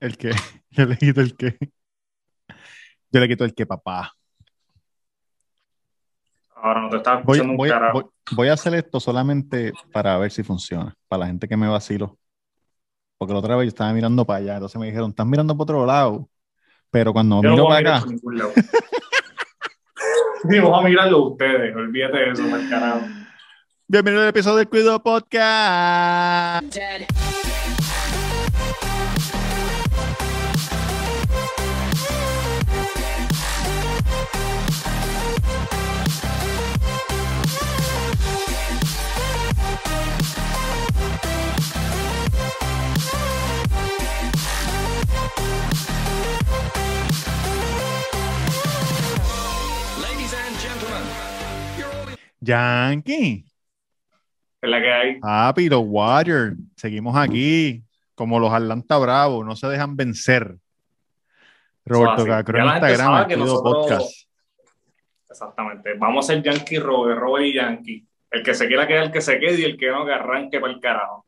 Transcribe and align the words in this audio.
El 0.00 0.16
que. 0.16 0.30
Yo 0.70 0.84
le 0.86 0.96
quito 0.96 1.20
el 1.20 1.36
que. 1.36 1.56
Yo 3.10 3.20
le 3.20 3.28
quito 3.28 3.44
el 3.44 3.54
que, 3.54 3.66
papá. 3.66 4.12
Ahora 6.54 6.80
no 6.82 6.88
te 6.88 6.96
estás 6.96 7.24
Voy, 7.24 7.36
escuchando 7.36 7.52
un 7.52 7.56
voy- 7.56 7.68
carajo. 7.68 7.92
voy- 8.00 8.10
voy 8.32 8.48
a 8.48 8.54
hacer 8.54 8.74
esto 8.74 8.98
solamente 8.98 9.72
para 9.92 10.18
ver 10.18 10.30
si 10.30 10.42
funciona. 10.42 10.94
Para 11.08 11.20
la 11.20 11.26
gente 11.28 11.46
que 11.48 11.56
me 11.56 11.68
vacilo. 11.68 12.18
Porque 13.18 13.32
la 13.32 13.38
otra 13.38 13.56
vez 13.56 13.66
yo 13.66 13.68
estaba 13.68 13.92
mirando 13.92 14.24
para 14.26 14.38
allá. 14.40 14.54
Entonces 14.54 14.78
me 14.80 14.86
dijeron, 14.86 15.10
estás 15.10 15.26
mirando 15.26 15.54
para 15.56 15.62
otro 15.64 15.86
lado. 15.86 16.28
Pero 16.90 17.12
cuando 17.12 17.36
Yo 17.42 17.50
no 17.50 17.54
miro 17.54 17.64
voy 17.64 17.72
a 17.72 17.76
para 17.76 17.80
mirar 17.80 17.94
acá. 17.96 18.04
por 18.04 18.12
ningún 18.12 18.38
lado. 18.38 18.52
Sí, 20.48 20.60
vamos 20.60 20.84
a 20.84 20.88
mirarlo 20.88 21.30
ustedes, 21.30 21.74
olvídate 21.74 22.18
de 22.18 22.30
eso, 22.30 22.42
mal 22.44 22.68
carajo. 22.70 23.00
Bienvenido 23.88 24.22
al 24.22 24.28
episodio 24.28 24.58
del 24.58 24.68
Cuido 24.68 25.02
Podcast. 25.02 26.72
dead. 26.72 27.02
Yankee. 52.46 53.44
Es 54.62 54.70
la 54.70 54.80
que 54.80 54.92
hay. 54.92 55.20
Papi, 55.20 55.68
los 55.68 55.82
Warriors. 55.84 56.56
Seguimos 56.76 57.16
aquí. 57.16 57.82
Como 58.14 58.40
los 58.40 58.52
Atlanta 58.52 58.96
Bravos. 58.98 59.44
No 59.44 59.54
se 59.56 59.66
dejan 59.66 59.96
vencer. 59.96 60.56
Roberto 61.84 62.22
así. 62.22 62.26
Cacro 62.30 62.58
en 62.58 62.64
Instagram. 62.66 63.28
que 63.28 63.36
nosotros- 63.36 63.86
Podcast. 63.86 64.26
Exactamente. 65.30 65.94
Vamos 65.98 66.24
a 66.28 66.34
ser 66.34 66.42
Yankee 66.42 66.78
Robert, 66.78 67.18
Robert 67.20 67.44
y 67.46 67.54
Yankee. 67.54 68.06
El 68.30 68.42
que 68.42 68.54
se 68.54 68.66
quiera 68.66 68.86
quedar, 68.86 69.04
el 69.04 69.12
que 69.12 69.20
se 69.20 69.38
quede 69.38 69.60
y 69.60 69.64
el 69.64 69.76
que 69.76 69.88
no, 69.90 70.04
que 70.06 70.12
arranque 70.12 70.58
para 70.60 70.72
el 70.72 70.80
carajo. 70.80 71.26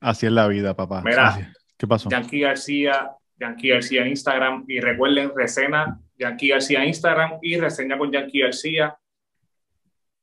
Así 0.00 0.26
es 0.26 0.32
la 0.32 0.48
vida, 0.48 0.74
papá. 0.74 1.02
Mira. 1.04 1.28
Así. 1.28 1.42
¿Qué 1.76 1.86
pasó? 1.86 2.08
Yankee 2.10 2.40
García, 2.40 3.10
Yankee 3.38 3.68
García 3.68 4.02
en 4.02 4.08
Instagram. 4.08 4.64
Y 4.66 4.80
recuerden, 4.80 5.30
reseña 5.34 5.98
Yankee 6.18 6.48
García 6.48 6.82
en 6.82 6.88
Instagram 6.88 7.32
y 7.42 7.58
reseña 7.58 7.96
con 7.98 8.10
Yankee 8.10 8.40
García 8.40 8.96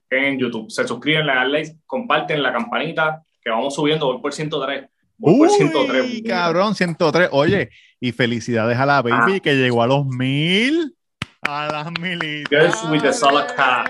en 0.10 0.40
YouTube. 0.40 0.70
Se 0.72 0.88
suscriben, 0.88 1.26
le 1.26 1.34
dan 1.34 1.52
like, 1.52 1.76
comparten 1.86 2.42
la 2.44 2.52
campanita, 2.54 3.24
que 3.42 3.50
vamos 3.50 3.76
subiendo. 3.76 4.08
Voy 4.12 4.22
por 4.22 4.34
103. 4.34 4.86
Voy 5.18 5.38
por 5.38 5.50
103. 5.50 6.04
Uy, 6.06 6.24
cabrón, 6.24 6.76
103. 6.76 7.30
Oye, 7.32 7.70
y 8.00 8.12
felicidades 8.12 8.78
a 8.78 8.86
la 8.86 9.02
baby 9.02 9.36
Ah. 9.38 9.40
que 9.42 9.56
llegó 9.56 9.82
a 9.84 9.88
los 9.88 10.06
mil. 10.06 10.94
A 11.42 11.68
las 11.72 11.92
mil. 12.00 12.46
Girls 12.50 12.84
with 12.92 13.02
the 13.02 13.14
solid 13.14 13.48
cat. 13.56 13.90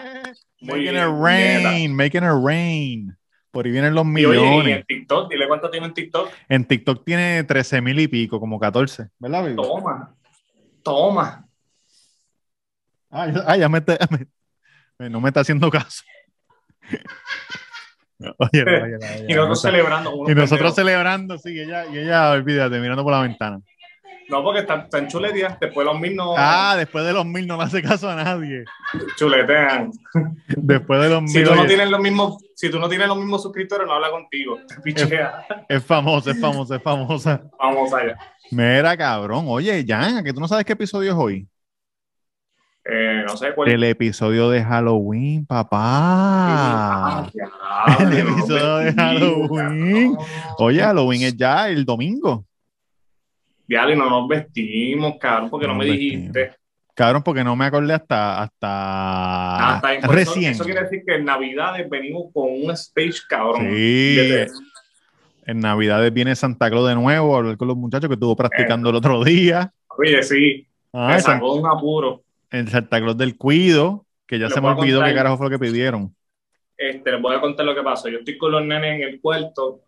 Muy 0.62 0.86
Making 0.86 0.96
it 0.96 1.22
rain, 1.22 1.96
making 1.96 2.24
it 2.24 2.44
rain. 2.44 3.16
Por 3.52 3.66
ahí 3.66 3.72
vienen 3.72 3.94
los 3.96 4.06
Y 4.06 4.26
oye, 4.26 4.38
y 4.38 4.42
millones. 4.42 4.78
en 4.78 4.84
TikTok, 4.86 5.30
dile 5.32 5.48
cuánto 5.48 5.70
tiene 5.70 5.88
en 5.88 5.94
TikTok. 5.94 6.30
En 6.50 6.66
TikTok 6.66 7.04
tiene 7.06 7.44
13 7.44 7.82
mil 7.82 8.00
y 8.00 8.08
pico, 8.08 8.40
como 8.40 8.60
14. 8.60 9.10
¿Verdad, 9.20 9.44
baby? 9.44 9.56
Toma. 9.56 10.16
Toma. 10.84 11.48
Ah, 13.10 13.28
ya, 13.58 13.66
ah, 13.66 13.70
me, 13.70 13.78
está- 13.80 13.98
me- 14.12 14.28
no 15.00 15.22
me 15.22 15.30
está 15.30 15.42
haciendo 15.42 15.70
caso. 15.70 16.04
Oye, 18.20 18.64
oye, 18.64 18.96
oye, 18.96 19.26
Y 19.28 19.34
no, 19.36 19.48
nosotros 19.48 19.50
no, 19.50 19.56
celebrando. 19.56 20.24
y 20.28 20.36
nosotros 20.36 20.76
celebrando, 20.76 21.38
sí, 21.38 21.52
y 21.54 21.60
ella, 21.62 21.86
y 21.86 22.00
ella, 22.00 22.32
olvídate, 22.32 22.80
mirando 22.80 23.04
por 23.04 23.14
la 23.14 23.22
ventana. 23.22 23.60
No, 24.30 24.44
porque 24.44 24.62
están, 24.62 24.82
están 24.82 25.08
chuletías. 25.08 25.58
Después 25.60 25.86
los 25.86 25.98
mil 26.00 26.14
no 26.16 26.34
Ah, 26.36 26.76
después 26.78 27.06
de 27.06 27.14
los 27.14 27.26
mil 27.26 27.48
no 27.48 27.56
le 27.58 27.64
hace 27.64 27.82
caso 27.82 28.10
a 28.10 28.16
nadie. 28.16 28.66
chuletean. 29.16 29.92
Después 30.48 31.00
de 31.02 31.10
los 31.10 31.22
mil. 31.22 31.32
Si 31.32 31.44
tú, 31.44 31.56
no 31.56 31.66
tienes 31.66 31.90
los 31.90 32.00
mismos, 32.02 32.38
si 32.56 32.70
tú 32.70 32.78
no 32.80 32.90
tienes 32.90 33.08
los 33.08 33.18
mismos 33.18 33.42
suscriptores, 33.44 33.88
no 33.88 33.94
habla 33.94 34.10
contigo. 34.10 34.58
Te 34.68 34.76
pichea. 34.84 35.46
Es 35.70 35.84
famosa, 35.86 36.32
es 36.32 36.42
famosa, 36.42 36.76
es 36.76 36.84
famosa. 36.84 37.42
Vamos 37.58 37.94
allá. 37.94 38.18
Mira, 38.52 38.98
cabrón. 38.98 39.46
Oye, 39.48 39.86
Jan, 39.88 40.24
que 40.26 40.34
tú 40.34 40.42
no 40.42 40.48
sabes 40.48 40.66
qué 40.66 40.74
episodio 40.74 41.12
es 41.12 41.18
hoy. 41.18 41.48
Eh, 42.90 43.24
no 43.28 43.36
sé 43.36 43.54
cuál 43.54 43.70
El 43.70 43.84
episodio 43.84 44.50
de 44.50 44.64
Halloween, 44.64 45.46
papá. 45.46 45.78
Ah, 47.30 47.98
El 48.00 48.10
no, 48.10 48.16
episodio 48.32 48.78
de 48.78 48.94
Halloween. 48.94 50.14
no. 50.14 50.18
Oye, 50.60 50.80
Halloween 50.82 51.22
es 51.24 51.36
ya 51.36 51.68
el 51.70 51.84
domingo. 51.84 52.46
Diablo, 53.68 53.94
y 53.94 53.98
no 53.98 54.10
nos 54.10 54.28
vestimos, 54.30 55.16
cabrón, 55.20 55.50
porque 55.50 55.68
no, 55.68 55.74
No 55.74 55.80
me 55.80 55.86
dijiste. 55.86 56.54
Cabrón, 56.94 57.22
porque 57.22 57.44
no 57.44 57.56
me 57.56 57.66
acordé 57.66 57.94
hasta, 57.94 58.42
Ah, 58.62 59.74
hasta 59.76 59.94
eso- 59.94 60.08
recién. 60.08 60.52
Eso, 60.54 60.64
quiere 60.64 60.82
decir 60.84 61.04
que 61.06 61.16
en 61.16 61.26
Navidades 61.26 61.88
venimos 61.90 62.26
con 62.34 62.46
un 62.50 62.72
stage, 62.72 63.20
cabrón. 63.28 63.68
Sí. 63.70 64.18
En 65.46 65.60
Navidades 65.60 66.12
viene 66.14 66.36
Santa 66.36 66.70
Claus 66.70 66.88
de 66.88 66.96
nuevo 66.96 67.36
a 67.36 67.40
hablar 67.40 67.58
con 67.58 67.68
los 67.68 67.78
muchachos 67.78 68.08
que 68.08 68.14
estuvo 68.16 68.36
practicando 68.36 68.90
el 68.90 68.96
otro 68.96 69.24
día. 69.24 69.72
Oye, 69.98 70.24
sí, 70.24 70.66
Ah, 70.94 71.10
me 71.14 71.20
sacó 71.22 71.54
un 71.54 71.68
apuro. 71.68 72.24
El 72.52 72.68
Santa 72.70 73.00
Claus 73.00 73.18
del 73.18 73.38
Cuido, 73.38 74.06
que 74.26 74.40
ya 74.40 74.50
se 74.50 74.60
me 74.62 74.68
olvidó 74.70 75.04
qué 75.04 75.14
carajo 75.14 75.38
fue 75.38 75.48
lo 75.48 75.50
que 75.52 75.66
pidieron. 75.66 76.16
Este, 76.78 77.12
les 77.12 77.22
voy 77.22 77.36
a 77.36 77.42
contar 77.42 77.66
lo 77.66 77.74
que 77.76 77.82
pasó. 77.82 78.08
Yo 78.10 78.20
estoy 78.20 78.38
con 78.38 78.52
los 78.52 78.64
nenes 78.66 78.96
en 78.96 79.02
el 79.08 79.20
cuarto 79.22 79.82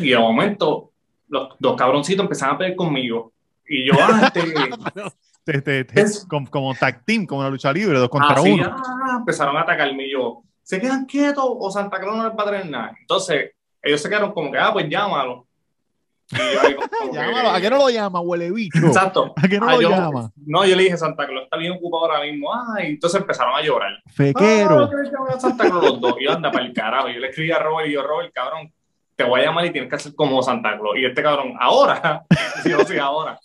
y 0.00 0.10
de 0.10 0.18
momento 0.18 0.92
los 1.28 1.54
dos 1.58 1.76
cabroncitos 1.76 2.22
empezaron 2.24 2.54
a 2.54 2.58
pelear 2.58 2.76
conmigo. 2.76 3.32
Y 3.66 3.86
yo 3.86 3.94
antes, 4.02 4.44
Te- 5.44 5.60
te- 5.60 5.84
te- 5.84 6.00
Es- 6.00 6.24
como, 6.26 6.48
como 6.48 6.72
tag 6.74 7.04
team, 7.04 7.26
como 7.26 7.42
la 7.42 7.50
lucha 7.50 7.72
libre, 7.72 7.98
dos 7.98 8.08
contra 8.08 8.36
así, 8.36 8.52
uno. 8.52 8.76
ah, 8.78 9.16
empezaron 9.18 9.56
a 9.56 9.62
atacarme 9.62 10.06
y 10.06 10.12
yo, 10.12 10.42
¿se 10.62 10.80
quedan 10.80 11.04
quietos 11.04 11.44
o 11.44 11.68
Santa 11.70 11.98
Claus 11.98 12.16
no 12.16 12.28
les 12.28 12.38
va 12.38 12.42
a 12.44 12.46
traer 12.46 12.70
nada? 12.70 12.94
Entonces, 13.00 13.50
ellos 13.82 14.00
se 14.00 14.08
quedaron 14.08 14.30
como 14.32 14.52
que, 14.52 14.58
ah, 14.58 14.70
pues 14.72 14.88
llámalo. 14.88 15.48
Y 15.48 15.48
yo 15.48 15.48
ahí 15.48 16.21
como 16.21 16.21
que- 16.21 16.21
Llámalo, 17.12 17.50
¿A 17.50 17.60
qué 17.60 17.70
no 17.70 17.78
lo 17.78 17.90
llama, 17.90 18.20
huele 18.20 18.50
bicho? 18.50 18.78
Exacto. 18.86 19.32
¿A 19.36 19.48
qué 19.48 19.58
no 19.58 19.68
Ah, 19.68 19.74
lo 19.74 19.82
yo- 19.82 19.90
llama? 19.90 20.30
No, 20.46 20.64
yo 20.64 20.74
le 20.76 20.84
dije, 20.84 20.96
Santa 20.96 21.26
Claus 21.26 21.44
está 21.44 21.56
bien 21.56 21.72
ocupado 21.72 22.06
ahora 22.06 22.22
mismo. 22.24 22.50
Ay, 22.76 22.90
entonces 22.92 23.20
empezaron 23.20 23.54
a 23.54 23.62
llorar. 23.62 23.92
Fequero. 24.14 24.84
Ah, 24.84 24.90
que 24.90 24.96
le 24.96 25.10
llaman 25.10 25.32
a 25.36 25.40
Santa 25.40 25.64
Claus 25.68 25.84
los 25.84 26.00
dos. 26.00 26.14
Y 26.20 26.24
yo, 26.24 26.32
anda 26.32 26.50
para 26.50 26.64
el 26.64 26.72
carajo. 26.72 27.08
Yo 27.08 27.20
le 27.20 27.28
escribí 27.28 27.50
a 27.52 27.58
Robert 27.58 27.88
y 27.88 27.92
yo, 27.92 28.02
Robert, 28.02 28.32
cabrón, 28.32 28.72
te 29.16 29.24
voy 29.24 29.40
a 29.40 29.44
llamar 29.44 29.66
y 29.66 29.70
tienes 29.72 29.90
que 29.90 29.96
hacer 29.96 30.14
como 30.14 30.42
Santa 30.42 30.78
Claus. 30.78 30.96
Y 30.96 31.04
este 31.04 31.22
cabrón, 31.22 31.54
ahora. 31.60 32.22
sí, 32.62 32.70
yo, 32.70 32.80
sí, 32.84 32.98
ahora. 32.98 33.38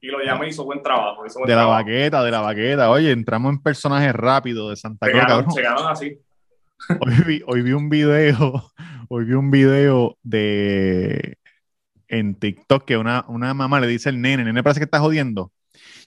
Y 0.00 0.06
lo 0.08 0.20
llamé 0.22 0.46
y 0.46 0.50
hizo 0.50 0.64
buen 0.64 0.80
trabajo. 0.82 1.26
hizo 1.26 1.40
buen 1.40 1.48
De 1.48 1.56
la 1.56 1.66
baqueta, 1.66 2.22
de 2.22 2.30
la 2.30 2.40
baqueta. 2.40 2.90
Oye, 2.90 3.10
entramos 3.10 3.52
en 3.52 3.62
personajes 3.62 4.12
rápidos 4.14 4.70
de 4.70 4.76
Santa 4.76 5.10
Claus, 5.10 5.26
cabrón. 5.26 5.50
se 5.50 5.60
quedaron 5.60 5.88
así. 5.88 6.18
Hoy 7.00 7.14
vi, 7.26 7.42
hoy 7.46 7.62
vi 7.62 7.72
un 7.72 7.88
video, 7.90 8.70
hoy 9.08 9.24
vi 9.24 9.32
un 9.34 9.50
video 9.50 10.16
de 10.22 11.36
en 12.08 12.34
TikTok 12.34 12.84
que 12.84 12.96
una, 12.96 13.24
una 13.28 13.54
mamá 13.54 13.80
le 13.80 13.86
dice 13.86 14.08
al 14.08 14.20
nene, 14.20 14.44
nene 14.44 14.62
parece 14.62 14.80
que 14.80 14.84
está 14.84 14.98
jodiendo. 15.00 15.52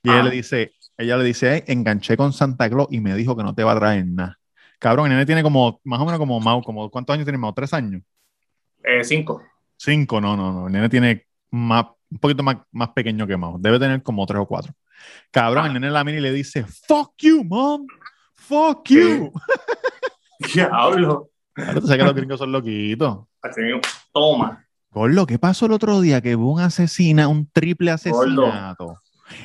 Y 0.03 0.09
ella 0.09 0.21
Ah. 0.21 0.23
le 0.23 0.31
dice, 0.31 0.73
ella 0.97 1.17
le 1.17 1.23
dice, 1.23 1.49
"Ay, 1.49 1.63
enganché 1.67 2.17
con 2.17 2.33
Santa 2.33 2.69
Claus 2.69 2.87
y 2.91 2.99
me 2.99 3.15
dijo 3.15 3.35
que 3.37 3.43
no 3.43 3.53
te 3.55 3.63
va 3.63 3.71
a 3.73 3.79
traer 3.79 4.05
nada. 4.07 4.37
Cabrón, 4.79 5.05
el 5.07 5.11
nene 5.13 5.25
tiene 5.25 5.43
como, 5.43 5.79
más 5.83 5.99
o 5.99 6.05
menos 6.05 6.17
como 6.19 6.39
Mau, 6.39 6.61
como, 6.63 6.89
¿cuántos 6.89 7.13
años 7.13 7.25
tiene 7.25 7.37
Mau? 7.37 7.53
¿Tres 7.53 7.71
años? 7.73 8.01
Eh, 8.83 9.03
cinco. 9.03 9.41
Cinco, 9.77 10.19
no, 10.19 10.35
no, 10.35 10.51
no. 10.51 10.67
El 10.67 10.73
nene 10.73 10.89
tiene 10.89 11.27
más, 11.51 11.85
un 12.09 12.17
poquito 12.17 12.41
más, 12.43 12.57
más 12.71 12.89
pequeño 12.89 13.27
que 13.27 13.37
Mau. 13.37 13.57
Debe 13.59 13.77
tener 13.79 14.01
como 14.01 14.25
tres 14.25 14.39
o 14.41 14.45
cuatro. 14.47 14.73
Cabrón, 15.29 15.65
Ah. 15.65 15.67
el 15.67 15.73
nene 15.73 15.91
la 15.91 16.03
mira 16.03 16.17
y 16.17 16.21
le 16.21 16.31
dice, 16.33 16.65
fuck 16.87 17.13
you, 17.19 17.43
mom. 17.43 17.85
Fuck 18.33 18.89
you. 18.89 19.31
Diablo. 20.53 21.29
Claro, 21.53 21.81
tú 21.81 21.87
sabes 21.87 21.99
que 21.99 22.05
los 22.05 22.15
gringos 22.15 22.39
son 22.39 22.51
loquitos. 22.51 23.25
Toma. 24.11 24.65
Gordo, 24.91 25.25
¿qué 25.25 25.39
pasó 25.39 25.65
el 25.67 25.71
otro 25.71 26.01
día? 26.01 26.21
Que 26.21 26.35
hubo 26.35 26.51
un 26.53 26.59
asesina, 26.59 27.27
un 27.27 27.49
triple 27.49 27.91
asesinato 27.91 28.97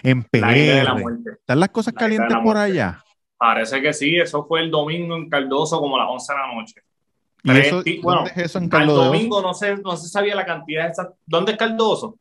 en 0.02 0.26
La 0.32 0.56
isla 0.56 0.74
de 0.74 0.84
la 0.84 0.94
PR. 0.96 1.32
¿Están 1.38 1.60
las 1.60 1.68
cosas 1.68 1.94
La 1.94 2.00
calientes 2.00 2.32
la 2.32 2.42
por 2.42 2.56
allá? 2.56 3.04
Parece 3.38 3.80
que 3.80 3.92
sí. 3.92 4.16
Eso 4.16 4.44
fue 4.46 4.60
el 4.60 4.70
domingo 4.70 5.14
en 5.16 5.28
Cardoso 5.28 5.78
como 5.80 5.96
a 5.96 6.00
las 6.00 6.08
11 6.10 6.32
de 6.32 6.38
la 6.38 6.54
noche. 6.54 6.74
¿Y 7.44 7.50
eso, 7.58 7.82
bueno, 8.02 8.20
dónde 8.22 8.32
es 8.32 8.38
eso 8.38 8.58
en 8.58 8.64
Al 8.64 8.70
Carlos 8.70 8.94
de 8.96 9.00
Oso? 9.02 9.04
domingo 9.12 9.42
no 9.42 9.54
se, 9.54 9.76
no 9.76 9.96
se 9.96 10.08
sabía 10.08 10.34
la 10.34 10.44
cantidad 10.44 10.88
exacta. 10.88 11.14
¿Dónde 11.24 11.52
es 11.52 11.58
Cardoso? 11.58 12.18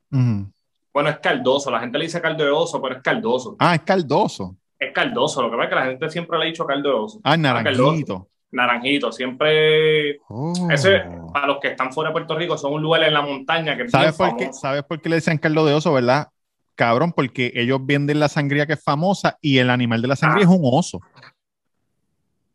Bueno, 0.93 1.09
es 1.09 1.17
Cardoso. 1.17 1.71
La 1.71 1.79
gente 1.79 1.97
le 1.97 2.05
dice 2.05 2.21
caldo 2.21 2.43
de 2.43 2.51
oso, 2.51 2.79
pero 2.79 2.95
es 2.97 3.01
Cardoso. 3.01 3.55
Ah, 3.57 3.73
es 3.73 3.81
caldoso. 3.81 4.55
Es 4.77 4.93
Cardoso. 4.93 5.41
Lo 5.41 5.49
que 5.49 5.57
pasa 5.57 5.63
es 5.63 5.69
que 5.69 5.75
la 5.75 5.85
gente 5.85 6.09
siempre 6.11 6.37
le 6.37 6.43
ha 6.45 6.47
dicho 6.47 6.65
caldo 6.65 6.89
de 6.89 6.95
oso. 6.95 7.19
Ah, 7.23 7.31
Cardoso. 7.41 7.81
naranjito. 7.81 8.27
Naranjito. 8.55 9.11
Siempre. 9.11 10.19
Oh. 10.29 10.53
Ese, 10.71 11.01
para 11.33 11.47
los 11.47 11.59
que 11.59 11.67
están 11.69 11.91
fuera 11.91 12.09
de 12.09 12.13
Puerto 12.13 12.35
Rico, 12.35 12.57
son 12.57 12.73
un 12.73 12.81
lugar 12.81 13.03
en 13.03 13.13
la 13.13 13.21
montaña 13.21 13.75
que 13.75 13.83
es 13.83 13.91
¿Sabes 13.91 14.15
por, 14.15 14.35
qué. 14.37 14.51
¿Sabes 14.53 14.83
por 14.83 15.01
qué 15.01 15.09
le 15.09 15.15
decían 15.17 15.37
caldo 15.37 15.65
de 15.65 15.73
oso, 15.73 15.93
verdad? 15.93 16.29
Cabrón, 16.75 17.13
porque 17.13 17.51
ellos 17.55 17.79
venden 17.83 18.19
la 18.19 18.27
sangría 18.29 18.65
que 18.65 18.73
es 18.73 18.83
famosa 18.83 19.37
y 19.41 19.59
el 19.59 19.69
animal 19.69 20.01
de 20.01 20.07
la 20.09 20.15
sangría 20.15 20.45
Ah. 20.47 20.51
es 20.51 20.55
un 20.59 20.61
oso. 20.63 20.99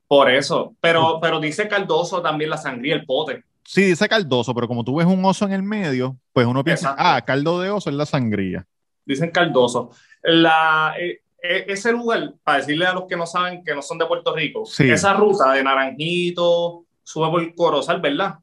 Por 0.09 0.31
eso. 0.31 0.75
Pero, 0.81 1.19
pero 1.23 1.39
dice 1.41 1.69
Cardoso 1.69 2.21
también 2.21 2.51
la 2.51 2.57
sangría, 2.57 2.95
el 2.95 3.05
pote. 3.05 3.45
Sí, 3.65 3.83
dice 3.83 4.09
caldoso, 4.09 4.53
pero 4.55 4.67
como 4.67 4.83
tú 4.83 4.97
ves 4.97 5.07
un 5.07 5.25
oso 5.25 5.45
en 5.45 5.53
el 5.53 5.63
medio, 5.63 6.17
pues 6.33 6.45
uno 6.47 6.65
piensa, 6.65 6.89
Exacto. 6.91 7.03
ah, 7.07 7.21
caldo 7.25 7.61
de 7.61 7.71
oso 7.71 7.89
es 7.91 7.95
la 7.95 8.05
sangría. 8.07 8.67
dicen 9.05 9.31
Cardoso. 9.31 9.91
La, 10.23 10.95
eh, 10.99 11.21
ese 11.43 11.93
lugar, 11.93 12.35
para 12.45 12.59
decirle 12.59 12.87
a 12.87 12.93
los 12.93 13.05
que 13.05 13.17
no 13.17 13.27
saben 13.27 13.63
que 13.65 13.75
no 13.75 13.83
son 13.83 13.99
de 13.99 14.07
Puerto 14.07 14.35
Rico, 14.35 14.65
Sí. 14.67 14.91
esa 14.91 15.13
ruta 15.15 15.53
de 15.53 15.63
Naranjito, 15.63 16.85
sube 17.03 17.31
por 17.31 17.55
Corozal, 17.55 18.01
¿verdad? 18.01 18.35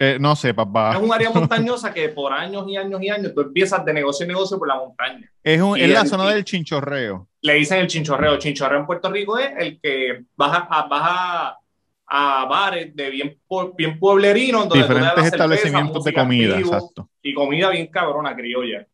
Eh, 0.00 0.16
no 0.20 0.36
sé, 0.36 0.50
Es 0.50 0.54
papá. 0.54 0.96
un 0.98 1.12
área 1.12 1.30
montañosa 1.30 1.92
que 1.92 2.08
por 2.10 2.32
años 2.32 2.64
y 2.68 2.76
años 2.76 3.02
y 3.02 3.08
años 3.08 3.34
tú 3.34 3.40
empiezas 3.40 3.84
de 3.84 3.92
negocio 3.92 4.22
en 4.24 4.28
negocio 4.28 4.56
por 4.58 4.68
la 4.68 4.76
montaña. 4.76 5.28
Es, 5.42 5.60
un- 5.60 5.76
es 5.76 5.90
la 5.90 6.02
el- 6.02 6.06
zona 6.06 6.28
del 6.30 6.44
chinchorreo. 6.44 7.26
Le 7.40 7.54
dicen 7.54 7.78
el 7.80 7.86
chinchorreo. 7.88 8.36
Chinchorreo 8.38 8.78
en 8.80 8.86
Puerto 8.86 9.10
Rico 9.10 9.38
es 9.38 9.50
el 9.58 9.80
que 9.80 10.24
baja 10.36 10.68
a, 10.70 10.86
baja 10.86 11.58
a 12.06 12.44
bares 12.46 12.94
de 12.94 13.10
bien, 13.10 13.38
bien 13.76 13.98
pueblerinos, 13.98 14.68
donde 14.68 14.82
Diferentes 14.82 15.14
cerveza, 15.14 15.36
establecimientos 15.36 15.92
de 16.04 16.10
música 16.12 16.20
comida, 16.22 16.58
exacto. 16.58 17.08
y 17.22 17.34
comida 17.34 17.70
bien 17.70 17.88
cabrona, 17.88 18.34
criolla. 18.36 18.86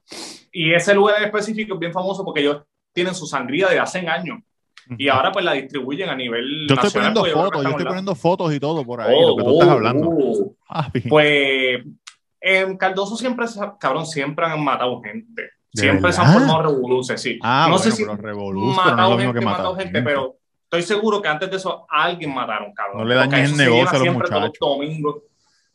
Y 0.53 0.73
ese 0.73 0.95
lugar 0.95 1.17
en 1.19 1.25
específico 1.25 1.75
es 1.75 1.81
bien 1.81 1.93
famoso 1.93 2.25
porque 2.25 2.41
ellos 2.41 2.63
tienen 2.95 3.15
su 3.15 3.27
sangría 3.27 3.69
de 3.69 3.79
hace 3.79 4.09
años 4.09 4.39
y 4.99 5.09
ahora 5.09 5.33
pues 5.33 5.45
la 5.45 5.53
distribuyen 5.53 6.09
a 6.11 6.17
nivel 6.17 6.67
Yo 6.69 6.75
estoy 6.75 6.77
nacional, 6.77 6.93
poniendo 7.15 7.23
creo 7.23 7.35
que 7.35 7.41
fotos, 7.41 7.63
yo 7.63 7.71
estoy 7.71 7.85
poniendo 7.87 8.15
fotos 8.15 8.55
y 8.55 8.61
todo 8.61 8.85
por 8.85 9.01
ahí, 9.01 9.15
Oh, 9.19 9.29
lo 9.31 9.37
que 9.37 9.43
tú 9.45 9.53
estás 9.53 9.69
oh, 9.69 9.73
hablando. 9.73 10.09
oh. 10.11 10.55
Pues 11.09 11.85
en 12.41 12.77
Cardoso 12.77 13.17
siempre, 13.17 13.47
cabrón, 13.81 14.07
siempre 14.07 14.45
han 14.47 14.63
matado 14.63 15.01
gente. 15.03 15.43
¿De 15.73 15.81
Siempre 15.81 16.13
se 16.13 16.21
han 16.21 16.33
formado 16.33 16.63
revoluciones, 16.63 17.21
sí. 17.21 17.39
ah, 17.43 17.67
no 17.69 17.77
bueno, 17.77 17.91
sé 17.91 17.97
si 17.97 18.05
no 18.05 18.13
matado 18.15 19.17
mismo 19.17 19.33
gente, 19.33 19.39
que 19.41 19.45
matado 19.45 19.73
matar 19.73 19.85
gente, 19.85 20.03
pero 20.03 20.37
estoy 20.65 20.83
seguro 20.83 21.21
que 21.21 21.29
antes 21.29 21.51
de 21.51 21.57
eso 21.57 21.85
alguien 21.89 22.33
mataron, 22.33 22.73
cabrón. 22.73 22.99
No 22.99 23.05
le 23.07 23.15
dañes 23.17 23.51
el 23.51 23.57
negocio 23.57 23.89
a 23.89 23.93
los 23.95 24.03
siempre 24.03 24.29
todos 24.29 24.41
muchachos. 24.43 24.59
domingos. 24.61 25.17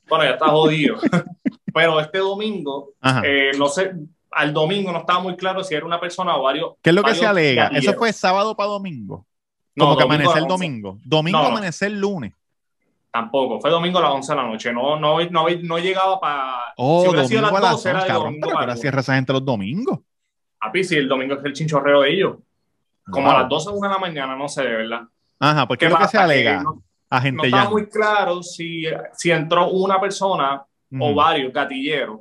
Bueno, 0.07 0.23
ya 0.23 0.31
está 0.31 0.47
jodido. 0.47 0.97
pero 1.73 1.99
este 1.99 2.19
domingo, 2.19 2.93
eh, 3.23 3.51
no 3.57 3.67
sé, 3.67 3.93
al 4.31 4.53
domingo 4.53 4.91
no 4.91 4.99
estaba 4.99 5.19
muy 5.19 5.35
claro 5.35 5.63
si 5.63 5.73
era 5.75 5.85
una 5.85 5.99
persona 5.99 6.35
o 6.37 6.43
varios. 6.43 6.73
¿Qué 6.81 6.89
es 6.91 6.95
lo 6.95 7.03
que 7.03 7.15
se 7.15 7.25
alega? 7.25 7.63
gatilleros. 7.63 7.87
Eso 7.89 7.97
fue 7.97 8.13
sábado 8.13 8.55
para 8.55 8.69
domingo. 8.69 9.25
No, 9.75 9.85
Como 9.85 9.97
que 9.97 10.03
domingo 10.03 10.15
amanecer 10.31 10.37
a 10.37 10.41
las 10.41 10.51
11. 10.51 10.65
domingo. 10.65 10.99
Domingo 11.03 11.37
No, 11.37 11.43
no. 11.43 11.49
amanecer 11.49 11.91
lunes. 11.91 12.33
Tampoco, 13.11 13.59
fue 13.59 13.71
domingo 13.71 13.97
a 13.97 14.01
las 14.03 14.11
11 14.11 14.31
de 14.31 14.35
la 14.35 14.43
noche. 14.47 14.71
No, 14.73 14.99
no, 14.99 15.19
no, 15.31 15.47
no 15.63 15.77
llegaba 15.79 16.19
para. 16.19 16.57
Oh, 16.77 17.01
si 17.01 17.07
hubiera 17.09 17.27
sido 17.27 17.41
domingo 17.41 17.57
a 17.57 17.61
las 17.61 17.71
12, 17.71 17.89
era 17.89 17.99
11. 17.99 18.05
de 18.05 18.07
Cabrón, 18.13 18.25
domingo 18.33 18.47
pero 18.47 18.59
para 18.59 18.75
cierra 18.75 18.99
esa 19.01 19.15
gente 19.15 19.33
los 19.33 19.45
domingos. 19.45 19.99
Papi, 20.59 20.83
si 20.83 20.95
el 20.95 21.07
domingo 21.07 21.35
es 21.35 21.43
el 21.45 21.53
chinchorreo 21.53 22.01
de 22.01 22.13
ellos. 22.13 22.35
Como 23.09 23.25
Wow. 23.27 23.35
a 23.35 23.39
las 23.41 23.49
12 23.49 23.69
o 23.69 23.71
1 23.73 23.87
de 23.87 23.93
la 23.93 23.99
mañana, 23.99 24.35
no 24.35 24.47
sé, 24.47 24.61
de 24.63 24.75
verdad. 24.75 25.01
Ajá, 25.39 25.67
¿qué 25.77 25.85
es 25.85 25.91
lo 25.91 25.97
que 25.97 26.07
se 26.07 26.17
alega? 26.19 26.61
no, 26.61 26.83
A 27.09 27.15
no 27.17 27.21
gente 27.23 27.45
estaba 27.47 27.63
ya. 27.63 27.69
muy 27.71 27.87
claro 27.87 28.43
si, 28.43 28.83
si 29.13 29.31
entró 29.31 29.69
una 29.71 29.99
persona 29.99 30.63
o 30.99 31.15
varios 31.15 31.51
gatilleros 31.51 32.19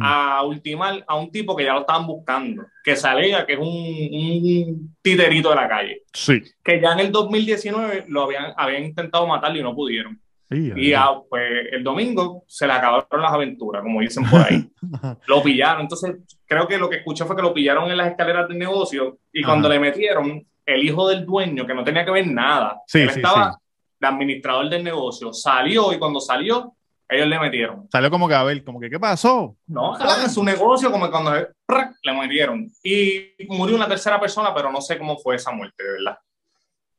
a 0.00 0.42
ultimar 0.44 1.04
a 1.06 1.16
un 1.16 1.30
tipo 1.30 1.54
que 1.56 1.64
ya 1.64 1.74
lo 1.74 1.80
estaban 1.80 2.06
buscando, 2.06 2.64
que 2.84 2.96
se 2.96 3.06
alega 3.08 3.44
que 3.44 3.54
es 3.54 3.58
un, 3.58 3.66
un 3.66 4.96
titerito 5.02 5.50
de 5.50 5.56
la 5.56 5.68
calle, 5.68 6.02
Sí. 6.12 6.40
que 6.62 6.80
ya 6.80 6.92
en 6.92 7.00
el 7.00 7.12
2019 7.12 8.04
lo 8.08 8.22
habían, 8.22 8.52
habían 8.56 8.84
intentado 8.84 9.26
matarlo 9.26 9.58
y 9.58 9.62
no 9.62 9.74
pudieron. 9.74 10.20
Sí, 10.50 10.70
Y 10.76 10.92
ah, 10.92 11.12
pues 11.30 11.42
el 11.72 11.82
domingo 11.82 12.44
se 12.46 12.66
le 12.66 12.74
acabaron 12.74 13.22
las 13.22 13.32
aventuras, 13.32 13.82
como 13.82 14.00
dicen 14.00 14.24
por 14.28 14.40
ahí. 14.40 14.70
lo 15.26 15.42
pillaron. 15.42 15.82
Entonces, 15.82 16.16
creo 16.46 16.68
que 16.68 16.76
lo 16.76 16.90
que 16.90 16.96
escuché 16.96 17.24
fue 17.24 17.34
que 17.36 17.40
lo 17.42 17.54
pillaron 17.54 17.90
en 17.90 17.96
las 17.96 18.10
escaleras 18.10 18.48
del 18.48 18.58
negocio 18.58 19.18
y 19.32 19.42
cuando 19.42 19.68
le 19.68 19.78
metieron, 19.80 20.46
el 20.66 20.84
hijo 20.84 21.08
del 21.08 21.24
dueño, 21.26 21.66
que 21.66 21.74
no 21.74 21.82
tenía 21.82 22.04
que 22.04 22.10
ver 22.10 22.26
nada, 22.28 22.76
Sí, 22.86 23.00
él 23.00 23.10
sí, 23.10 23.16
estaba 23.20 23.56
de 23.98 24.06
administrador 24.06 24.68
del 24.68 24.84
negocio, 24.84 25.32
salió 25.32 25.92
y 25.92 25.98
cuando 25.98 26.20
salió, 26.20 26.74
ellos 27.08 27.26
le 27.28 27.38
metieron. 27.38 27.88
Salió 27.90 28.10
como 28.10 28.26
que 28.28 28.34
a 28.34 28.42
ver, 28.44 28.64
como 28.64 28.80
que 28.80 28.88
¿qué 28.90 28.98
pasó? 28.98 29.56
No, 29.66 29.96
en 30.22 30.30
su 30.30 30.42
negocio, 30.42 30.90
como 30.90 31.10
cuando 31.10 31.32
¡prac! 31.66 31.94
le 32.02 32.12
metieron. 32.14 32.70
Y 32.82 33.26
murió 33.48 33.76
una 33.76 33.88
tercera 33.88 34.18
persona, 34.20 34.54
pero 34.54 34.72
no 34.72 34.80
sé 34.80 34.96
cómo 34.98 35.16
fue 35.18 35.36
esa 35.36 35.52
muerte, 35.52 35.82
de 35.82 35.92
verdad. 35.92 36.18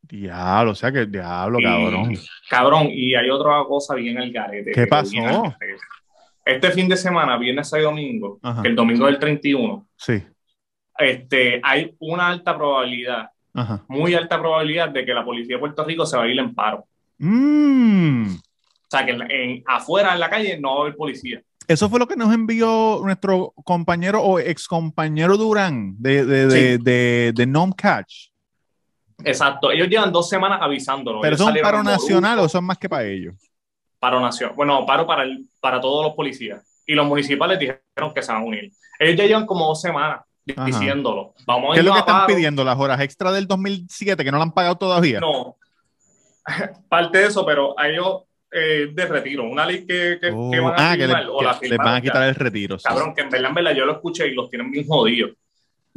Diablo, 0.01 0.71
o 0.71 0.75
sea 0.75 0.91
que 0.91 1.05
diablo, 1.05 1.59
Y- 1.59 1.63
cabrón. 1.63 2.13
Cabrón, 2.49 2.87
y 2.91 3.15
hay 3.15 3.29
otra 3.29 3.63
cosa 3.67 3.95
bien 3.95 4.17
al 4.19 4.31
garete. 4.31 4.71
¿Qué 4.71 4.85
pasó? 4.85 5.15
al. 5.25 5.55
Este 6.45 6.71
fin 6.71 6.89
de 6.89 6.97
semana, 6.97 7.37
viernes 7.37 7.71
y 7.73 7.79
domingo, 7.79 8.37
Ajá. 8.43 8.61
el 8.65 8.75
domingo 8.75 9.05
del 9.05 9.17
31, 9.17 9.87
Sí. 9.95 10.21
este, 10.99 11.61
hay 11.63 11.95
una 11.99 12.27
alta 12.27 12.55
probabilidad, 12.55 13.29
Ajá. 13.53 13.83
muy 13.87 14.13
alta 14.13 14.37
probabilidad 14.39 14.89
de 14.89 15.05
que 15.05 15.13
la 15.13 15.23
policía 15.23 15.55
de 15.55 15.59
Puerto 15.61 15.85
Rico 15.85 16.05
se 16.05 16.17
va 16.17 16.23
a 16.23 16.27
ir 16.27 16.37
en 16.37 16.53
paro. 16.53 16.85
Mm. 17.17 18.35
O 18.93 18.97
sea, 18.97 19.05
que 19.05 19.11
en, 19.11 19.31
en- 19.31 19.63
afuera 19.65 20.13
en 20.13 20.19
la 20.19 20.29
calle 20.29 20.59
no 20.59 20.73
va 20.75 20.77
a 20.77 20.81
haber 20.83 20.95
policía. 20.95 21.41
Eso 21.67 21.89
fue 21.89 21.97
lo 21.99 22.07
que 22.07 22.15
nos 22.17 22.33
envió 22.33 22.99
nuestro 23.03 23.53
compañero 23.63 24.21
o 24.21 24.37
ex 24.37 24.67
compañero 24.67 25.37
Durán 25.37 25.95
de, 25.97 26.25
de, 26.25 26.47
de, 26.47 26.77
Sí. 26.77 26.83
de, 26.83 27.31
de 27.33 27.45
Nom 27.47 27.71
Catch. 27.71 28.27
Exacto. 29.23 29.71
Ellos 29.71 29.87
llevan 29.87 30.11
dos 30.11 30.27
semanas 30.29 30.59
avisándolo. 30.61 31.21
Pero 31.21 31.37
salieron 31.37 31.71
paro 31.71 31.83
nacional 31.83 32.39
o 32.39 32.45
es 32.45 32.61
más 32.61 32.77
que 32.77 32.89
para 32.89 33.05
ellos. 33.05 33.35
Paro 33.99 34.19
nacional. 34.19 34.55
Bueno, 34.55 34.85
paro 34.85 35.07
para, 35.07 35.23
el, 35.23 35.47
para 35.61 35.79
todos 35.79 36.05
los 36.05 36.13
policías. 36.15 36.61
Y 36.85 36.93
los 36.93 37.07
municipales 37.07 37.57
dijeron 37.57 38.13
que 38.13 38.21
se 38.21 38.31
van 38.33 38.41
a 38.41 38.45
unir. 38.45 38.71
Ellos 38.99 39.15
ya 39.15 39.25
llevan 39.25 39.45
como 39.45 39.65
dos 39.67 39.79
semanas 39.79 40.21
Ajá. 40.55 40.65
diciéndolo. 40.65 41.33
Vamos 41.47 41.71
a 41.71 41.73
¿Qué 41.75 41.79
es 41.79 41.85
lo 41.85 41.93
que 41.93 41.99
están 41.99 42.15
paro. 42.21 42.27
pidiendo? 42.27 42.63
¿Las 42.65 42.77
horas 42.77 42.99
extra 42.99 43.31
del 43.31 43.47
2007 43.47 44.23
que 44.23 44.31
no 44.31 44.37
la 44.37 44.43
han 44.43 44.51
pagado 44.51 44.75
todavía? 44.75 45.21
No. 45.21 45.55
Parte 46.89 47.19
de 47.19 47.27
eso, 47.27 47.45
pero 47.45 47.79
a 47.79 47.87
ellos 47.87 48.23
eh, 48.53 48.87
de 48.93 49.05
retiro. 49.05 49.43
Una 49.43 49.65
ley 49.65 49.85
que, 49.85 50.17
que, 50.21 50.31
Oh, 50.33 50.51
que 50.51 50.59
van 50.59 50.73
a 50.79 50.91
ah, 50.91 50.93
que, 50.93 50.99
le- 51.07 51.07
firmar, 51.07 51.25
o 51.29 51.41
la 51.41 51.51
les 51.51 51.59
van 51.61 51.69
firmaron 51.69 51.95
a 51.95 52.01
quitar 52.01 52.23
el 52.29 52.35
retiro. 52.35 52.77
sí. 52.79 52.83
Cabrón, 52.87 53.13
que 53.15 53.21
en 53.21 53.29
verdad, 53.29 53.49
en 53.49 53.55
verdad 53.55 53.71
yo 53.75 53.85
lo 53.85 53.93
escuché 53.93 54.27
y 54.27 54.33
los 54.33 54.49
tienen 54.49 54.71
bien 54.71 54.87
jodidos. 54.87 55.31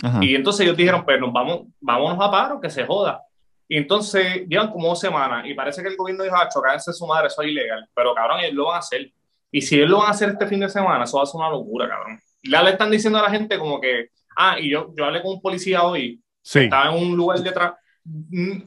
Ajá. 0.03 0.19
Y 0.23 0.35
entonces 0.35 0.61
ellos 0.65 0.77
dijeron, 0.77 1.05
pues 1.05 1.19
nos 1.21 1.33
vamos, 1.33 1.63
vámonos 1.81 2.19
a 2.21 2.31
paro, 2.31 2.61
que 2.61 2.69
se 2.71 2.85
joda. 2.85 3.23
Y 3.69 3.77
entonces 3.79 4.47
llevan 4.49 4.71
como 4.71 4.89
dos 4.89 5.01
semanas 5.01 5.45
y 5.47 5.55
parece 5.55 5.83
que 5.83 5.89
el 5.89 5.97
gobierno 5.97 6.23
dijo, 6.25 6.37
ah, 6.37 6.49
chocarse 6.53 6.93
su 6.93 7.07
madre, 7.07 7.29
eso 7.29 7.43
es 7.43 7.49
ilegal. 7.49 7.89
Pero 7.95 8.15
cabrón, 8.15 8.41
ellos 8.41 8.55
lo 8.55 8.67
van 8.67 8.77
a 8.77 8.79
hacer. 8.79 9.11
Y 9.51 9.63
si 9.63 9.77
ellos 9.77 9.91
lo 9.91 9.99
van 9.99 10.09
a 10.09 10.11
hacer 10.11 10.29
este 10.31 10.47
fin 10.47 10.61
de 10.61 10.69
semana, 10.69 11.05
eso 11.05 11.17
va 11.17 11.23
a 11.23 11.27
ser 11.27 11.39
una 11.41 11.51
locura, 11.51 11.89
cabrón. 11.89 12.21
Ya 12.43 12.63
le 12.63 12.71
están 12.71 12.91
diciendo 12.91 13.19
a 13.19 13.23
la 13.23 13.31
gente 13.31 13.59
como 13.59 13.81
que, 13.81 14.11
ah, 14.37 14.59
y 14.61 14.71
yo, 14.71 14.93
yo 14.97 15.05
hablé 15.05 15.21
con 15.23 15.33
un 15.33 15.41
policía 15.41 15.83
hoy, 15.83 16.21
Sí. 16.43 16.61
estaba 16.61 16.95
en 16.97 17.03
un 17.03 17.17
lugar 17.17 17.41
detrás. 17.41 17.73
Mm, 17.73 17.77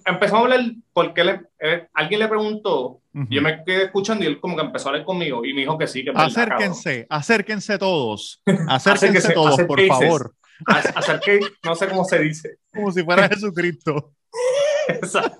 Empezó 0.06 0.36
a 0.36 0.40
hablar 0.40 0.60
porque 0.92 1.24
le- 1.24 1.42
eh, 1.62 1.88
alguien 1.94 2.20
le 2.20 2.28
preguntó, 2.28 3.02
yo 3.14 3.42
me 3.42 3.64
quedé 3.64 3.86
escuchando 3.86 4.24
y 4.24 4.28
él 4.28 4.40
como 4.40 4.56
que 4.58 4.64
empezó 4.64 4.88
a 4.88 4.92
hablar 4.92 5.06
conmigo 5.06 5.46
y 5.46 5.54
me 5.54 5.62
dijo 5.62 5.78
que 5.78 5.88
sí, 5.88 6.04
que. 6.04 6.12
Acérquense, 6.16 7.06
acérquense 7.10 7.78
todos. 7.78 8.42
Acérquense 8.68 9.34
todos, 9.34 9.62
por 9.64 9.82
favor. 9.86 10.36
Acerqué, 10.66 11.40
no 11.64 11.74
sé 11.76 11.88
cómo 11.88 12.04
se 12.04 12.20
dice. 12.20 12.58
Como 12.74 12.92
si 12.92 13.02
fuera 13.04 13.30
Jesucristo. 13.30 14.14
Exacto. 14.90 15.38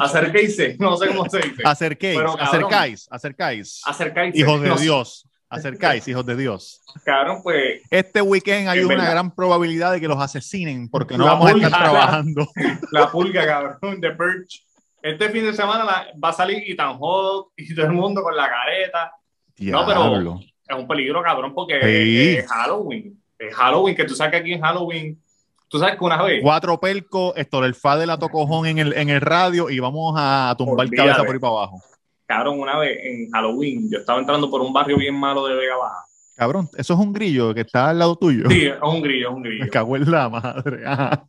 Acerquéis, 0.00 0.78
no 0.80 0.96
sé 0.96 1.08
cómo 1.08 1.28
se 1.30 1.38
dice. 1.38 1.62
Acerquéis, 1.64 2.16
Pero, 2.18 2.36
cabrón. 2.36 2.48
acercáis, 2.48 3.06
acercáis. 3.10 3.80
Acercáis. 3.84 4.34
Hijos 4.36 4.60
de 4.60 4.68
No 4.68 4.76
Dios. 4.76 5.28
Acercáis, 5.48 6.06
hijos 6.08 6.26
de 6.26 6.36
Dios. 6.36 6.82
Cabrón, 7.04 7.40
pues 7.42 7.82
Este 7.90 8.20
weekend 8.20 8.68
hay 8.68 8.80
una 8.80 8.96
verdad. 8.96 9.10
gran 9.12 9.30
probabilidad 9.34 9.92
de 9.92 10.00
que 10.00 10.08
los 10.08 10.20
asesinen 10.20 10.88
porque 10.88 11.16
no 11.16 11.24
La 11.24 11.32
vamos 11.34 11.48
a 11.52 11.54
estar 11.56 11.70
trabajando. 11.70 12.48
la 12.92 13.10
pulga, 13.10 13.46
cabrón, 13.46 14.00
de 14.00 14.10
Perch. 14.10 14.64
Este 15.02 15.28
fin 15.30 15.44
de 15.44 15.52
semana 15.54 15.84
la- 15.84 16.06
va 16.22 16.30
a 16.30 16.32
salir 16.32 16.64
Ethan 16.66 16.98
Hawke 16.98 17.52
y 17.56 17.74
todo 17.74 17.86
el 17.86 17.92
mundo 17.92 18.22
con 18.22 18.36
la 18.36 18.48
careta. 18.48 19.12
No, 19.58 19.86
pero-. 19.86 20.40
Es 20.68 20.76
un 20.76 20.88
peligro, 20.88 21.22
cabrón, 21.22 21.54
porque 21.54 21.80
Sí. 21.80 22.36
es 22.38 22.48
Halloween. 22.48 23.22
Es 23.38 23.54
Halloween, 23.54 23.94
que 23.94 24.04
tú 24.04 24.16
sabes 24.16 24.32
que 24.32 24.38
aquí 24.38 24.52
en 24.54 24.60
Halloween, 24.62 25.22
tú 25.68 25.78
sabes 25.78 25.96
que 25.96 26.04
una 26.04 26.20
vez, 26.22 26.40
Cuatro 26.42 26.80
pelcos, 26.80 27.34
esto 27.36 27.64
el 27.64 27.74
fa 27.76 27.96
de 27.96 28.06
la 28.06 28.18
tocojón 28.18 28.66
en 28.66 28.78
el, 28.78 28.92
en 28.94 29.10
el 29.10 29.20
radio 29.20 29.70
y 29.70 29.78
vamos 29.78 30.14
a 30.18 30.54
tumbar 30.58 30.86
Olvídate. 30.86 31.08
cabeza 31.10 31.24
por 31.24 31.34
ahí 31.34 31.40
para 31.40 31.52
abajo. 31.52 31.80
Cabrón, 32.26 32.60
una 32.60 32.78
vez 32.78 32.98
en 33.02 33.30
Halloween, 33.30 33.90
yo 33.90 33.98
estaba 33.98 34.18
entrando 34.20 34.50
por 34.50 34.60
un 34.60 34.72
barrio 34.72 34.96
bien 34.98 35.14
malo 35.14 35.46
de 35.46 35.54
Vega 35.54 35.76
Baja. 35.76 36.04
Cabrón, 36.36 36.68
eso 36.76 36.92
es 36.94 37.00
un 37.00 37.12
grillo 37.12 37.54
que 37.54 37.62
está 37.62 37.88
al 37.90 37.98
lado 37.98 38.16
tuyo. 38.16 38.48
Sí, 38.50 38.66
es 38.66 38.74
un 38.82 39.00
grillo, 39.00 39.30
es 39.30 39.34
un 39.36 39.42
Me 39.42 39.48
grillo. 39.48 39.70
cago 39.70 39.96
en 39.96 40.10
la 40.10 40.28
madre. 40.28 40.86
Ajá. 40.86 41.26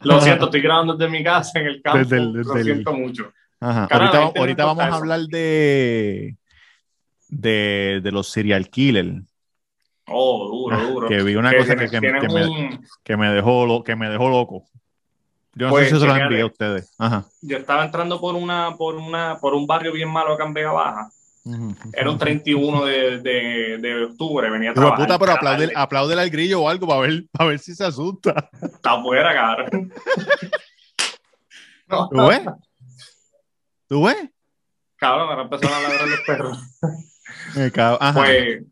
Lo 0.00 0.20
siento, 0.20 0.46
estoy 0.46 0.60
grabando 0.60 0.94
desde 0.96 1.10
mi 1.10 1.22
casa 1.22 1.60
en 1.60 1.66
el 1.66 1.80
campo. 1.82 1.98
Desde 1.98 2.16
el- 2.16 2.32
desde 2.32 2.48
Lo 2.52 2.56
el- 2.58 2.64
siento 2.64 2.92
mucho. 2.92 3.32
Ajá. 3.60 3.86
Caramba, 3.88 4.18
ahorita 4.36 4.42
este 4.50 4.62
vamos 4.64 4.84
a 4.84 4.94
hablar 4.96 5.20
de, 5.22 6.36
de, 7.28 8.00
de 8.02 8.12
los 8.12 8.28
serial 8.28 8.68
killers. 8.68 9.22
Oh, 10.06 10.48
duro, 10.48 10.80
duro. 10.88 11.08
Que 11.08 11.22
vi 11.22 11.34
una 11.36 11.50
Que 11.50 11.58
cosa 11.58 11.76
que, 11.76 11.88
que- 11.88 12.00
que 12.00 12.28
me, 12.28 12.46
un- 12.48 12.80
que 13.04 13.16
me 13.16 13.28
dejó 13.28 13.66
lo, 13.66 13.82
que 13.84 13.94
me 13.96 14.08
dejó 14.08 14.28
loco. 14.28 14.64
Yo 15.58 15.66
no 15.66 15.70
Pues, 15.72 15.88
sé 15.88 15.94
si 15.96 16.00
se 16.00 16.06
los 16.06 16.16
envié 16.16 16.40
a 16.42 16.46
ustedes. 16.46 16.94
Ajá. 16.98 17.24
yo 17.42 17.56
estaba 17.56 17.84
entrando 17.84 18.20
por 18.20 18.34
una, 18.36 18.76
por 18.76 18.94
una, 18.94 19.38
por 19.40 19.54
un 19.54 19.66
barrio 19.66 19.92
bien 19.92 20.08
malo 20.08 20.34
acá 20.34 20.44
en 20.44 20.54
Vega 20.54 20.72
Baja. 20.72 21.10
Era 21.94 22.10
un 22.10 22.18
31 22.18 22.84
de, 22.84 23.18
de, 23.20 23.78
de 23.78 24.04
octubre, 24.04 24.50
venía 24.50 24.70
a 24.70 24.74
trabajar. 24.74 24.98
puta, 25.06 25.18
pero 25.18 25.32
aplaude, 25.32 25.72
apláudele 25.74 26.20
al 26.20 26.28
grillo 26.30 26.60
o 26.62 26.68
algo 26.68 26.86
para 26.86 27.00
ver, 27.00 27.24
para 27.32 27.48
ver 27.50 27.58
si 27.58 27.74
se 27.74 27.84
asusta. 27.86 28.50
Está 28.62 28.92
afuera, 28.92 29.32
cabrón. 29.34 29.90
No, 31.86 32.08
¿Tú 32.10 32.26
ves? 32.28 32.40
¿Tú 33.88 34.04
ves? 34.04 34.30
cabrón, 34.96 35.28
ahora 35.30 35.42
empezaron 35.42 35.76
a 35.76 35.80
ladrar 35.88 36.08
los 36.08 36.20
perros. 36.26 36.58
Me 37.56 37.70
cago- 37.72 37.98
Ajá. 38.00 38.20
Pues 38.20 38.62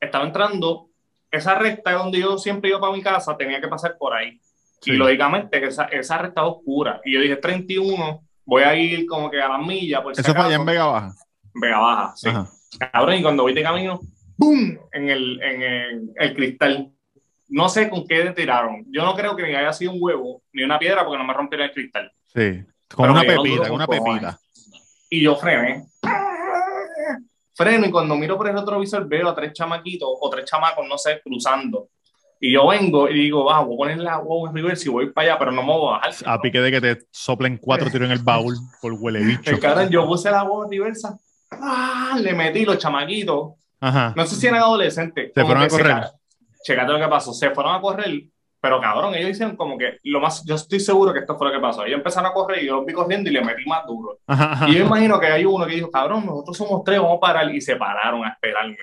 estaba 0.00 0.24
entrando 0.26 0.88
esa 1.30 1.54
recta 1.54 1.92
donde 1.92 2.18
yo 2.20 2.38
siempre 2.38 2.70
iba 2.70 2.80
para 2.80 2.92
mi 2.92 3.02
casa 3.02 3.36
tenía 3.36 3.60
que 3.60 3.68
pasar 3.68 3.96
por 3.98 4.14
ahí. 4.14 4.40
Sí. 4.84 4.92
Y 4.92 4.96
lógicamente 4.96 5.64
esa, 5.66 5.84
esa 5.84 6.18
recta 6.18 6.44
oscura. 6.44 7.00
Y 7.04 7.14
yo 7.14 7.20
dije 7.20 7.36
31, 7.36 8.22
voy 8.44 8.62
a 8.62 8.74
ir 8.74 9.06
como 9.06 9.30
que 9.30 9.40
a 9.40 9.48
las 9.48 9.66
millas. 9.66 10.02
Por 10.02 10.14
si 10.14 10.20
Eso 10.20 10.34
fue 10.34 10.44
allá 10.44 10.56
en. 10.56 10.64
Vega 10.66 10.84
Baja. 10.84 11.14
Vega 11.54 11.78
Baja, 11.78 12.12
sí. 12.16 12.28
Ajá. 12.28 12.48
Cabrón, 12.92 13.14
y 13.14 13.22
cuando 13.22 13.44
voy 13.44 13.54
de 13.54 13.62
camino, 13.62 14.00
¡pum! 14.36 14.76
En 14.92 15.08
el, 15.08 15.40
en 15.42 15.62
el, 15.62 16.10
el 16.16 16.34
cristal. 16.34 16.90
No 17.48 17.68
sé 17.68 17.88
con 17.88 18.06
qué 18.06 18.30
tiraron. 18.32 18.84
Yo 18.90 19.04
no 19.04 19.14
creo 19.14 19.36
que 19.36 19.44
ni 19.44 19.54
haya 19.54 19.72
sido 19.72 19.92
un 19.92 19.98
huevo 20.00 20.42
ni 20.52 20.64
una 20.64 20.78
piedra 20.78 21.04
porque 21.04 21.18
no 21.18 21.24
me 21.24 21.32
rompieron 21.32 21.68
el 21.68 21.72
cristal. 21.72 22.12
Sí. 22.26 22.64
Con 22.92 23.06
Pero 23.06 23.12
una 23.12 23.22
pepita, 23.22 23.68
con 23.68 23.72
una 23.72 23.86
pepita. 23.86 24.38
Y 25.08 25.22
yo 25.22 25.36
frené. 25.36 25.86
Freno 27.54 27.86
y 27.86 27.90
cuando 27.90 28.16
miro 28.16 28.36
por 28.36 28.48
el 28.48 28.58
retrovisor 28.58 29.06
veo 29.06 29.28
a 29.28 29.34
tres 29.34 29.52
chamaquitos 29.52 30.08
o 30.20 30.28
tres 30.28 30.44
chamacos, 30.44 30.86
no 30.88 30.98
sé, 30.98 31.20
cruzando. 31.22 31.88
Y 32.46 32.52
yo 32.52 32.66
vengo 32.68 33.08
y 33.08 33.14
digo, 33.14 33.44
va, 33.46 33.60
voy 33.60 33.74
a 33.74 33.76
poner 33.78 33.98
la 33.98 34.18
huevo 34.18 34.48
en 34.48 34.54
reverse 34.54 34.88
y 34.88 34.92
voy 34.92 35.10
para 35.12 35.28
allá, 35.30 35.38
pero 35.38 35.50
no 35.52 35.62
me 35.62 35.68
voy 35.72 35.88
a 35.88 35.90
bajar. 35.98 36.12
A 36.26 36.40
pique 36.40 36.60
de 36.60 36.70
que 36.70 36.80
te 36.80 36.98
soplen 37.10 37.56
cuatro 37.56 37.88
tiros 37.90 38.06
en 38.06 38.12
el 38.12 38.18
baúl 38.22 38.54
por 38.82 38.92
huele 38.92 39.20
bicho. 39.24 39.58
Cabrón, 39.60 39.88
yo 39.88 40.06
puse 40.06 40.30
la 40.30 40.42
huevo 40.42 40.64
en 40.64 40.70
reversa. 40.72 41.18
¡Ah! 41.50 42.18
Le 42.20 42.34
metí 42.34 42.64
los 42.64 42.78
chamaquitos. 42.78 43.52
Ajá. 43.80 44.12
No 44.16 44.26
sé 44.26 44.36
si 44.36 44.46
eran 44.46 44.60
adolescentes. 44.60 45.32
Se 45.34 45.42
fueron 45.44 45.62
a 45.62 45.68
correr. 45.68 45.86
ca- 45.86 46.12
Checate 46.64 46.92
lo 46.92 46.98
que 46.98 47.08
pasó. 47.08 47.32
Se 47.32 47.50
fueron 47.50 47.74
a 47.74 47.80
correr, 47.80 48.24
pero 48.60 48.80
cabrón, 48.80 49.14
ellos 49.14 49.30
hicieron 49.30 49.56
como 49.56 49.76
que 49.78 49.98
lo 50.04 50.20
más. 50.20 50.44
Yo 50.44 50.54
estoy 50.54 50.80
seguro 50.80 51.12
que 51.12 51.20
esto 51.20 51.36
fue 51.36 51.48
lo 51.48 51.54
que 51.54 51.60
pasó. 51.60 51.84
Ellos 51.84 51.98
empezaron 51.98 52.30
a 52.30 52.34
correr 52.34 52.62
y 52.62 52.66
yo 52.66 52.76
los 52.76 52.86
vi 52.86 52.92
corriendo 52.92 53.30
y 53.30 53.32
le 53.32 53.42
metí 53.42 53.64
más 53.66 53.86
duro. 53.86 54.18
Ajá, 54.26 54.52
ajá. 54.52 54.68
Y 54.68 54.74
yo 54.74 54.84
imagino 54.84 55.18
que 55.20 55.26
hay 55.28 55.44
uno 55.44 55.66
que 55.66 55.74
dijo, 55.76 55.90
cabrón, 55.90 56.26
nosotros 56.26 56.56
somos 56.58 56.82
tres, 56.84 56.98
vamos 57.00 57.16
a 57.18 57.20
parar. 57.20 57.54
Y 57.54 57.60
se 57.60 57.76
pararon 57.76 58.24
a 58.24 58.28
esperarme. 58.30 58.76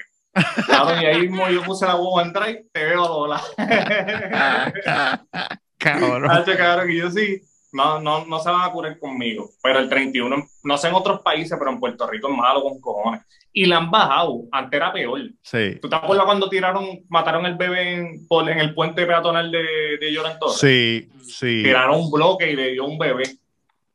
Cabrón, 0.68 1.02
y 1.02 1.06
ahí 1.06 1.22
mismo 1.28 1.50
yo 1.50 1.62
puse 1.64 1.86
la 1.86 1.96
huevo 1.96 2.22
en 2.22 2.32
drive, 2.34 2.66
te 2.72 2.84
veo 2.86 3.06
Lola. 3.08 3.42
Cabrón. 5.78 6.30
Hacho, 6.30 6.56
cabrón, 6.58 6.88
que 6.88 6.96
yo 6.98 7.10
sí. 7.10 7.42
No, 7.74 8.00
no, 8.02 8.26
no 8.26 8.40
se 8.40 8.50
van 8.50 8.70
a 8.70 8.72
curar 8.72 9.00
conmigo. 9.00 9.50
Pero 9.64 9.80
el 9.80 9.88
31, 9.90 10.36
no 10.64 10.78
sé 10.78 10.90
en 10.90 10.94
otros 10.94 11.22
países, 11.22 11.58
pero 11.58 11.72
en 11.72 11.80
Puerto 11.80 12.06
Rico 12.06 12.30
es 12.30 12.36
malo 12.38 12.62
con 12.64 12.80
cojones. 12.82 13.22
Y 13.54 13.66
la 13.66 13.78
han 13.78 13.90
bajado. 13.90 14.42
Antes 14.52 14.78
era 14.78 14.92
peor. 14.94 15.22
Sí. 15.42 15.78
¿Tú 15.82 15.90
te 15.90 15.96
acuerdas 15.96 16.26
cuando 16.26 16.50
tiraron, 16.50 16.86
mataron 17.10 17.46
el 17.46 17.56
bebé 17.56 17.94
en, 17.96 18.28
por- 18.28 18.50
en 18.50 18.60
el 18.60 18.74
puente 18.74 19.06
peatonal 19.06 19.52
de, 19.52 19.98
de 20.00 20.12
Lloran 20.14 20.38
Torres? 20.38 20.58
Sí, 20.58 21.10
sí. 21.24 21.64
Tiraron 21.64 22.00
un 22.02 22.12
bloque 22.12 22.52
y 22.52 22.56
le 22.56 22.72
dio 22.72 22.86
un 22.86 22.98
bebé. 22.98 23.24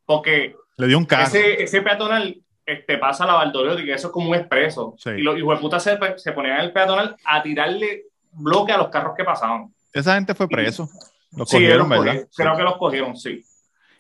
Porque 0.07 0.55
Le 0.79 0.87
dio 0.87 0.99
un 0.99 1.05
carro. 1.05 1.25
ese, 1.27 1.63
ese 1.63 1.83
peatonal 1.83 2.37
este, 2.67 2.99
pasa 2.99 3.25
a 3.25 3.29
la 3.29 3.33
Valdoriotti, 3.35 3.85
que 3.85 3.95
eso 3.95 4.09
es 4.09 4.13
como 4.13 4.29
un 4.31 4.35
expreso. 4.37 4.95
Sí. 4.99 5.11
Y 5.11 5.23
los 5.23 5.39
hijueputas 5.39 5.83
se, 5.83 5.99
se 6.17 6.33
ponían 6.33 6.57
en 6.59 6.65
el 6.65 6.73
peatonal 6.73 7.17
a 7.25 7.43
tirarle 7.43 8.05
bloque 8.33 8.73
a 8.73 8.79
los 8.79 8.89
carros 8.89 9.15
que 9.17 9.25
pasaban. 9.25 9.73
Esa 9.93 10.15
gente 10.17 10.35
fue 10.35 10.49
preso. 10.49 10.89
Lo 11.33 11.47
Sí, 11.47 11.57
cogieron, 11.57 11.79
los 11.79 11.89
¿verdad? 11.89 12.05
cogieron. 12.05 12.29
Creo 12.37 12.57
que 12.57 12.63
los 12.63 12.77
cogieron, 12.77 13.17
sí. 13.17 13.45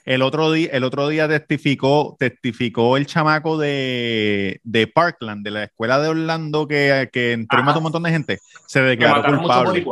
El 0.04 0.22
otro 0.22 0.52
día, 0.52 0.68
el 0.72 0.84
otro 0.84 1.08
día 1.08 1.26
testificó, 1.26 2.16
testificó 2.18 2.96
el 2.96 3.06
chamaco 3.06 3.58
de, 3.58 4.60
de 4.62 4.86
Parkland, 4.86 5.44
de 5.44 5.50
la 5.50 5.64
escuela 5.64 5.98
de 6.00 6.08
Orlando, 6.08 6.68
que, 6.68 7.08
que 7.12 7.32
entró 7.32 7.58
y 7.58 7.62
mató 7.64 7.78
un 7.80 7.84
montón 7.84 8.04
de 8.04 8.10
gente. 8.10 8.38
Se 8.66 8.80
Que 8.80 8.86
declaró 8.86 9.22
muchos 9.40 9.40
culpable. 9.40 9.84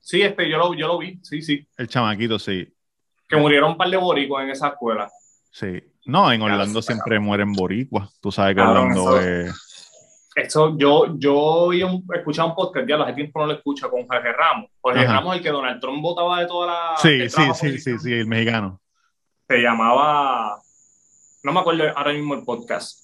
Sí, 0.00 0.22
este, 0.22 0.48
yo 0.48 0.58
lo, 0.58 0.74
yo 0.74 0.88
lo 0.88 0.98
vi, 0.98 1.20
sí, 1.22 1.40
sí. 1.40 1.64
El 1.76 1.86
chamaquito, 1.86 2.38
sí. 2.38 2.66
Que 3.28 3.36
murieron 3.36 3.70
un 3.72 3.76
par 3.76 3.88
de 3.90 3.96
boricuas 3.96 4.42
en 4.44 4.50
esa 4.50 4.68
escuela. 4.68 5.08
Sí. 5.52 5.80
No, 6.10 6.32
en 6.32 6.42
Orlando 6.42 6.82
siempre 6.82 7.18
mueren 7.18 7.52
boricuas. 7.52 8.10
Tú 8.20 8.30
sabes 8.32 8.54
que 8.54 8.60
Cabrón, 8.62 8.92
Orlando 8.92 9.18
eso- 9.20 9.50
es. 9.50 9.66
Eso, 10.36 10.76
yo, 10.78 11.18
yo 11.18 11.70
escuchaba 12.14 12.50
un 12.50 12.54
podcast, 12.54 12.88
ya 12.88 12.96
hace 13.02 13.14
tiempo 13.14 13.40
no 13.40 13.46
lo 13.46 13.52
escucho, 13.54 13.90
con 13.90 14.06
Jorge 14.06 14.32
Ramos. 14.32 14.70
Jorge 14.80 15.00
Ajá. 15.00 15.14
Ramos, 15.14 15.36
el 15.36 15.42
que 15.42 15.50
Donald 15.50 15.80
Trump 15.80 16.00
votaba 16.00 16.40
de 16.40 16.46
toda 16.46 16.66
la. 16.68 16.96
Sí, 16.98 17.28
sí, 17.28 17.42
sí, 17.54 17.78
sí, 17.78 17.98
sí, 17.98 18.12
el 18.12 18.26
mexicano. 18.26 18.80
Se 19.48 19.58
llamaba. 19.58 20.56
No 21.42 21.52
me 21.52 21.60
acuerdo 21.60 21.84
ahora 21.96 22.12
mismo 22.12 22.34
el 22.34 22.44
podcast. 22.44 23.00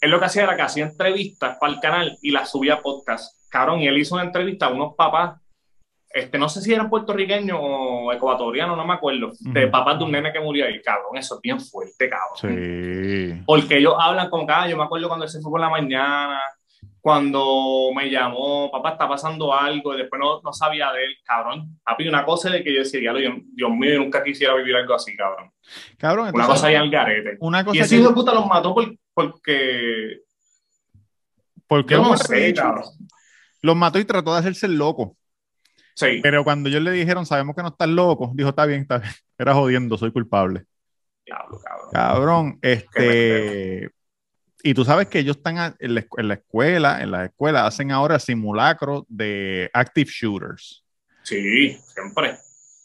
Él 0.00 0.10
lo 0.10 0.18
que 0.18 0.24
hacía 0.24 0.44
era 0.44 0.56
que 0.56 0.62
hacía 0.62 0.84
entrevistas 0.84 1.58
para 1.60 1.72
el 1.74 1.80
canal 1.80 2.18
y 2.22 2.30
las 2.30 2.50
subía 2.50 2.74
a 2.74 2.82
podcast. 2.82 3.36
Cabrón, 3.50 3.80
y 3.80 3.86
él 3.88 3.98
hizo 3.98 4.14
una 4.14 4.24
entrevista 4.24 4.66
a 4.66 4.70
unos 4.70 4.94
papás, 4.96 5.40
este, 6.14 6.38
no 6.38 6.48
sé 6.48 6.60
si 6.62 6.72
eran 6.72 6.88
puertorriqueños 6.88 7.58
o 7.60 8.12
ecuatorianos, 8.12 8.76
no 8.76 8.86
me 8.86 8.94
acuerdo, 8.94 9.32
de 9.40 9.62
Ujú. 9.64 9.70
papás 9.72 9.98
de 9.98 10.04
un 10.04 10.12
nene 10.12 10.32
que 10.32 10.40
murió 10.40 10.64
ahí. 10.66 10.80
Cabrón, 10.80 11.16
eso 11.16 11.34
es 11.34 11.40
bien 11.40 11.60
fuerte, 11.60 12.08
cabrón. 12.08 12.56
Sí. 13.36 13.42
Porque 13.44 13.78
ellos 13.78 13.94
hablan 13.98 14.30
como 14.30 14.46
ah, 14.48 14.68
yo 14.68 14.76
me 14.76 14.84
acuerdo 14.84 15.08
cuando 15.08 15.24
él 15.24 15.30
se 15.30 15.40
fue 15.40 15.50
por 15.50 15.60
la 15.60 15.68
mañana, 15.68 16.40
cuando 17.00 17.90
me 17.94 18.08
llamó, 18.10 18.70
papá, 18.70 18.90
está 18.92 19.06
pasando 19.08 19.52
algo, 19.52 19.92
y 19.94 19.98
después 19.98 20.18
no, 20.18 20.40
no 20.40 20.52
sabía 20.54 20.90
de 20.92 21.04
él, 21.04 21.16
cabrón. 21.24 21.78
Papi, 21.84 22.08
una 22.08 22.24
cosa 22.24 22.48
de 22.48 22.62
que 22.64 22.72
yo 22.72 22.78
decía, 22.78 23.00
"Diablo, 23.00 23.20
yo- 23.20 23.42
Dios 23.52 23.70
mío, 23.72 23.92
yo 23.94 23.98
nunca 23.98 24.22
quisiera 24.24 24.54
vivir 24.54 24.74
algo 24.76 24.94
así, 24.94 25.14
cabrón. 25.16 25.50
Cabrón, 25.98 26.30
Una 26.32 26.46
cosa 26.46 26.68
ahí 26.68 26.76
al 26.76 26.88
garete. 26.90 27.36
una 27.40 27.60
Y 27.60 27.64
cosa 27.64 27.80
ese 27.80 27.96
que- 27.96 28.00
hijo 28.00 28.08
de 28.08 28.14
puta 28.14 28.32
los 28.32 28.46
mató 28.46 28.72
por- 28.74 28.94
porque, 29.12 30.20
porque 31.66 31.94
yo 31.94 32.02
no 32.02 32.16
sé, 32.16 32.54
cabrón. 32.54 32.84
los 33.62 33.76
mató 33.76 33.98
y 33.98 34.04
trató 34.04 34.32
de 34.32 34.38
hacerse 34.40 34.66
el 34.66 34.76
loco. 34.78 35.16
Sí, 35.96 36.18
Pero 36.22 36.42
cuando 36.42 36.68
ellos 36.68 36.82
le 36.82 36.90
dijeron, 36.90 37.24
sabemos 37.24 37.54
que 37.54 37.62
no 37.62 37.68
estás 37.68 37.88
loco, 37.88 38.32
dijo, 38.34 38.48
está 38.48 38.66
bien, 38.66 38.82
está 38.82 38.98
bien. 38.98 39.12
Era 39.38 39.54
jodiendo, 39.54 39.96
soy 39.96 40.10
culpable. 40.12 40.64
diablo, 41.24 41.60
cabrón. 41.60 41.88
Cabrón, 41.92 42.58
este. 42.62 43.90
Y 44.62 44.72
tú 44.74 44.84
sabes 44.84 45.08
que 45.08 45.18
ellos 45.18 45.36
están 45.36 45.58
a- 45.58 45.74
en 45.78 45.94
la, 45.94 46.04
en 46.16 46.28
la 46.28 46.34
escuela, 46.34 47.02
en 47.02 47.10
la 47.10 47.26
escuela 47.26 47.66
hacen 47.66 47.92
ahora 47.92 48.18
simulacros 48.18 49.04
de 49.08 49.70
active 49.74 50.10
shooters. 50.10 50.84
Sí, 51.22 51.78
siempre. 51.92 52.38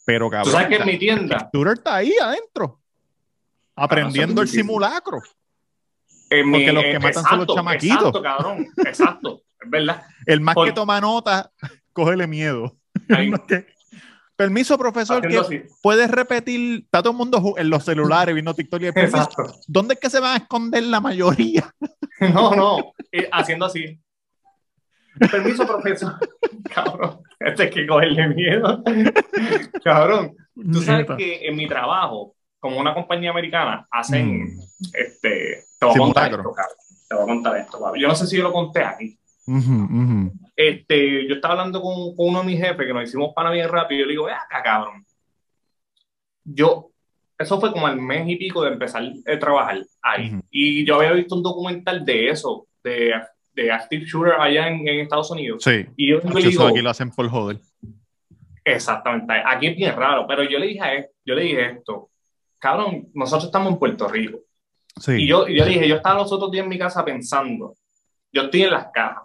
Pero 0.06 0.30
cabrón, 0.30 0.46
Tú 0.46 0.51
sabes 0.51 0.68
que 0.68 0.75
en 0.84 0.86
mi 0.88 0.98
tienda, 1.00 1.50
shooter 1.54 1.74
está 1.74 1.96
ahí 1.96 2.13
adentro, 2.22 2.80
aprendiendo 3.75 4.42
el 4.42 4.48
simulacro. 4.48 5.22
en 6.30 6.46
mi- 6.48 6.58
porque 6.60 6.72
los 6.74 6.84
que 6.84 6.92
eh, 6.92 7.00
matan 7.00 7.24
son 7.24 7.38
los 7.39 7.56
chamaquitos. 7.56 7.98
Exacto, 7.98 8.22
cabrón, 8.22 8.68
exacto, 8.86 9.42
es 9.62 9.70
verdad. 9.70 10.04
El 10.25 10.42
más 10.42 10.56
Por- 10.56 10.68
que 10.68 10.74
toma 10.74 11.00
nota, 11.01 11.51
cógele 11.94 12.28
miedo. 12.28 12.75
Permiso, 14.36 14.77
profesor, 14.77 15.27
que 15.27 15.38
así. 15.38 15.62
puedes 15.84 16.10
repetir. 16.10 16.84
Está 16.86 17.01
todo 17.01 17.12
el 17.12 17.18
mundo 17.18 17.56
en 17.58 17.70
los 17.70 17.84
celulares 17.84 18.34
viendo 18.34 18.53
TikTok 18.53 18.82
y 18.82 18.86
el 18.86 18.94
permiso. 18.94 19.18
Exacto. 19.18 19.53
¿Dónde 19.68 19.96
es 19.96 20.00
que 20.00 20.10
se 20.10 20.22
van 20.22 20.34
a 20.36 20.38
esconder 20.38 20.84
la 20.84 21.00
mayoría? 21.01 21.74
No, 22.22 22.53
no, 22.53 22.94
eh, 23.13 23.29
haciendo 23.32 23.65
así. 23.65 23.98
Permiso, 25.32 25.65
profesor. 25.65 26.15
Cabrón, 26.74 27.22
este 27.39 27.63
es 27.65 27.72
que 27.72 27.88
cogerle 27.88 28.27
miedo. 28.29 28.84
Cabrón, 29.84 30.36
tú 30.72 30.82
sabes 30.82 31.08
que 31.18 31.48
en 31.48 31.56
mi 31.56 31.68
trabajo, 31.68 32.36
como 32.60 32.79
una 32.79 32.94
compañía 32.94 33.32
americana, 33.32 33.88
hacen, 33.91 34.44
Mm. 34.44 34.60
este, 34.94 35.63
te 35.79 35.86
voy 35.86 35.96
a 35.96 35.98
contar 35.98 36.32
esto, 36.32 36.51
cabrón. 36.53 36.77
Te 37.10 37.15
voy 37.15 37.24
a 37.24 37.27
contar 37.27 37.58
esto. 37.58 37.96
Yo 37.96 38.08
no 38.08 38.15
sé 38.15 38.27
si 38.27 38.38
yo 38.38 38.44
lo 38.44 38.51
conté 38.53 38.84
aquí. 38.84 39.19
Ujú, 39.50 39.74
ujú. 39.84 40.32
Este, 40.56 41.27
yo 41.27 41.36
estaba 41.36 41.53
hablando 41.56 41.82
con, 41.82 42.15
con 42.15 42.27
uno 42.29 42.39
de 42.41 42.46
mis 42.46 42.60
jefes 42.60 42.86
que 42.86 42.94
nos 42.94 43.03
hicimos 43.03 43.34
para 43.36 43.50
bien 43.51 43.68
rápido. 43.70 43.98
Y 43.98 44.01
yo 44.01 44.06
le 44.06 44.12
digo, 44.12 44.25
ve 44.25 44.34
acá, 44.34 44.62
cabrón. 44.63 45.03
Yo, 46.44 46.89
eso 47.38 47.60
fue 47.60 47.72
como 47.72 47.88
al 47.88 48.00
mes 48.01 48.27
y 48.27 48.36
pico 48.36 48.63
de 48.63 48.72
empezar 48.74 49.03
a 49.03 49.39
trabajar 49.39 49.79
ahí. 50.01 50.29
Ujú. 50.34 50.41
Y 50.51 50.86
yo 50.86 50.96
había 50.98 51.13
visto 51.13 51.36
un 51.36 51.44
documental 51.44 52.03
de 52.06 52.29
eso, 52.29 52.68
de, 52.84 53.13
de 53.53 53.72
Active 53.72 54.06
Shooter 54.06 54.34
allá 54.39 54.68
en, 54.68 54.88
en 54.88 55.00
Estados 55.01 55.32
Unidos. 55.32 55.63
Sí. 55.63 55.86
Y 55.96 56.10
yo 56.12 56.20
le 56.20 56.41
digo, 56.41 56.65
aquí 56.68 56.82
lo 56.82 56.89
hacen 56.89 57.12
por 57.12 57.27
joder. 57.29 57.60
exactamente, 58.63 59.34
aquí 59.46 59.68
es 59.68 59.75
bien 59.75 59.96
raro, 59.96 60.25
pero 60.27 60.44
yo 60.44 60.60
le 60.60 60.68
dije, 60.68 60.82
a 60.82 60.94
él- 60.94 61.08
yo 61.25 61.36
le 61.36 61.44
dije 61.44 61.72
esto, 61.72 62.10
cabrón, 62.60 63.08
nosotros 63.13 63.46
estamos 63.46 63.72
en 63.74 63.79
Puerto 63.79 64.08
Rico. 64.08 64.39
Sí. 65.00 65.13
Y 65.13 65.27
yo, 65.27 65.48
yo 65.48 65.65
dije, 65.65 65.88
yo 65.88 65.96
estaba 65.96 66.20
los 66.22 66.32
otros 66.32 66.51
días 66.51 66.63
en 66.63 66.70
mi 66.70 66.77
casa 66.77 67.06
pensando, 67.06 67.75
yo 68.34 68.44
estoy 68.44 68.63
en 68.63 68.72
las 68.72 68.88
cajas. 68.94 69.24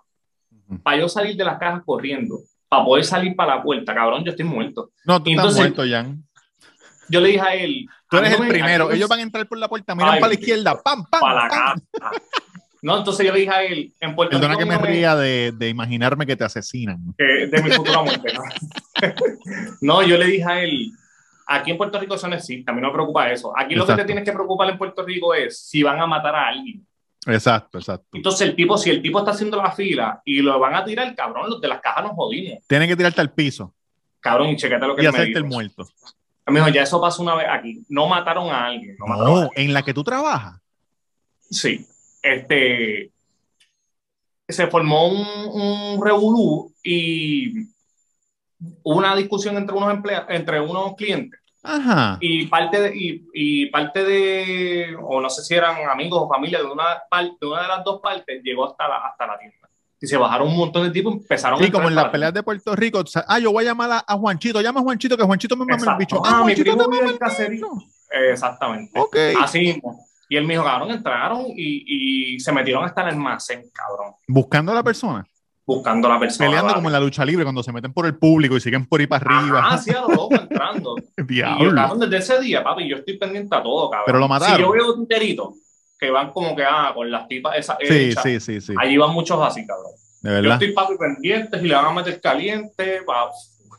Para 0.82 0.98
yo 0.98 1.08
salir 1.08 1.36
de 1.36 1.44
las 1.44 1.58
cajas 1.58 1.82
corriendo, 1.84 2.40
para 2.68 2.84
poder 2.84 3.04
salir 3.04 3.34
para 3.36 3.56
la 3.56 3.62
puerta, 3.62 3.94
cabrón, 3.94 4.24
yo 4.24 4.30
estoy 4.30 4.44
muerto. 4.44 4.90
No, 5.04 5.22
tú 5.22 5.30
estás 5.30 5.54
muerto, 5.56 5.82
Jan. 5.88 6.22
Yo 7.08 7.20
le 7.20 7.28
dije 7.28 7.40
a 7.40 7.54
él, 7.54 7.86
Tú 8.10 8.16
eres 8.18 8.32
el 8.34 8.40
me- 8.40 8.48
primero. 8.48 8.90
Ellos 8.92 9.08
van 9.08 9.18
a 9.18 9.22
entrar 9.22 9.46
por 9.46 9.58
la 9.58 9.68
puerta, 9.68 9.94
miran 9.94 10.14
Ay, 10.14 10.20
para 10.20 10.32
la 10.32 10.38
izquierda, 10.40 10.80
pam, 10.82 11.04
pam. 11.10 11.20
para 11.20 11.34
la 11.34 11.48
pam. 11.48 11.80
casa. 12.00 12.22
No, 12.82 12.98
entonces 12.98 13.26
yo 13.26 13.32
le 13.32 13.40
dije 13.40 13.50
a 13.50 13.62
él, 13.64 13.92
en 13.98 14.14
Puerto 14.14 14.32
Perdona 14.32 14.54
Rico 14.58 14.58
que 14.70 14.76
me 14.76 14.78
ría 14.86 15.16
de, 15.16 15.52
de 15.56 15.68
imaginarme 15.70 16.26
que 16.26 16.36
te 16.36 16.44
asesinan. 16.44 16.98
de 17.16 17.62
mi 17.62 17.70
futura 17.70 18.02
muerte. 18.02 18.30
¿no? 18.34 18.42
no, 19.80 20.02
yo 20.02 20.18
le 20.18 20.26
dije 20.26 20.44
a 20.44 20.62
él, 20.62 20.90
aquí 21.46 21.70
en 21.70 21.76
Puerto 21.78 21.98
Rico 21.98 22.14
eso 22.14 22.28
no 22.28 22.36
existe, 22.36 22.70
a 22.70 22.74
mí 22.74 22.80
no 22.80 22.88
me 22.88 22.92
preocupa 22.94 23.30
eso. 23.30 23.52
Aquí 23.56 23.74
lo 23.74 23.86
que 23.86 23.94
te 23.94 24.04
tienes 24.04 24.24
que 24.24 24.32
preocupar 24.32 24.68
en 24.70 24.78
Puerto 24.78 25.02
Rico 25.04 25.34
es 25.34 25.58
si 25.66 25.82
van 25.82 26.00
a 26.00 26.06
matar 26.06 26.34
a 26.34 26.48
alguien. 26.48 26.86
Exacto, 27.26 27.78
exacto. 27.78 28.08
Entonces 28.12 28.48
el 28.48 28.56
tipo, 28.56 28.76
si 28.76 28.90
el 28.90 29.02
tipo 29.02 29.18
está 29.18 29.30
haciendo 29.30 29.56
la 29.56 29.72
fila 29.72 30.20
y 30.24 30.40
lo 30.40 30.58
van 30.58 30.74
a 30.74 30.84
tirar, 30.84 31.14
cabrón, 31.14 31.50
los 31.50 31.60
de 31.60 31.68
las 31.68 31.80
cajas 31.80 32.04
nos 32.04 32.12
jodimos. 32.12 32.58
Tienes 32.66 32.88
que 32.88 32.96
tirarte 32.96 33.20
al 33.20 33.32
piso 33.32 33.74
Cabrón, 34.20 34.48
y 34.48 34.56
checate 34.56 34.86
lo 34.86 34.96
que 34.96 35.02
y 35.02 35.04
me 35.04 35.10
hacerte 35.10 35.38
el 35.38 35.44
muerto. 35.44 35.86
Me 36.46 36.60
dijo, 36.60 36.68
ya 36.68 36.82
eso 36.82 37.00
pasó 37.00 37.22
una 37.22 37.34
vez 37.34 37.46
aquí. 37.50 37.84
No 37.88 38.06
mataron 38.06 38.50
a 38.50 38.66
alguien. 38.66 38.96
No, 38.98 39.38
a 39.38 39.48
en 39.54 39.72
la 39.72 39.82
que 39.82 39.94
tú 39.94 40.02
trabajas. 40.02 40.60
Sí, 41.50 41.86
este 42.22 43.10
se 44.46 44.66
formó 44.66 45.08
un, 45.08 45.26
un 45.62 46.04
revolú 46.04 46.72
y 46.82 47.64
hubo 48.82 48.98
una 48.98 49.16
discusión 49.16 49.56
entre 49.56 49.74
unos 49.74 49.98
entre 50.28 50.60
unos 50.60 50.94
clientes 50.96 51.40
Ajá. 51.64 52.18
y 52.20 52.46
parte 52.46 52.80
de, 52.80 52.96
y, 52.96 53.26
y 53.32 53.66
parte 53.66 54.04
de, 54.04 54.96
o 55.02 55.20
no 55.20 55.30
sé 55.30 55.42
si 55.42 55.54
eran 55.54 55.76
amigos 55.88 56.20
o 56.22 56.28
familia 56.28 56.58
de 56.58 56.66
una, 56.66 56.84
de 57.40 57.46
una 57.46 57.62
de 57.62 57.68
las 57.68 57.84
dos 57.84 58.00
partes, 58.02 58.42
llegó 58.42 58.70
hasta 58.70 58.86
la, 58.86 58.96
hasta 58.98 59.26
la 59.26 59.38
tienda. 59.38 59.56
Y 60.00 60.06
se 60.06 60.16
bajaron 60.18 60.48
un 60.48 60.56
montón 60.58 60.82
de 60.84 60.90
tipos, 60.90 61.14
empezaron 61.14 61.58
Sí, 61.58 61.66
a 61.66 61.72
como 61.72 61.88
en 61.88 61.94
las 61.94 62.10
peleas 62.10 62.34
de 62.34 62.42
Puerto 62.42 62.76
Rico. 62.76 62.98
o 62.98 63.06
sea, 63.06 63.24
ah, 63.26 63.38
yo 63.38 63.50
voy 63.52 63.64
a 63.64 63.68
llamar 63.68 63.90
a, 63.90 64.04
a 64.06 64.18
Juanchito. 64.18 64.60
Llama 64.60 64.80
a 64.80 64.82
Juanchito, 64.82 65.16
que 65.16 65.22
Juanchito 65.24 65.56
me 65.56 65.64
mama 65.64 65.92
el 65.92 65.98
bicho. 65.98 66.20
Ah, 66.24 66.40
Ah, 66.40 66.44
mi 66.44 66.54
primo 66.54 66.86
vive 66.90 67.04
en 67.04 67.08
el 67.10 67.18
caserío. 67.18 67.66
Exactamente. 68.10 68.98
Ok. 69.00 69.16
Así 69.40 69.60
mismo. 69.60 69.98
Y 70.28 70.36
él 70.36 70.44
me 70.46 70.54
dijo, 70.54 70.64
cabrón, 70.64 70.90
entraron 70.90 71.44
y, 71.48 72.34
y 72.34 72.40
se 72.40 72.52
metieron 72.52 72.84
hasta 72.84 73.02
el 73.02 73.08
almacén, 73.08 73.62
cabrón, 73.72 74.14
Buscando 74.28 74.72
a 74.72 74.74
la 74.74 74.82
persona. 74.82 75.26
Buscando 75.66 76.08
a 76.08 76.14
la 76.14 76.20
persona. 76.20 76.48
Peleando 76.48 76.74
como 76.74 76.88
en 76.88 76.92
la 76.92 77.00
lucha 77.00 77.24
libre, 77.24 77.44
cuando 77.44 77.62
se 77.62 77.72
meten 77.72 77.92
por 77.92 78.06
el 78.06 78.16
público 78.16 78.56
y 78.56 78.60
siguen 78.60 78.86
por 78.86 79.00
ahí 79.00 79.06
para 79.06 79.38
arriba. 79.38 79.60
Ah, 79.64 79.78
sí, 79.78 79.90
a 79.90 80.00
lo 80.02 80.08
loco 80.08 80.34
entrando. 80.34 80.96
Y 81.16 81.20
yo, 81.20 81.24
Diablo. 81.26 81.74
cabrón, 81.74 82.00
desde 82.00 82.16
ese 82.18 82.40
día, 82.40 82.62
papi, 82.62 82.88
yo 82.88 82.96
estoy 82.98 83.16
pendiente 83.18 83.54
a 83.56 83.62
todo, 83.62 83.88
cabrón. 83.90 84.04
Pero 84.06 84.18
lo 84.18 84.28
mataron. 84.28 84.56
Si 84.56 84.62
yo 84.62 84.70
veo 84.72 84.94
tinteritos 84.94 85.48
que 85.98 86.10
van 86.10 86.30
como 86.32 86.54
que, 86.54 86.64
ah, 86.64 86.92
con 86.94 87.10
las 87.10 87.26
tipas 87.28 87.56
esas 87.56 87.78
Sí, 87.80 87.94
hechas, 88.10 88.22
sí, 88.22 88.40
sí, 88.40 88.60
sí. 88.60 88.74
allí 88.78 88.96
van 88.98 89.12
muchos 89.12 89.40
así, 89.40 89.66
cabrón. 89.66 89.92
De 90.20 90.30
Yo 90.30 90.34
verdad. 90.34 90.52
estoy, 90.54 90.72
papi, 90.72 90.94
pendiente 90.98 91.58
si 91.60 91.66
le 91.68 91.74
van 91.74 91.86
a 91.86 91.90
meter 91.92 92.20
caliente, 92.20 93.00
pa- 93.06 93.30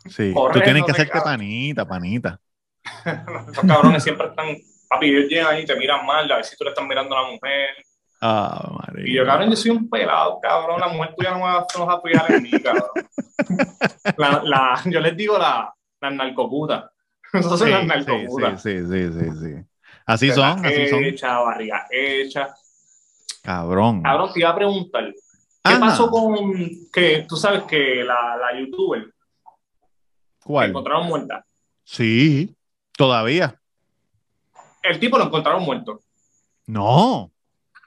Sí. 0.07 0.33
Tú 0.33 0.59
tienes 0.63 0.83
que 0.85 0.91
hacerte 0.91 1.19
panita, 1.21 1.87
panita. 1.87 2.39
esos 3.51 3.65
cabrones 3.65 4.03
siempre 4.03 4.27
están, 4.27 4.47
papi, 4.87 5.07
ellos 5.09 5.29
llegan 5.29 5.59
y 5.59 5.65
te 5.65 5.75
miran 5.75 6.05
mal, 6.05 6.31
a 6.31 6.35
ver 6.37 6.45
si 6.45 6.55
tú 6.55 6.63
le 6.63 6.69
estás 6.71 6.85
mirando 6.85 7.15
a 7.17 7.23
la 7.23 7.27
mujer. 7.31 7.69
Ah. 8.27 8.81
Y 9.03 9.13
yo, 9.13 9.23
cabrón, 9.25 9.51
yo 9.51 9.55
soy 9.55 9.69
un 9.71 9.87
pelado, 9.87 10.39
cabrón, 10.41 10.79
la 10.79 10.87
mujer 10.87 11.13
tuya 11.15 11.29
no 11.31 11.37
me 11.37 11.43
va 11.43 11.57
a 11.59 11.93
apoyar 11.93 12.31
en 12.31 12.41
mí, 12.41 12.49
cabrón. 12.51 12.89
La, 14.17 14.41
la, 14.43 14.81
yo 14.85 14.99
les 14.99 15.15
digo 15.15 15.37
la, 15.37 15.71
las 16.01 16.13
narcoputas. 16.13 16.85
Esas 17.33 17.59
son 17.59 17.67
Sí, 17.67 17.69
las 17.69 17.85
narcoputas. 17.85 18.61
sí, 18.63 18.79
sí, 18.79 18.85
sí, 18.87 19.11
sí, 19.19 19.29
sí. 19.39 19.65
Así 20.07 20.31
son, 20.31 20.65
así 20.65 20.87
son. 20.87 21.03
Hecha, 21.03 21.37
barriga 21.39 21.85
hecha. 21.91 22.53
Cabrón. 23.43 24.01
Cabrón, 24.01 24.31
te 24.33 24.39
iba 24.39 24.49
a 24.49 24.55
preguntar, 24.55 25.13
¿qué 25.63 25.71
Ajá. 25.73 25.79
pasó 25.79 26.09
con 26.09 26.51
que 26.91 27.25
tú 27.29 27.35
sabes 27.35 27.63
que 27.63 28.03
la, 28.03 28.37
la 28.37 28.59
youtuber 28.59 29.05
¿Cuál? 30.43 30.69
encontraron 30.69 31.07
muerta? 31.07 31.45
Sí, 31.83 32.55
todavía. 32.97 33.59
El 34.81 34.99
tipo 34.99 35.17
lo 35.19 35.25
encontraron 35.25 35.63
muerto. 35.63 35.99
No, 36.67 37.31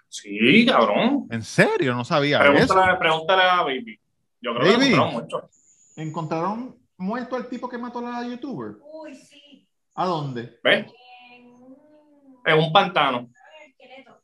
Sí, 0.09 0.65
cabrón. 0.67 1.27
en 1.31 1.43
serio, 1.43 1.95
no 1.95 2.05
sabía 2.05 2.39
eso. 2.39 2.53
Pregúntale, 2.75 2.99
pregúntale 2.99 3.43
a 3.43 3.63
Baby. 3.63 4.01
Yo 4.41 4.55
creo 4.55 4.65
que 4.65 4.73
lo 4.73 4.79
Baby. 4.79 4.87
encontraron 4.93 5.13
muerto. 5.13 5.51
¿Encontraron 5.97 6.77
muerto 6.97 7.37
al 7.37 7.49
tipo 7.49 7.69
que 7.69 7.79
mató 7.79 7.99
a 7.99 8.23
la 8.23 8.27
youtuber? 8.29 8.77
Uy, 8.93 9.15
sí. 9.15 9.67
¿A 9.95 10.07
dónde? 10.07 10.59
¿Ves? 10.63 10.87
En 11.33 11.45
un 11.47 11.77
En 12.47 12.59
un 12.59 12.73
pantano. 12.73 13.29
esqueleto. 13.67 14.21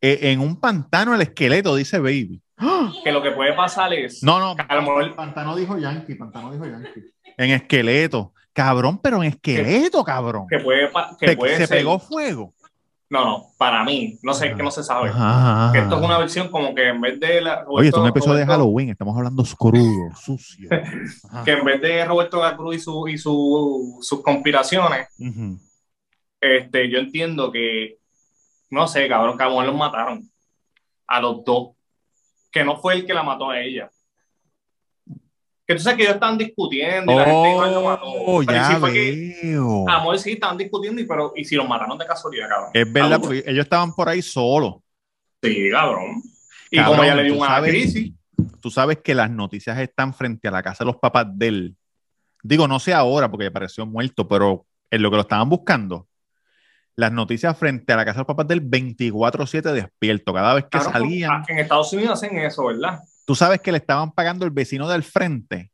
Eh, 0.00 0.18
en 0.32 0.40
un 0.40 0.58
pantano 0.58 1.14
el 1.14 1.20
esqueleto, 1.22 1.76
dice 1.76 1.98
Baby. 1.98 2.40
¡Ah! 2.56 2.90
Que 3.04 3.12
lo 3.12 3.22
que 3.22 3.30
puede 3.30 3.52
pasar 3.54 3.92
es. 3.92 4.22
No, 4.22 4.40
no, 4.40 4.54
mejor- 4.56 5.14
pantano 5.14 5.54
dijo 5.54 5.78
Yankee, 5.78 6.14
pantano 6.16 6.50
dijo 6.50 6.64
Yankee. 6.66 7.04
En 7.36 7.50
esqueleto. 7.50 8.32
Cabrón, 8.52 8.98
pero 9.00 9.22
en 9.22 9.28
esqueleto, 9.28 10.02
cabrón. 10.02 10.46
Que 10.50 10.58
puede, 10.58 10.90
que 11.20 11.28
Se, 11.28 11.36
puede 11.36 11.56
se 11.58 11.66
ser- 11.68 11.78
pegó 11.78 12.00
fuego. 12.00 12.52
No, 13.10 13.24
no, 13.24 13.46
para 13.56 13.84
mí. 13.84 14.18
No 14.22 14.34
sé, 14.34 14.48
Ajá. 14.48 14.56
que 14.56 14.62
no 14.62 14.70
se 14.70 14.82
sabe. 14.84 15.10
Que 15.72 15.78
esto 15.78 15.96
es 15.98 16.02
una 16.04 16.18
versión 16.18 16.48
como 16.50 16.74
que 16.74 16.88
en 16.88 17.00
vez 17.00 17.18
de 17.18 17.40
la. 17.40 17.64
Oye, 17.66 17.86
esto 17.88 17.96
es 17.96 18.00
un 18.02 18.08
Roberto- 18.08 18.18
episodio 18.18 18.38
de 18.40 18.46
Halloween, 18.46 18.90
estamos 18.90 19.16
hablando 19.16 19.42
crudo, 19.56 20.14
sucio. 20.22 20.68
Que 21.44 21.52
en 21.52 21.64
vez 21.64 21.80
de 21.80 22.04
Roberto 22.04 22.40
Gacruz 22.40 22.76
y, 22.76 22.78
su, 22.80 23.08
y 23.08 23.16
su- 23.16 23.98
sus 24.02 24.22
conspiraciones, 24.22 25.08
este, 26.40 26.90
yo 26.90 26.98
entiendo 26.98 27.50
que. 27.50 27.98
No 28.70 28.86
sé, 28.86 29.08
cabrón, 29.08 29.38
mejor 29.38 29.64
los 29.64 29.74
mataron. 29.76 30.30
A 31.06 31.20
los 31.20 31.42
dos. 31.44 31.70
Que 32.52 32.62
no 32.64 32.76
fue 32.76 32.94
el 32.94 33.06
que 33.06 33.14
la 33.14 33.22
mató 33.22 33.48
a 33.50 33.60
ella. 33.60 33.90
Que 35.68 35.74
tú 35.74 35.80
sabes 35.82 35.98
que 35.98 36.02
ellos 36.04 36.14
estaban 36.14 36.38
discutiendo 36.38 37.12
y 37.12 37.14
la 37.16 37.24
gente 37.26 37.50
igual 37.50 37.74
lo 37.74 37.82
mató. 37.82 38.04
Oh, 38.06 38.40
Pero 38.44 38.52
ya 38.58 38.68
sí 38.70 38.74
fue 38.76 38.92
que- 38.92 39.38
veo. 39.42 39.84
A 39.88 39.92
lo 39.92 39.98
mejor 39.98 40.18
sí 40.18 40.32
estaban 40.32 40.56
discutiendo, 40.56 41.00
y, 41.02 41.04
pero, 41.06 41.32
y 41.36 41.44
si 41.44 41.56
los 41.56 41.68
mataron 41.68 41.98
de 41.98 42.06
casualidad, 42.06 42.48
cabrón. 42.48 42.70
Es 42.72 42.90
verdad, 42.92 43.20
porque 43.20 43.44
ellos 43.46 43.64
estaban 43.64 43.94
por 43.94 44.08
ahí 44.08 44.22
solos. 44.22 44.76
Sí, 45.42 45.68
cabrón. 45.70 46.22
Y 46.70 46.76
Cabrón, 46.78 46.96
como 46.96 47.04
ella 47.04 47.14
le 47.16 47.22
dio 47.24 47.36
una 47.36 47.46
sabes- 47.48 47.70
crisis, 47.70 48.12
Tú 48.60 48.70
sabes 48.70 48.98
que 49.04 49.14
las 49.14 49.30
noticias 49.30 49.78
están 49.78 50.12
frente 50.14 50.48
a 50.48 50.50
la 50.50 50.62
casa 50.62 50.84
de 50.84 50.86
los 50.86 50.96
papás 50.96 51.26
de 51.32 51.48
él. 51.48 51.76
Digo, 52.42 52.66
no 52.66 52.78
sé 52.80 52.92
ahora 52.94 53.30
porque 53.30 53.50
pareció 53.50 53.84
muerto, 53.86 54.26
pero 54.26 54.64
en 54.90 55.02
lo 55.02 55.10
que 55.10 55.16
lo 55.16 55.22
estaban 55.22 55.48
buscando. 55.48 56.08
Las 56.96 57.12
noticias 57.12 57.56
frente 57.56 57.92
a 57.92 57.96
la 57.96 58.04
casa 58.04 58.14
de 58.16 58.20
los 58.20 58.26
papás 58.26 58.48
del 58.48 58.62
24-7 58.62 59.72
despierto. 59.72 60.32
Cada 60.32 60.54
vez 60.54 60.64
que 60.64 60.70
cabrón, 60.78 60.92
salían, 60.92 61.30
ah, 61.30 61.44
en 61.48 61.58
Estados 61.58 61.92
Unidos 61.92 62.12
hacen 62.14 62.36
eso, 62.38 62.66
¿verdad? 62.66 63.00
Tú 63.28 63.34
sabes 63.34 63.60
que 63.60 63.70
le 63.70 63.76
estaban 63.76 64.10
pagando 64.10 64.46
el 64.46 64.50
vecino 64.50 64.88
del 64.88 65.02
frente 65.02 65.70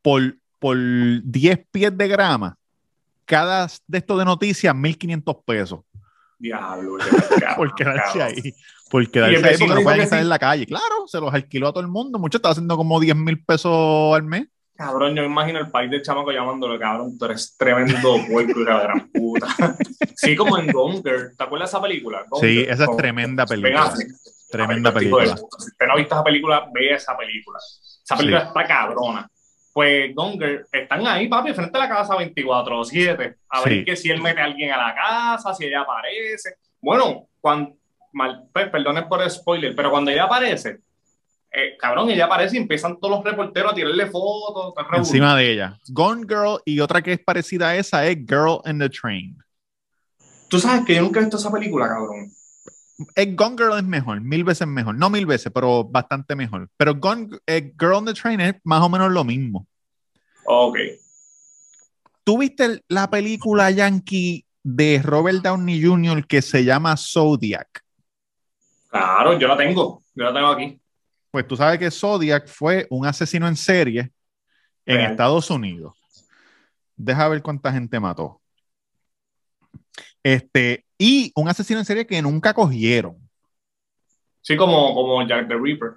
por, 0.00 0.34
por 0.58 0.78
10 0.78 1.66
pies 1.70 1.94
de 1.94 2.08
grama. 2.08 2.56
Cada 3.26 3.68
de 3.86 3.98
estos 3.98 4.18
de 4.18 4.24
noticias, 4.24 4.74
1.500 4.74 5.44
pesos. 5.44 5.80
Diablo, 6.38 6.96
Por 7.56 7.74
quedarse 7.74 8.22
ahí. 8.22 8.54
Por 8.90 9.10
quedarse 9.10 9.46
ahí 9.46 9.58
porque 9.58 9.74
no 9.74 9.82
pueden 9.82 10.00
estar 10.00 10.18
sí. 10.18 10.22
en 10.22 10.28
la 10.30 10.38
calle. 10.38 10.64
Claro, 10.64 11.06
se 11.06 11.20
los 11.20 11.34
alquiló 11.34 11.68
a 11.68 11.72
todo 11.72 11.82
el 11.82 11.88
mundo. 11.88 12.18
Mucho 12.18 12.38
estaba 12.38 12.52
haciendo 12.52 12.78
como 12.78 12.98
10 12.98 13.14
mil 13.16 13.44
pesos 13.44 14.16
al 14.16 14.22
mes. 14.22 14.46
Cabrón, 14.74 15.14
yo 15.16 15.20
me 15.20 15.28
imagino 15.28 15.58
el 15.58 15.70
país 15.70 15.90
del 15.90 16.00
chamaco 16.00 16.32
llamándolo, 16.32 16.78
cabrón, 16.78 17.18
tú 17.18 17.26
eres 17.26 17.56
tremendo 17.58 18.16
puerco 18.26 18.58
y 18.58 18.64
la 18.64 18.80
gran 18.84 19.10
puta. 19.10 19.48
Sí, 20.16 20.34
como 20.34 20.56
en 20.56 20.72
Gonger. 20.72 21.36
¿Te 21.36 21.44
acuerdas 21.44 21.70
de 21.70 21.76
esa 21.76 21.82
película? 21.82 22.24
Gonger, 22.26 22.48
Sí, 22.48 22.60
esa 22.66 22.84
es 22.84 22.96
tremenda 22.96 23.44
película. 23.44 23.92
Tremenda 24.50 24.92
película, 24.92 25.36
Si 25.36 25.42
usted 25.42 25.86
no 25.86 25.92
ha 25.92 25.96
visto 25.96 26.14
esa 26.14 26.24
película, 26.24 26.68
ve 26.72 26.94
esa 26.94 27.16
película. 27.16 27.58
Esa 27.58 28.16
película 28.16 28.40
Sí. 28.42 28.46
está 28.48 28.64
cabrona. 28.66 29.30
Pues 29.72 30.14
Gonger, 30.14 30.66
están 30.72 31.06
ahí, 31.06 31.28
papi, 31.28 31.52
frente 31.52 31.76
a 31.76 31.80
la 31.82 31.88
casa 31.88 32.16
24-7. 32.16 33.36
A 33.50 33.60
ver 33.62 33.72
Sí. 33.72 33.84
que 33.84 33.96
si 33.96 34.10
él 34.10 34.20
mete 34.20 34.40
a 34.40 34.44
alguien 34.44 34.72
a 34.72 34.76
la 34.78 34.94
casa, 34.94 35.54
si 35.54 35.66
ella 35.66 35.82
aparece. 35.82 36.54
Bueno, 36.80 37.28
cuando, 37.40 37.74
mal, 38.12 38.48
perdonen 38.52 39.08
por 39.08 39.22
el 39.22 39.30
spoiler, 39.30 39.76
pero 39.76 39.90
cuando 39.90 40.10
ella 40.10 40.24
aparece, 40.24 40.78
eh, 41.52 41.76
cabrón, 41.78 42.10
ella 42.10 42.24
aparece 42.24 42.56
y 42.56 42.60
empiezan 42.60 42.98
todos 42.98 43.16
los 43.16 43.24
reporteros 43.24 43.72
a 43.72 43.74
tirarle 43.74 44.06
fotos. 44.06 44.74
Encima 44.94 45.36
de 45.36 45.52
ella. 45.52 45.78
Gone 45.88 46.22
Girl 46.26 46.60
y 46.64 46.80
otra 46.80 47.02
que 47.02 47.12
es 47.12 47.20
parecida 47.20 47.68
a 47.68 47.76
esa 47.76 48.06
es 48.06 48.16
Girl 48.26 48.60
in 48.64 48.78
the 48.78 48.88
Train. 48.88 49.36
Tú 50.48 50.58
sabes 50.58 50.84
que 50.86 50.94
yo 50.94 51.02
nunca 51.02 51.20
he 51.20 51.24
visto 51.24 51.36
esa 51.36 51.52
película, 51.52 51.86
cabrón. 51.88 52.32
Eh, 53.14 53.34
Gone 53.34 53.56
Girl 53.56 53.78
es 53.78 53.84
mejor, 53.84 54.20
mil 54.20 54.44
veces 54.44 54.66
mejor. 54.66 54.94
No 54.96 55.08
mil 55.08 55.26
veces, 55.26 55.52
pero 55.54 55.84
bastante 55.84 56.34
mejor. 56.34 56.68
Pero 56.76 56.94
Gone, 56.96 57.28
eh, 57.46 57.72
Girl 57.78 57.98
in 57.98 58.04
the 58.06 58.14
Train 58.14 58.40
es 58.40 58.54
más 58.64 58.82
o 58.82 58.88
menos 58.88 59.12
lo 59.12 59.24
mismo. 59.24 59.66
Ok. 60.44 60.78
¿Tú 62.24 62.38
viste 62.38 62.82
la 62.88 63.08
película 63.08 63.70
Yankee 63.70 64.44
de 64.62 65.00
Robert 65.02 65.42
Downey 65.42 65.82
Jr. 65.82 66.26
que 66.26 66.42
se 66.42 66.64
llama 66.64 66.96
Zodiac? 66.96 67.82
Claro, 68.88 69.38
yo 69.38 69.46
la 69.46 69.56
tengo. 69.56 70.02
Yo 70.14 70.24
la 70.24 70.34
tengo 70.34 70.48
aquí. 70.48 70.80
Pues 71.30 71.46
tú 71.46 71.56
sabes 71.56 71.78
que 71.78 71.90
Zodiac 71.90 72.48
fue 72.48 72.86
un 72.90 73.06
asesino 73.06 73.46
en 73.46 73.56
serie 73.56 74.12
en 74.84 74.96
Real. 74.96 75.10
Estados 75.12 75.50
Unidos. 75.50 75.94
Deja 76.96 77.28
ver 77.28 77.42
cuánta 77.42 77.72
gente 77.72 78.00
mató. 78.00 78.40
Este, 80.22 80.84
y 80.98 81.32
un 81.36 81.48
asesino 81.48 81.78
en 81.78 81.84
serie 81.86 82.06
que 82.06 82.20
nunca 82.20 82.52
cogieron. 82.52 83.16
Sí, 84.42 84.56
como, 84.56 84.94
como 84.94 85.26
Jack 85.26 85.48
the 85.48 85.54
Ripper. 85.56 85.92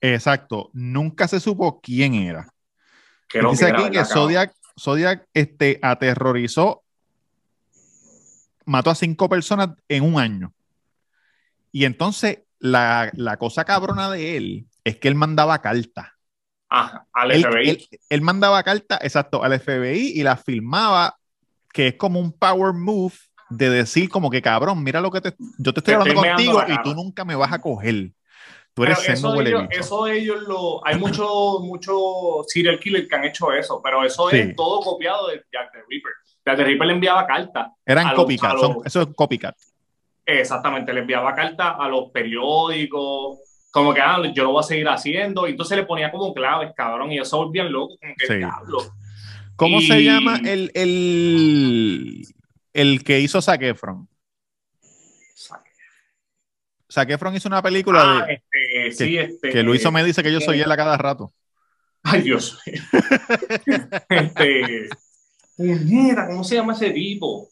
Exacto, 0.00 0.70
nunca 0.72 1.26
se 1.26 1.40
supo 1.40 1.80
quién 1.80 2.14
era. 2.14 2.52
Que 3.28 3.40
Dice 3.40 3.64
que 3.64 3.70
era, 3.70 3.80
aquí 3.86 3.90
que. 3.96 4.04
Zodiac, 4.04 4.54
Zodiac 4.78 5.26
este, 5.32 5.78
aterrorizó, 5.82 6.82
mató 8.64 8.90
a 8.90 8.94
cinco 8.94 9.28
personas 9.28 9.70
en 9.88 10.04
un 10.04 10.20
año. 10.20 10.52
Y 11.72 11.84
entonces 11.84 12.40
la, 12.58 13.10
la 13.14 13.36
cosa 13.36 13.64
cabrona 13.64 14.10
de 14.10 14.36
él 14.36 14.66
es 14.84 14.96
que 14.98 15.08
él 15.08 15.14
mandaba 15.14 15.60
cartas. 15.60 16.08
Ajá, 16.68 17.06
al 17.12 17.30
Él, 17.30 17.44
FBI. 17.44 17.68
él- 17.70 17.88
él 18.08 18.20
mandaba 18.22 18.62
cartas, 18.62 18.98
exacto, 19.02 19.42
al 19.44 19.52
FBI 19.60 20.12
y 20.18 20.22
las 20.24 20.42
filmaba, 20.42 21.16
que 21.72 21.88
es 21.88 21.94
como 21.96 22.18
un 22.18 22.32
power 22.32 22.72
move 22.72 23.14
de 23.50 23.70
decir 23.70 24.08
como 24.08 24.30
que 24.30 24.42
cabrón, 24.42 24.82
mira 24.82 25.00
lo 25.00 25.10
que 25.10 25.20
te, 25.20 25.34
yo 25.58 25.72
te 25.72 25.80
estoy 25.80 25.94
Te 25.94 26.00
hablando 26.00 26.24
estoy 26.24 26.46
contigo 26.46 26.62
y 26.68 26.82
tú 26.82 26.94
nunca 26.94 27.24
me 27.24 27.34
vas 27.34 27.52
a 27.52 27.60
coger. 27.60 28.10
Tú 28.74 28.82
Pero 28.82 28.92
eres 28.92 29.04
sendo 29.04 29.28
eso, 29.28 29.36
huele 29.38 29.50
ellos, 29.50 29.64
eso 29.70 30.06
ellos 30.06 30.42
lo. 30.46 30.86
Hay 30.86 30.98
muchos 30.98 31.60
mucho 31.62 31.94
serial 32.46 32.78
killers 32.78 33.08
que 33.08 33.14
han 33.16 33.24
hecho 33.24 33.50
eso, 33.52 33.80
pero 33.82 34.04
eso 34.04 34.28
Sí. 34.28 34.36
es 34.36 34.56
todo 34.56 34.80
copiado 34.80 35.28
de 35.28 35.36
Jack 35.50 35.72
the 35.72 35.78
Ripper. 35.88 36.12
Jack 36.44 36.56
the 36.58 36.64
Ripper 36.64 36.86
le 36.88 36.92
enviaba 36.92 37.26
cartas. 37.26 37.68
Eran 37.86 38.04
los- 38.08 38.14
copycat, 38.14 38.58
son- 38.58 38.76
eso 38.84 39.00
es 39.02 39.08
copycat. 39.16 39.56
Exactamente, 40.26 40.92
le 40.92 41.00
enviaba 41.00 41.34
cartas 41.34 41.74
a 41.78 41.88
los 41.88 42.10
periódicos. 42.12 43.38
como 43.70 43.92
que, 43.92 44.00
ah, 44.00 44.16
yo 44.34 44.42
lo 44.44 44.52
voy 44.52 44.60
a 44.60 44.62
seguir 44.62 44.88
haciendo. 44.88 45.46
Y 45.46 45.50
entonces 45.50 45.76
le 45.76 45.84
ponía 45.84 46.10
como 46.10 46.32
claves, 46.32 46.72
cabrón, 46.74 47.12
y 47.12 47.22
se 47.22 47.36
volvían 47.36 47.70
locos, 47.70 47.98
como 48.00 48.14
que, 48.16 48.26
Sí. 48.26 48.88
¿Cómo 49.54 49.80
Y- 49.80 49.86
se 49.86 50.02
llama 50.02 50.38
el, 50.46 50.70
el, 50.74 52.22
el 52.80 53.02
que 53.04 53.20
hizo 53.20 53.40
Zac 53.42 53.62
Efron? 53.62 54.08
Zac 56.90 57.10
Efron 57.10 57.34
hizo 57.34 57.48
una 57.48 57.62
película 57.62 58.00
Ah, 58.20 58.26
de- 58.26 58.42
este, 58.88 59.04
sí, 59.06 59.18
este. 59.18 59.50
que 59.50 59.62
Luiso 59.62 59.90
me 59.90 60.04
dice 60.04 60.22
que 60.22 60.32
yo 60.32 60.40
soy 60.40 60.60
él 60.60 60.70
a 60.70 60.76
cada 60.76 60.96
rato. 60.96 61.32
Ay, 62.02 62.22
Dios 62.22 62.56
este. 64.08 64.88
¿cómo 66.28 66.44
se 66.44 66.54
llama 66.54 66.74
ese 66.74 66.90
tipo? 66.90 67.48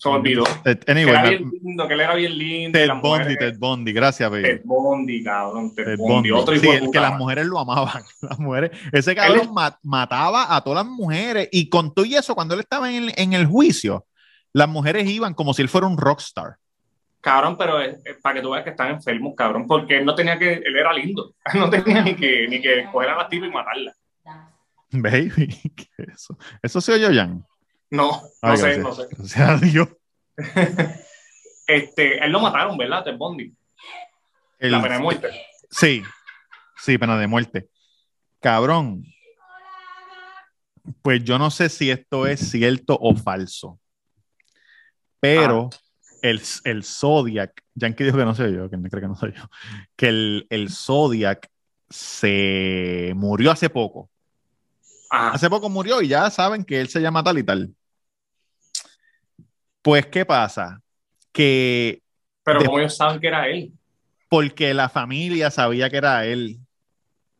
Se 0.00 0.08
me 0.08 0.14
olvidó. 0.16 0.44
Ted- 0.64 0.78
Que 0.84 1.02
era 1.02 1.22
bien 1.28 1.50
lindo, 1.62 1.86
que 1.88 1.94
él 1.94 2.00
era 2.00 2.14
bien 2.14 2.38
lindo. 2.38 2.78
Ted 2.78 2.88
Bundy, 2.88 3.08
mujeres- 3.08 3.38
Ted 3.38 3.58
Bundy, 3.58 3.92
gracias, 3.92 4.30
baby. 4.30 4.42
Ted 4.42 4.60
Bundy, 4.64 5.22
cabrón. 5.22 5.74
Ted, 5.74 5.84
Ted 5.84 5.96
Bundy. 5.98 6.12
Bundy. 6.14 6.30
Otro 6.32 6.56
Sí, 6.56 6.68
el 6.68 6.90
que 6.90 7.00
las 7.00 7.18
mujeres 7.18 7.46
lo 7.46 7.58
amaban. 7.58 8.02
Las 8.22 8.38
mujeres. 8.38 8.70
Ese 8.92 9.14
cabrón 9.14 9.40
Él- 9.56 9.74
mataba 9.82 10.56
a 10.56 10.60
todas 10.64 10.84
las 10.84 10.92
mujeres. 10.92 11.48
Y 11.52 11.68
con 11.68 11.92
todo 11.94 12.04
y 12.06 12.16
eso, 12.16 12.34
cuando 12.34 12.54
él 12.54 12.60
estaba 12.60 12.90
en 12.90 13.04
el, 13.04 13.12
en 13.16 13.32
el 13.34 13.46
juicio, 13.46 14.06
las 14.52 14.68
mujeres 14.68 15.08
iban 15.08 15.34
como 15.34 15.52
si 15.54 15.62
él 15.62 15.68
fuera 15.68 15.86
un 15.86 15.96
rockstar. 15.98 16.56
Cabrón, 17.20 17.58
pero 17.58 17.78
es, 17.80 17.96
es 18.06 18.16
para 18.22 18.36
que 18.36 18.40
tú 18.40 18.50
veas 18.50 18.64
que 18.64 18.70
están 18.70 18.88
enfermos, 18.92 19.34
cabrón, 19.36 19.66
porque 19.66 19.98
él 19.98 20.06
no 20.06 20.14
tenía 20.14 20.38
que, 20.38 20.54
él 20.54 20.74
era 20.74 20.90
lindo, 20.94 21.34
no 21.54 21.68
tenía 21.68 22.00
ni 22.00 22.14
que, 22.14 22.48
ni 22.48 22.62
que 22.62 22.86
coger 22.90 23.10
a 23.10 23.16
las 23.18 23.28
tipas 23.28 23.50
y 23.50 23.52
matarlas. 23.52 23.94
Baby, 24.90 25.48
¿qué 25.76 25.86
es 25.98 26.08
eso? 26.14 26.38
Eso 26.62 26.80
se 26.80 26.92
oyó, 26.94 27.08
Jan. 27.14 27.44
No, 27.90 28.22
no 28.22 28.28
Ay, 28.42 28.56
sé, 28.56 28.78
no 28.78 28.92
sé. 28.94 29.06
Gracias 29.10 29.48
a 29.48 29.56
Dios. 29.56 29.88
Este, 31.66 32.24
él 32.24 32.32
lo 32.32 32.40
mataron, 32.40 32.76
¿verdad? 32.78 33.04
Ted 33.04 33.16
Bundy. 33.16 33.54
El- 34.58 34.72
La 34.72 34.82
pena 34.82 34.96
de 34.96 35.00
muerte. 35.02 35.28
Sí, 35.70 36.02
sí, 36.76 36.98
pena 36.98 37.16
de 37.18 37.26
muerte. 37.26 37.68
Cabrón. 38.40 39.04
Pues 41.02 41.22
yo 41.24 41.38
no 41.38 41.50
sé 41.50 41.68
si 41.68 41.90
esto 41.90 42.26
es 42.26 42.40
cierto 42.50 42.96
o 43.00 43.14
falso. 43.14 43.78
Pero 45.20 45.70
el, 46.22 46.40
el 46.64 46.82
Zodiac, 46.84 47.62
Yankee 47.74 48.04
dijo 48.04 48.16
que 48.16 48.24
no 48.24 48.34
soy 48.34 48.54
yo, 48.54 48.70
que 48.70 48.76
no 48.76 48.88
cree 48.88 49.02
que 49.02 49.08
no 49.08 49.14
soy 49.14 49.32
yo, 49.32 49.42
que 49.96 50.08
el, 50.08 50.46
el 50.50 50.70
Zodiac 50.70 51.48
se 51.90 53.12
murió 53.14 53.50
hace 53.52 53.68
poco. 53.68 54.10
Ajá. 55.10 55.32
Hace 55.32 55.50
poco 55.50 55.68
murió 55.68 56.00
y 56.02 56.08
ya 56.08 56.30
saben 56.30 56.64
que 56.64 56.80
él 56.80 56.88
se 56.88 57.00
llama 57.00 57.22
tal 57.22 57.38
y 57.38 57.42
tal. 57.44 57.74
Pues, 59.82 60.06
¿qué 60.06 60.24
pasa? 60.24 60.80
Que 61.32 62.02
Pero 62.42 62.64
como 62.64 62.78
ellos 62.78 62.96
saben 62.96 63.20
que 63.20 63.28
era 63.28 63.48
él. 63.48 63.72
porque 64.28 64.74
la 64.74 64.88
familia 64.88 65.50
sabía 65.50 65.90
que 65.90 65.96
era 65.96 66.24
él. 66.26 66.58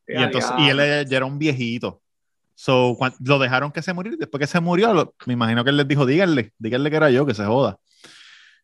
Y, 0.09 0.14
entonces, 0.22 0.53
y 0.59 0.68
él 0.70 1.07
ya 1.09 1.16
era 1.16 1.26
un 1.26 1.38
viejito. 1.38 2.03
So, 2.55 2.96
lo 3.24 3.38
dejaron 3.38 3.72
que 3.72 3.81
se 3.83 3.92
muriera. 3.92 4.16
Después 4.18 4.40
que 4.40 4.46
se 4.46 4.61
murió, 4.61 4.92
lo- 4.92 5.14
me 5.26 5.33
imagino 5.35 5.64
que 5.64 5.70
él 5.70 5.76
les 5.76 5.88
dijo, 5.88 6.05
díganle, 6.05 6.53
díganle 6.59 6.90
que 6.90 6.96
era 6.96 7.11
yo, 7.11 7.24
que 7.24 7.35
se 7.35 7.44
joda. 7.44 7.79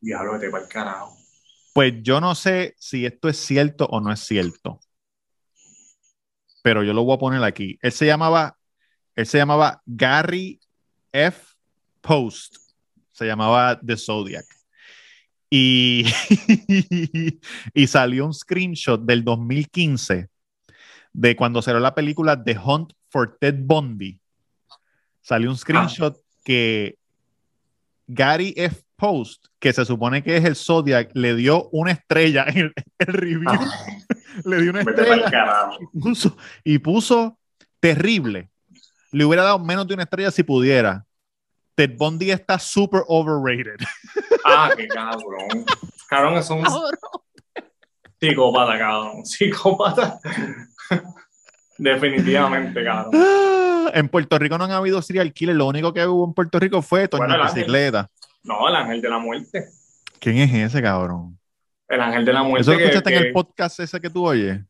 Diablo, 0.00 0.34
vete 0.34 0.50
para 0.50 0.64
el 0.64 0.68
carajo. 0.68 1.16
Pues 1.72 1.94
yo 2.02 2.20
no 2.20 2.34
sé 2.34 2.74
si 2.78 3.06
esto 3.06 3.28
es 3.28 3.36
cierto 3.38 3.86
o 3.86 4.00
no 4.00 4.12
es 4.12 4.20
cierto. 4.20 4.80
Pero 6.62 6.82
yo 6.82 6.92
lo 6.92 7.04
voy 7.04 7.14
a 7.14 7.18
poner 7.18 7.44
aquí. 7.44 7.78
Él 7.80 7.92
se 7.92 8.06
llamaba, 8.06 8.56
él 9.14 9.26
se 9.26 9.38
llamaba 9.38 9.82
Gary 9.86 10.60
F. 11.12 11.54
Post. 12.00 12.56
Se 13.16 13.24
llamaba 13.24 13.80
The 13.80 13.96
Zodiac. 13.96 14.44
Y, 15.48 16.04
y 17.74 17.86
salió 17.86 18.26
un 18.26 18.34
screenshot 18.34 19.00
del 19.00 19.24
2015 19.24 20.28
de 21.14 21.34
cuando 21.34 21.62
salió 21.62 21.80
la 21.80 21.94
película 21.94 22.42
The 22.44 22.58
Hunt 22.62 22.92
for 23.08 23.38
Ted 23.40 23.54
Bundy. 23.58 24.20
Salió 25.22 25.50
un 25.50 25.56
screenshot 25.56 26.18
que 26.44 26.98
Gary 28.06 28.52
F. 28.54 28.82
Post, 28.96 29.46
que 29.58 29.72
se 29.72 29.84
supone 29.84 30.22
que 30.22 30.36
es 30.36 30.44
el 30.44 30.56
Zodiac, 30.56 31.10
le 31.14 31.34
dio 31.34 31.68
una 31.70 31.92
estrella 31.92 32.44
en 32.48 32.56
el, 32.58 32.72
el 32.98 33.12
review. 33.14 33.44
Ah, 33.46 33.86
Le 34.44 34.60
dio 34.60 34.70
una 34.70 34.80
estrella 34.80 35.70
y 35.80 35.98
puso, 35.98 36.36
y 36.62 36.78
puso 36.78 37.38
terrible. 37.80 38.50
Le 39.10 39.24
hubiera 39.24 39.42
dado 39.42 39.58
menos 39.58 39.86
de 39.86 39.94
una 39.94 40.02
estrella 40.02 40.30
si 40.30 40.42
pudiera. 40.42 41.05
Ted 41.76 41.96
Bundy 41.96 42.30
está 42.32 42.58
super 42.58 43.02
overrated. 43.06 43.76
Ah, 44.48 44.70
qué 44.76 44.86
cabrón. 44.86 45.64
Cabrón, 46.08 46.34
es 46.36 46.48
un 46.50 46.62
psicópata, 48.20 48.78
cabrón. 48.78 49.26
Psicópata. 49.26 50.20
Definitivamente, 51.78 52.84
cabrón. 52.84 53.10
Ah, 53.14 53.90
en 53.92 54.08
Puerto 54.08 54.38
Rico 54.38 54.56
no 54.56 54.64
han 54.64 54.70
habido 54.70 55.02
serial 55.02 55.32
killers. 55.32 55.58
Lo 55.58 55.66
único 55.66 55.92
que 55.92 56.06
hubo 56.06 56.24
en 56.24 56.32
Puerto 56.32 56.60
Rico 56.60 56.80
fue 56.80 57.08
Toño 57.08 57.26
Bueno. 57.26 57.42
Bicicleta. 57.42 58.08
No, 58.44 58.68
el 58.68 58.76
ángel 58.76 59.02
de 59.02 59.08
la 59.08 59.18
muerte. 59.18 59.64
¿Quién 60.20 60.38
es 60.38 60.54
ese 60.54 60.80
cabrón? 60.80 61.36
El 61.88 62.00
ángel 62.00 62.24
de 62.24 62.32
la 62.32 62.42
muerte. 62.44 62.60
¿Eso 62.62 62.72
lo 62.72 62.78
que- 62.78 62.84
escuchaste 62.84 63.14
en 63.14 63.20
que- 63.22 63.26
el 63.28 63.32
podcast 63.32 63.80
ese 63.80 64.00
que 64.00 64.10
tú 64.10 64.26
oyes? 64.26 64.60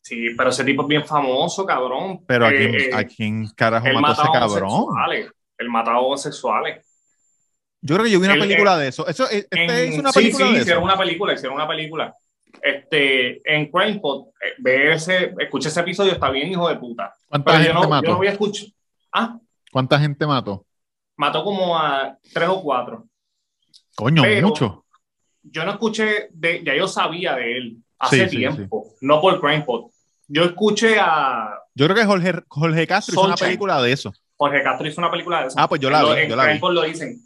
Sí, 0.00 0.28
pero 0.36 0.50
ese 0.50 0.62
tipo 0.64 0.82
es 0.82 0.88
bien 0.88 1.04
famoso, 1.04 1.66
cabrón. 1.66 2.24
Pero 2.26 2.46
¿a 2.46 2.50
Eh, 2.52 2.56
quién, 2.56 2.74
eh, 2.76 2.90
¿a 2.94 3.04
quién 3.04 3.48
carajo 3.56 3.86
mató 4.00 4.22
a 4.22 4.24
ese 4.24 4.32
cabrón? 4.32 4.86
Él 5.62 5.70
mataba 5.70 6.00
homosexuales. 6.00 6.84
Yo 7.80 7.94
creo 7.96 8.04
que 8.04 8.10
yo 8.12 8.20
vi 8.20 8.26
una 8.26 8.34
Él- 8.34 8.40
película 8.40 8.76
de 8.78 8.88
eso. 8.88 9.06
eso 9.08 9.28
este 9.28 9.48
En- 9.64 9.92
hizo 9.92 10.00
una 10.00 10.12
sí, 10.12 10.18
película 10.20 10.46
sí, 10.46 10.52
de 10.54 10.60
hicieron 10.60 10.82
eso. 10.82 10.84
una 10.92 10.98
película, 10.98 11.32
hicieron 11.32 11.56
una 11.56 11.68
película. 11.68 12.14
Este, 12.62 13.40
en 13.50 13.70
CrimePod, 13.72 14.28
eh, 14.28 14.54
ve 14.58 14.92
ese, 14.92 15.34
escucha 15.38 15.68
ese 15.68 15.80
episodio, 15.80 16.12
está 16.12 16.30
bien, 16.30 16.48
hijo 16.50 16.68
de 16.68 16.76
puta. 16.76 17.14
¿Cuánta 17.28 17.50
Pero 17.52 17.58
yo 17.58 17.64
gente 17.64 17.74
no, 17.74 17.82
yo 17.84 17.88
mató? 17.88 18.10
no 18.10 18.16
voy 18.18 18.26
a 18.28 18.30
escuchar. 18.32 18.68
Ah, 19.12 19.38
¿Cuánta 19.72 19.98
gente 19.98 20.26
mató? 20.26 20.64
mató 21.16 21.42
como 21.44 21.78
a 21.78 22.16
tres 22.32 22.48
o 22.48 22.62
cuatro. 22.62 23.06
Coño, 23.96 24.22
Pero- 24.22 24.48
mucho. 24.48 24.84
Yo 25.42 25.64
no 25.64 25.72
escuché, 25.72 26.28
de, 26.30 26.62
ya 26.64 26.74
yo 26.76 26.86
sabía 26.86 27.34
de 27.34 27.56
él 27.56 27.76
hace 27.98 28.28
Sí, 28.28 28.36
tiempo, 28.36 28.94
no 29.00 29.20
por 29.20 29.40
CrimePod. 29.40 29.90
Yo 30.28 30.44
escuché 30.44 30.98
a 31.00 31.58
Yo 31.74 31.86
creo 31.86 31.96
que 31.96 32.04
Jorge, 32.04 32.32
Jorge 32.48 32.86
Castro 32.86 33.14
hizo 33.14 33.24
una 33.26 33.34
película 33.36 33.82
de 33.82 33.92
eso. 33.92 34.12
Jorge 34.42 34.62
Castro, 34.62 34.86
hizo 34.88 35.00
una 35.00 35.10
película 35.10 35.40
de 35.42 35.46
eso. 35.48 35.56
Ah, 35.58 35.68
pues 35.68 35.80
yo 35.80 35.90
la 35.90 36.02
vi, 36.04 36.20
En 36.22 36.28
yo 36.30 36.36
la 36.36 36.46
vi. 36.46 36.58
Lo 36.60 36.82
dicen. 36.82 37.18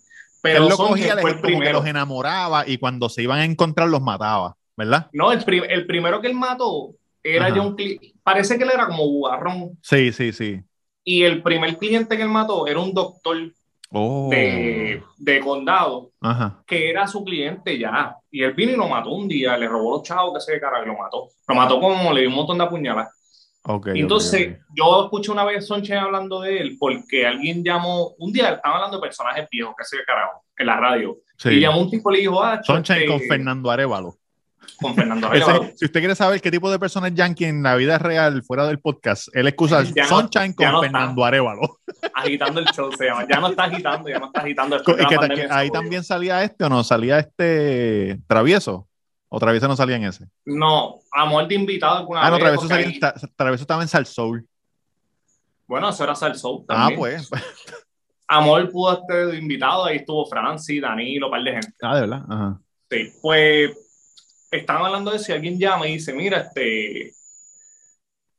Pero 0.42 0.62
Él 0.64 0.68
lo 0.68 0.76
cogía, 0.76 1.16
fue 1.18 1.30
el 1.30 1.36
que 1.36 1.42
primero. 1.42 1.72
los 1.80 1.86
enamoraba 1.86 2.68
y 2.68 2.78
cuando 2.78 3.08
se 3.08 3.22
iban 3.22 3.38
a 3.40 3.44
encontrar 3.44 3.88
los 3.88 4.00
mataba, 4.00 4.56
¿verdad? 4.76 5.08
No, 5.12 5.32
el, 5.32 5.42
prim- 5.44 5.64
el 5.68 5.86
primero 5.86 6.20
que 6.20 6.28
él 6.28 6.34
mató 6.34 6.94
era 7.22 7.46
Ajá. 7.46 7.54
John 7.56 7.76
Cle- 7.76 8.14
Parece 8.22 8.56
que 8.56 8.64
él 8.64 8.70
era 8.72 8.86
como 8.86 9.06
bugarrón. 9.08 9.78
Sí, 9.82 10.12
sí, 10.12 10.32
sí. 10.32 10.60
Y 11.02 11.22
el 11.24 11.42
primer 11.42 11.76
cliente 11.78 12.16
que 12.16 12.22
él 12.22 12.28
mató 12.28 12.66
era 12.66 12.78
un 12.80 12.92
doctor 12.94 13.36
Oh. 13.92 14.28
de, 14.32 15.00
de 15.16 15.40
condado 15.40 16.10
Ajá. 16.20 16.60
que 16.66 16.90
era 16.90 17.06
su 17.06 17.22
cliente 17.24 17.78
ya. 17.78 18.16
Y 18.32 18.42
él 18.42 18.52
vino 18.52 18.72
y 18.72 18.76
lo 18.76 18.88
mató 18.88 19.10
un 19.10 19.28
día, 19.28 19.56
le 19.56 19.68
robó 19.68 19.92
los 19.98 20.02
chavos 20.02 20.34
que 20.34 20.40
se 20.40 20.52
de 20.52 20.60
cara 20.60 20.82
y 20.82 20.86
lo 20.88 20.96
mató. 20.98 21.28
Lo 21.46 21.54
mató 21.54 21.80
como 21.80 22.12
le 22.12 22.22
dio 22.22 22.28
un 22.30 22.34
montón 22.34 22.58
de 22.58 22.64
apuñaladas. 22.64 23.14
Entonces, 23.94 24.58
yo 24.74 25.04
escuché 25.04 25.30
una 25.32 25.44
vez 25.44 25.66
Sonche 25.66 25.96
hablando 25.96 26.40
de 26.40 26.58
él 26.58 26.76
porque 26.78 27.26
alguien 27.26 27.64
llamó, 27.64 28.14
un 28.18 28.32
día 28.32 28.50
estaban 28.50 28.76
hablando 28.76 28.98
de 28.98 29.02
personajes 29.02 29.48
viejos, 29.50 29.74
que 29.76 29.84
se 29.84 29.96
de 29.96 30.04
carajo, 30.04 30.44
en 30.56 30.66
la 30.66 30.76
radio. 30.76 31.16
Sí. 31.36 31.50
Y 31.50 31.60
llamó 31.60 31.80
un 31.80 31.90
tipo 31.90 32.10
y 32.10 32.14
le 32.16 32.20
dijo, 32.20 32.42
ah, 32.42 32.60
Sunshine 32.62 32.98
este, 32.98 33.08
con 33.08 33.20
Fernando 33.22 33.70
Arevalo. 33.70 34.14
con 34.80 34.94
Fernando 34.94 35.26
Ese- 35.32 35.44
Arevalo. 35.44 35.70
si 35.76 35.84
usted 35.84 36.00
quiere 36.00 36.14
saber 36.14 36.40
qué 36.40 36.50
tipo 36.50 36.70
de 36.70 36.78
persona 36.78 37.08
es 37.08 37.14
Yankee 37.14 37.44
en 37.46 37.62
la 37.62 37.74
vida 37.76 37.98
real, 37.98 38.42
fuera 38.44 38.66
del 38.66 38.78
podcast, 38.78 39.28
él 39.34 39.46
excusa 39.48 39.82
no- 39.82 40.04
Sunshine 40.06 40.52
con 40.54 40.70
no. 40.70 40.80
Fernando 40.82 41.24
Arevalo. 41.24 41.78
agitando 42.14 42.60
el 42.60 42.66
show, 42.66 42.90
se 42.96 43.04
llama. 43.06 43.26
Ya 43.28 43.40
no 43.40 43.48
está 43.48 43.64
agitando, 43.64 44.08
ya 44.08 44.18
no 44.18 44.26
está 44.26 44.40
agitando. 44.42 44.78
De 44.78 45.02
la 45.02 45.08
que- 45.08 45.34
que 45.34 45.46
ahí 45.50 45.70
también 45.70 46.04
salía 46.04 46.42
este 46.44 46.64
o 46.64 46.68
no, 46.68 46.84
salía 46.84 47.18
este 47.18 48.18
Travieso. 48.28 48.86
O 49.36 49.38
Travieso 49.38 49.68
no 49.68 49.76
salía 49.76 49.96
en 49.96 50.04
ese. 50.04 50.24
No, 50.46 51.00
amor 51.12 51.46
de 51.46 51.56
invitado 51.56 51.98
alguna 51.98 52.22
Ah, 52.22 52.30
no, 52.30 52.36
vez, 52.36 52.40
Travieso, 52.44 52.60
porque 52.62 52.74
salía, 52.74 52.88
ahí- 52.88 52.94
en- 52.94 53.00
Tra- 53.00 53.32
Travieso 53.36 53.62
estaba 53.64 53.82
en 53.82 53.88
Salsoul. 53.88 54.48
Bueno, 55.66 55.90
eso 55.90 56.04
era 56.04 56.14
Salsoul 56.14 56.64
Ah, 56.68 56.74
también. 56.74 56.98
pues. 56.98 57.28
Amor 58.28 58.70
pudo 58.70 58.94
estar 58.94 59.26
de 59.26 59.36
invitado, 59.36 59.84
ahí 59.84 59.96
estuvo 59.98 60.24
Francis, 60.26 60.80
Danilo, 60.80 61.26
un 61.26 61.30
par 61.32 61.42
de 61.42 61.52
gente. 61.52 61.72
Ah, 61.82 61.94
de 61.96 62.00
verdad. 62.00 62.22
Ajá. 62.30 62.60
Sí, 62.90 63.12
pues 63.20 63.70
estaban 64.50 64.86
hablando 64.86 65.10
de 65.10 65.18
si 65.18 65.32
alguien 65.32 65.58
llama 65.58 65.86
y 65.86 65.92
dice, 65.94 66.14
mira, 66.14 66.38
este, 66.38 67.12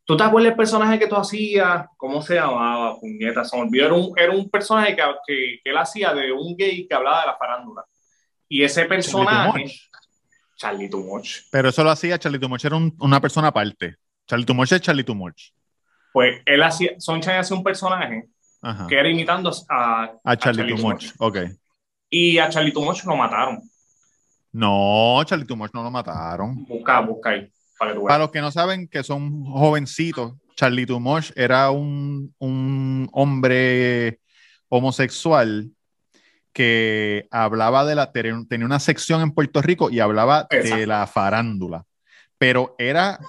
¿tú 0.04 0.18
te 0.18 0.24
acuerdas 0.24 0.50
del 0.50 0.58
personaje 0.58 0.98
que 0.98 1.08
tú 1.08 1.16
hacías? 1.16 1.86
¿Cómo 1.96 2.22
se 2.24 2.36
llamaba? 2.36 3.00
Puñeta, 3.00 3.44
se 3.44 3.56
me 3.56 3.64
olvidó. 3.64 3.86
Era 3.86 3.94
un, 3.94 4.14
era 4.18 4.32
un 4.34 4.50
personaje 4.50 4.96
que, 4.96 5.02
que, 5.28 5.60
que 5.64 5.70
él 5.70 5.78
hacía 5.78 6.14
de 6.14 6.32
un 6.32 6.56
gay 6.58 6.88
que 6.88 6.96
hablaba 6.96 7.22
de 7.22 7.28
la 7.28 7.38
farándula. 7.38 7.86
Y 8.50 8.64
ese 8.64 8.86
personaje. 8.86 9.66
Charlie 10.58 10.90
Too 10.90 11.04
Much, 11.04 11.44
Pero 11.52 11.70
eso 11.70 11.84
lo 11.84 11.92
hacía 11.92 12.18
Charlie 12.20 12.40
Too 12.40 12.50
Much, 12.50 12.66
era 12.66 12.76
un- 12.76 12.94
una 13.00 13.22
persona 13.22 13.48
aparte. 13.50 13.96
Charlie 14.28 14.46
Too 14.46 14.54
Much 14.56 14.72
es 14.74 14.82
Charlie 14.82 15.04
Too 15.04 15.16
Much. 15.16 15.52
pues 16.12 16.42
él 16.46 16.64
hacía, 16.64 16.92
Sunshine 17.00 17.38
hacía 17.38 17.56
un 17.56 17.64
personaje 17.64 18.28
Ajá. 18.62 18.88
que 18.88 19.00
era 19.00 19.08
imitando 19.10 19.52
a, 19.70 20.12
A 20.24 20.36
Charlie 20.36 20.68
Too 20.68 20.76
Too 20.82 20.88
Much. 20.88 21.06
Ok. 21.20 21.38
Y 22.10 22.38
a 22.40 22.50
Charlie 22.50 22.72
Too 22.74 22.84
Much 22.84 23.04
lo 23.06 23.16
mataron. 23.16 23.62
No, 24.52 25.22
Charlie 25.26 25.46
Tumoch 25.46 25.72
no 25.74 25.84
lo 25.84 25.92
mataron. 25.92 26.66
Busca, 26.66 27.00
busca 27.02 27.30
ahí, 27.32 27.52
para 27.78 27.94
que 27.94 28.00
los 28.00 28.32
que 28.32 28.42
no 28.42 28.50
saben 28.50 28.88
que 28.88 29.04
son 29.04 29.44
jovencitos, 29.46 30.34
Charlie 30.56 30.86
Tumoch 30.88 31.30
era 31.36 31.70
un, 31.70 32.34
un 32.40 33.08
hombre 33.12 34.20
homosexual 34.70 35.70
que 36.58 37.28
hablaba 37.30 37.86
de 37.86 37.94
la 37.94 38.12
tenía 38.12 38.66
una 38.66 38.80
sección 38.80 39.22
en 39.22 39.30
Puerto 39.32 39.62
Rico 39.62 39.92
y 39.92 40.00
hablaba 40.00 40.48
de 40.50 40.88
la 40.88 41.06
farándula, 41.06 41.86
pero 42.40 42.74
era 42.80 43.20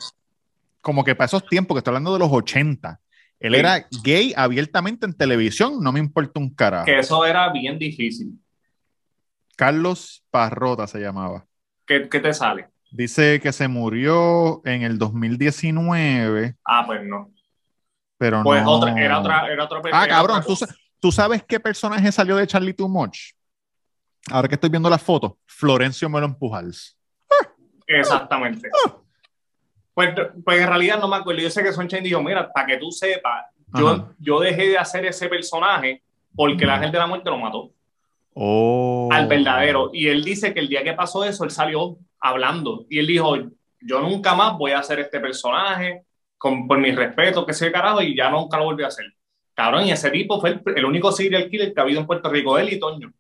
como 0.81 1.05
que 1.05 1.15
para 1.15 1.27
esos 1.27 1.47
tiempos, 1.47 1.75
que 1.75 1.81
estoy 1.81 1.91
hablando 1.91 2.15
de 2.15 2.21
los 2.21 2.31
80, 2.33 3.01
él 3.39 3.53
Sí. 3.53 3.59
era 3.59 3.87
gay 4.03 4.33
abiertamente 4.35 5.05
en 5.05 5.13
televisión, 5.13 5.75
no 5.83 5.93
me 5.93 6.01
importa 6.01 6.41
un 6.41 6.49
carajo. 6.55 6.87
Que 6.87 7.01
eso 7.01 7.23
era 7.27 7.53
bien 7.53 7.79
difícil. 7.79 8.33
Carlos 9.57 10.25
Parrota 10.31 10.87
se 10.87 10.99
llamaba. 10.99 11.45
¿Qué, 11.87 12.09
qué 12.09 12.21
te 12.21 12.33
sale? 12.33 12.69
Dice 12.91 13.41
que 13.43 13.53
se 13.53 13.69
murió 13.69 14.63
en 14.65 14.85
el 14.85 14.97
2019, 14.99 16.55
Ah, 16.65 16.85
pues 16.87 17.03
no. 17.05 17.31
pero 18.17 18.43
Pues 18.43 18.63
no. 18.63 18.71
otra, 18.73 18.99
era 18.99 19.19
otra, 19.21 19.53
era 19.53 19.65
otra 19.65 19.81
Ah, 19.93 20.07
cabrón, 20.09 20.39
otra 20.43 20.67
¿tú, 20.67 20.67
tú 21.01 21.13
sabes 21.13 21.43
qué 21.43 21.61
personaje 21.61 22.11
salió 22.13 22.37
de 22.37 22.47
Charlie 22.47 22.75
Too 22.75 22.89
Much? 22.89 23.33
Ahora 24.31 24.49
que 24.49 24.55
estoy 24.55 24.71
viendo 24.71 24.91
la 24.91 24.99
foto, 24.99 25.39
Florencio 25.47 26.09
Melo 26.09 26.37
Pujals. 26.37 26.97
Exactamente. 27.87 28.69
Pues, 29.95 30.15
pues 30.45 30.61
en 30.61 30.69
realidad 30.69 31.01
no 31.01 31.09
me 31.09 31.17
acuerdo. 31.17 31.41
Yo 31.41 31.51
sé 31.51 31.63
que 31.63 31.73
Sunshine 31.73 32.05
dijo, 32.05 32.23
mira, 32.23 32.53
para 32.53 32.67
que 32.67 32.77
tú 32.77 32.91
sepas, 32.91 33.47
yo, 33.75 34.15
yo 34.19 34.41
dejé 34.41 34.69
de 34.69 34.79
hacer 34.79 35.05
ese 35.07 35.29
personaje 35.29 36.03
porque 36.35 36.65
el 36.65 36.71
ángel 36.71 36.93
de 36.93 36.99
la 36.99 37.07
muerte 37.07 37.31
lo 37.31 37.39
mató 37.39 37.73
Oh. 38.41 39.09
al 39.11 39.27
verdadero. 39.27 39.91
Y 39.93 40.07
él 40.07 40.23
dice 40.23 40.55
que 40.55 40.61
el 40.61 40.69
día 40.69 40.85
que 40.85 40.93
pasó 40.93 41.25
eso, 41.25 41.43
él 41.43 41.51
salió 41.51 41.99
hablando. 42.21 42.87
Y 42.89 43.01
él 43.01 43.09
dijo, 43.09 43.37
yo 43.81 44.01
nunca 44.01 44.37
más 44.37 44.57
voy 44.57 44.71
a 44.71 44.79
hacer 44.79 45.01
este 45.01 45.19
personaje, 45.19 46.05
con, 46.37 46.69
por 46.69 46.79
mi 46.79 46.93
respeto, 46.93 47.45
que 47.45 47.53
sé 47.53 47.73
carajo, 47.73 48.01
y 48.01 48.17
ya 48.17 48.31
nunca 48.31 48.57
lo 48.59 48.67
volví 48.67 48.85
a 48.85 48.89
hacer. 48.89 49.07
Cabrón, 49.59 49.87
y 49.87 49.91
ese 49.91 50.09
tipo 50.13 50.41
fue 50.41 50.51
el, 50.51 50.63
el 50.77 50.85
único 50.85 51.11
serial 51.11 51.51
killer 51.51 51.75
que 51.75 51.81
ha 51.81 51.83
habido 51.83 51.99
en 51.99 52.07
Puerto 52.07 52.31
Rico, 52.31 52.57
él 52.59 52.73
y 52.73 52.79
Toño. 52.79 53.13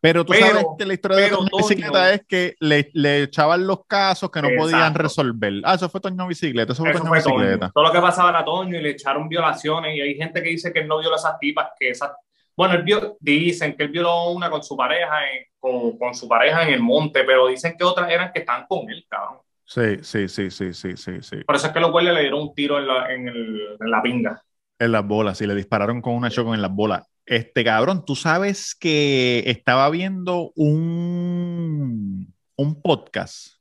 Pero 0.00 0.24
tú 0.24 0.32
Pero- 0.32 0.46
sabes 0.46 0.64
que 0.78 0.86
la 0.86 0.94
historia 0.94 1.16
de 1.18 1.28
Toño 1.28 1.48
Toño- 1.48 1.58
Bicicleta 1.68 2.12
es 2.14 2.22
que 2.28 2.54
le, 2.60 2.88
le 2.94 3.22
echaban 3.24 3.66
los 3.66 3.84
casos 3.84 4.30
que 4.30 4.40
no 4.40 4.48
podían 4.56 4.94
resolver. 4.94 5.54
Ah, 5.64 5.74
eso 5.74 5.88
fue 5.90 6.00
Toño 6.00 6.28
Bicicleta, 6.28 6.72
eso 6.72 6.82
fue 6.84 6.90
Eso 6.92 7.00
Toño 7.00 7.08
fue 7.10 7.20
Toño. 7.22 7.34
Bicicleta. 7.38 7.70
Todo 7.74 7.82
lo 7.84 7.90
que 7.92 8.00
pasaba 8.00 8.30
era 8.30 8.44
Toño 8.44 8.78
y 8.78 8.80
le 8.82 8.90
echaron 8.90 9.28
violaciones 9.28 9.96
y 9.96 10.00
hay 10.00 10.14
gente 10.14 10.40
que 10.40 10.50
dice 10.50 10.72
que 10.72 10.78
él 10.78 10.86
no 10.86 11.00
viola 11.00 11.16
a 11.16 11.18
esas 11.18 11.38
tipas, 11.40 11.70
que 11.76 11.90
esas... 11.90 12.12
Bueno, 12.56 12.74
él 12.74 12.84
vio- 12.84 13.16
dicen 13.18 13.76
que 13.76 13.82
él 13.82 13.88
violó 13.88 14.30
una 14.30 14.48
con 14.50 14.62
su 14.62 14.76
pareja, 14.76 15.28
en- 15.32 15.46
con, 15.58 15.98
con 15.98 16.14
su 16.14 16.28
pareja 16.28 16.62
en 16.62 16.74
el 16.74 16.80
monte, 16.80 17.24
pero 17.24 17.48
dicen 17.48 17.74
que 17.76 17.82
otras 17.82 18.08
eran 18.08 18.30
que 18.32 18.38
estaban 18.38 18.66
con 18.68 18.88
él, 18.88 19.04
cabrón. 19.08 19.38
Sí, 19.64 19.98
sí, 20.02 20.28
sí, 20.28 20.50
sí, 20.52 20.72
sí, 20.74 20.96
sí, 20.96 21.22
sí. 21.22 21.36
Por 21.44 21.56
eso 21.56 21.66
es 21.66 21.72
que 21.72 21.80
los 21.80 21.90
guardias 21.90 22.14
le 22.14 22.20
dieron 22.22 22.40
un 22.40 22.54
tiro 22.54 22.78
en 22.78 22.86
la, 22.86 23.12
en 23.12 23.26
el- 23.28 23.76
en 23.80 23.90
la 23.90 24.00
pinga. 24.00 24.42
En 24.80 24.92
las 24.92 25.06
bolas, 25.06 25.38
sí, 25.38 25.46
le 25.46 25.54
dispararon 25.54 26.00
con 26.00 26.14
una 26.14 26.30
choco 26.30 26.54
en 26.54 26.62
las 26.62 26.72
bolas. 26.74 27.06
Este 27.26 27.62
cabrón, 27.62 28.04
tú 28.04 28.16
sabes 28.16 28.74
que 28.74 29.44
estaba 29.46 29.88
viendo 29.90 30.52
un, 30.56 32.34
un 32.56 32.82
podcast. 32.82 33.58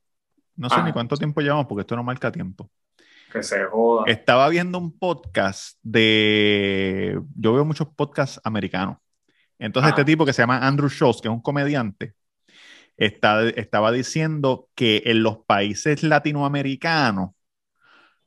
No 0.55 0.69
sé 0.69 0.77
Ah. 0.79 0.83
ni 0.83 0.93
cuánto 0.93 1.17
tiempo 1.17 1.41
llevamos 1.41 1.65
porque 1.67 1.81
esto 1.81 1.95
no 1.95 2.03
marca 2.03 2.31
tiempo. 2.31 2.69
Que 3.31 3.43
se 3.43 3.65
joda. 3.65 4.05
Estaba 4.07 4.47
viendo 4.49 4.77
un 4.79 4.97
podcast 4.97 5.77
de. 5.83 7.21
Yo 7.35 7.53
veo 7.53 7.65
muchos 7.65 7.89
podcasts 7.95 8.39
americanos. 8.43 8.97
Entonces, 9.59 9.89
este 9.89 10.05
tipo 10.05 10.25
que 10.25 10.31
se 10.33 10.41
llama 10.41 10.65
Andrew 10.65 10.89
Schultz, 10.89 11.21
que 11.21 11.27
es 11.27 11.33
un 11.33 11.41
comediante, 11.41 12.13
está, 12.95 13.47
estaba 13.49 13.91
diciendo 13.91 14.69
que 14.73 15.03
en 15.05 15.21
los 15.21 15.39
países 15.45 16.01
latinoamericanos 16.01 17.31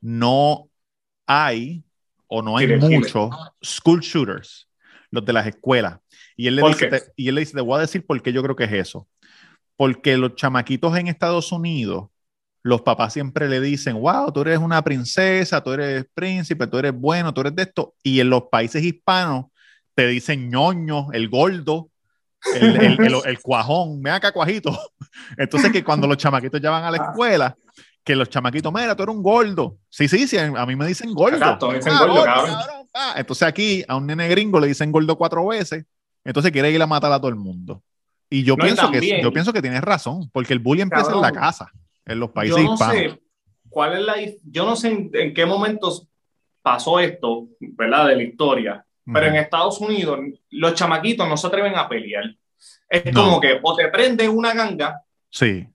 no 0.02 0.68
hay 1.26 1.84
o 2.34 2.42
no 2.42 2.56
hay 2.56 2.66
killer. 2.66 2.80
muchos 2.80 3.30
school 3.62 4.00
shooters, 4.00 4.68
los 5.10 5.24
de 5.24 5.32
las 5.32 5.46
escuelas. 5.46 5.98
Y 6.36 6.46
él, 6.46 6.56
le 6.56 6.62
¿Por 6.62 6.72
dice, 6.72 6.86
te- 6.88 7.02
y 7.16 7.28
él 7.28 7.34
le 7.34 7.40
dice, 7.42 7.52
te 7.54 7.60
voy 7.60 7.76
a 7.76 7.80
decir 7.82 8.06
por 8.06 8.20
qué 8.22 8.32
yo 8.32 8.42
creo 8.42 8.56
que 8.56 8.64
es 8.64 8.72
eso. 8.72 9.06
Porque 9.76 10.16
los 10.16 10.34
chamaquitos 10.36 10.96
en 10.96 11.08
Estados 11.08 11.52
Unidos, 11.52 12.08
los 12.62 12.82
papás 12.82 13.12
siempre 13.12 13.48
le 13.48 13.60
dicen, 13.60 14.00
wow, 14.00 14.32
tú 14.32 14.40
eres 14.42 14.58
una 14.58 14.82
princesa, 14.82 15.62
tú 15.62 15.72
eres 15.72 16.06
príncipe, 16.14 16.66
tú 16.66 16.78
eres 16.78 16.92
bueno, 16.94 17.34
tú 17.34 17.42
eres 17.42 17.54
de 17.54 17.62
esto. 17.64 17.94
Y 18.02 18.20
en 18.20 18.30
los 18.30 18.44
países 18.50 18.82
hispanos 18.82 19.46
te 19.94 20.06
dicen 20.06 20.48
ñoño, 20.50 21.12
el 21.12 21.28
gordo, 21.28 21.90
el, 22.54 22.76
el, 22.76 23.00
el, 23.06 23.14
el 23.24 23.40
cuajón, 23.40 24.02
ven 24.02 24.14
acá, 24.14 24.32
cuajito. 24.32 24.76
Entonces 25.36 25.70
que 25.70 25.84
cuando 25.84 26.06
los 26.06 26.16
chamaquitos 26.16 26.60
ya 26.60 26.70
van 26.70 26.84
a 26.84 26.90
la 26.90 26.96
escuela, 26.98 27.56
que 28.04 28.16
los 28.16 28.28
chamaquitos, 28.28 28.72
mira, 28.72 28.96
tú 28.96 29.02
eres 29.04 29.14
un 29.14 29.22
gordo. 29.22 29.78
Sí, 29.88 30.08
sí, 30.08 30.26
sí, 30.26 30.36
a 30.38 30.66
mí 30.66 30.76
me 30.76 30.86
dicen 30.86 31.12
gordo. 31.14 31.36
Exacto, 31.36 31.68
me 31.68 31.76
dicen 31.76 31.92
Ah, 31.94 32.06
gordo, 32.06 32.24
cabrón. 32.24 32.56
ah. 32.94 33.14
Entonces 33.16 33.46
aquí 33.46 33.84
a 33.86 33.96
un 33.96 34.06
nene 34.06 34.28
gringo 34.28 34.58
le 34.60 34.66
dicen 34.68 34.90
gordo 34.90 35.16
cuatro 35.16 35.46
veces, 35.46 35.84
entonces 36.24 36.50
quiere 36.52 36.70
ir 36.70 36.82
a 36.82 36.86
matar 36.86 37.12
a 37.12 37.18
todo 37.18 37.28
el 37.28 37.36
mundo. 37.36 37.82
Y 38.28 38.42
yo, 38.44 38.56
No, 38.56 38.64
y 38.64 38.68
pienso, 38.68 38.90
que, 38.90 39.22
yo 39.22 39.32
pienso 39.32 39.52
que 39.52 39.60
tienes 39.62 39.82
razón, 39.82 40.28
porque 40.32 40.52
el 40.52 40.58
bullying 40.58 40.84
empieza 40.84 41.10
en 41.12 41.20
la 41.20 41.28
Cabrón. 41.32 41.42
casa, 41.42 41.70
en 42.06 42.18
los 42.18 42.30
países 42.30 42.56
yo 42.56 42.64
no 42.64 42.72
hispanos. 42.74 42.96
sé 42.96 43.20
cuál 43.68 43.92
es 43.94 44.00
la 44.00 44.14
yo 44.44 44.64
no 44.66 44.74
sé 44.76 44.88
en, 44.88 45.10
en 45.12 45.34
qué 45.34 45.44
momentos 45.46 46.08
pasó 46.62 46.98
esto, 47.00 47.48
¿verdad? 47.60 48.08
De 48.08 48.16
la 48.16 48.22
historia. 48.22 48.84
Pero 49.04 49.26
en. 49.26 49.34
Estados 49.36 49.80
Unidos, 49.80 50.18
los 50.50 50.74
chamaquitos 50.74 51.28
no 51.28 51.36
se 51.36 51.46
atreven 51.46 51.74
a 51.76 51.88
pelear. 51.88 52.24
Es 52.88 53.12
No. 53.12 53.24
como 53.24 53.40
que 53.40 53.58
o 53.62 53.74
te 53.76 53.88
prende 53.88 54.28
una 54.28 54.54
ganga 54.54 55.02
Sí, 55.28 55.66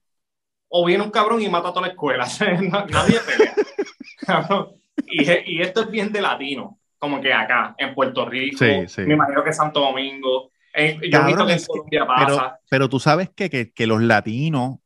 o 0.68 0.84
viene 0.84 1.02
un 1.04 1.10
cabrón 1.10 1.40
y 1.42 1.48
mata 1.48 1.68
a 1.68 1.72
toda 1.72 1.86
la 1.86 1.92
escuela. 1.92 2.26
Na- 2.62 2.84
Nadie 2.86 3.18
pelea. 3.20 3.54
Cabrón. 4.20 4.68
y, 5.06 5.22
y 5.56 5.62
esto 5.62 5.82
es 5.82 5.90
bien 5.90 6.12
de 6.12 6.20
latino, 6.20 6.78
como 6.98 7.20
que 7.20 7.32
acá, 7.32 7.74
en 7.78 7.94
Puerto 7.94 8.26
Rico, 8.26 8.58
Sí, 8.58 8.86
sí. 8.88 9.02
me 9.02 9.14
imagino 9.14 9.42
que 9.42 9.52
Santo 9.52 9.80
Domingo. 9.80 10.50
En- 10.74 11.00
yo 11.00 11.10
Cabrón, 11.10 11.26
visto 11.26 11.46
que 11.46 11.52
en 11.52 11.58
que- 11.58 11.66
Colombia 11.66 12.06
pero, 12.18 12.36
pasa. 12.36 12.58
pero 12.68 12.88
tú 12.88 13.00
sabes 13.00 13.30
que, 13.30 13.48
que, 13.48 13.72
que 13.72 13.86
los 13.86 14.02
latinos, 14.02 14.76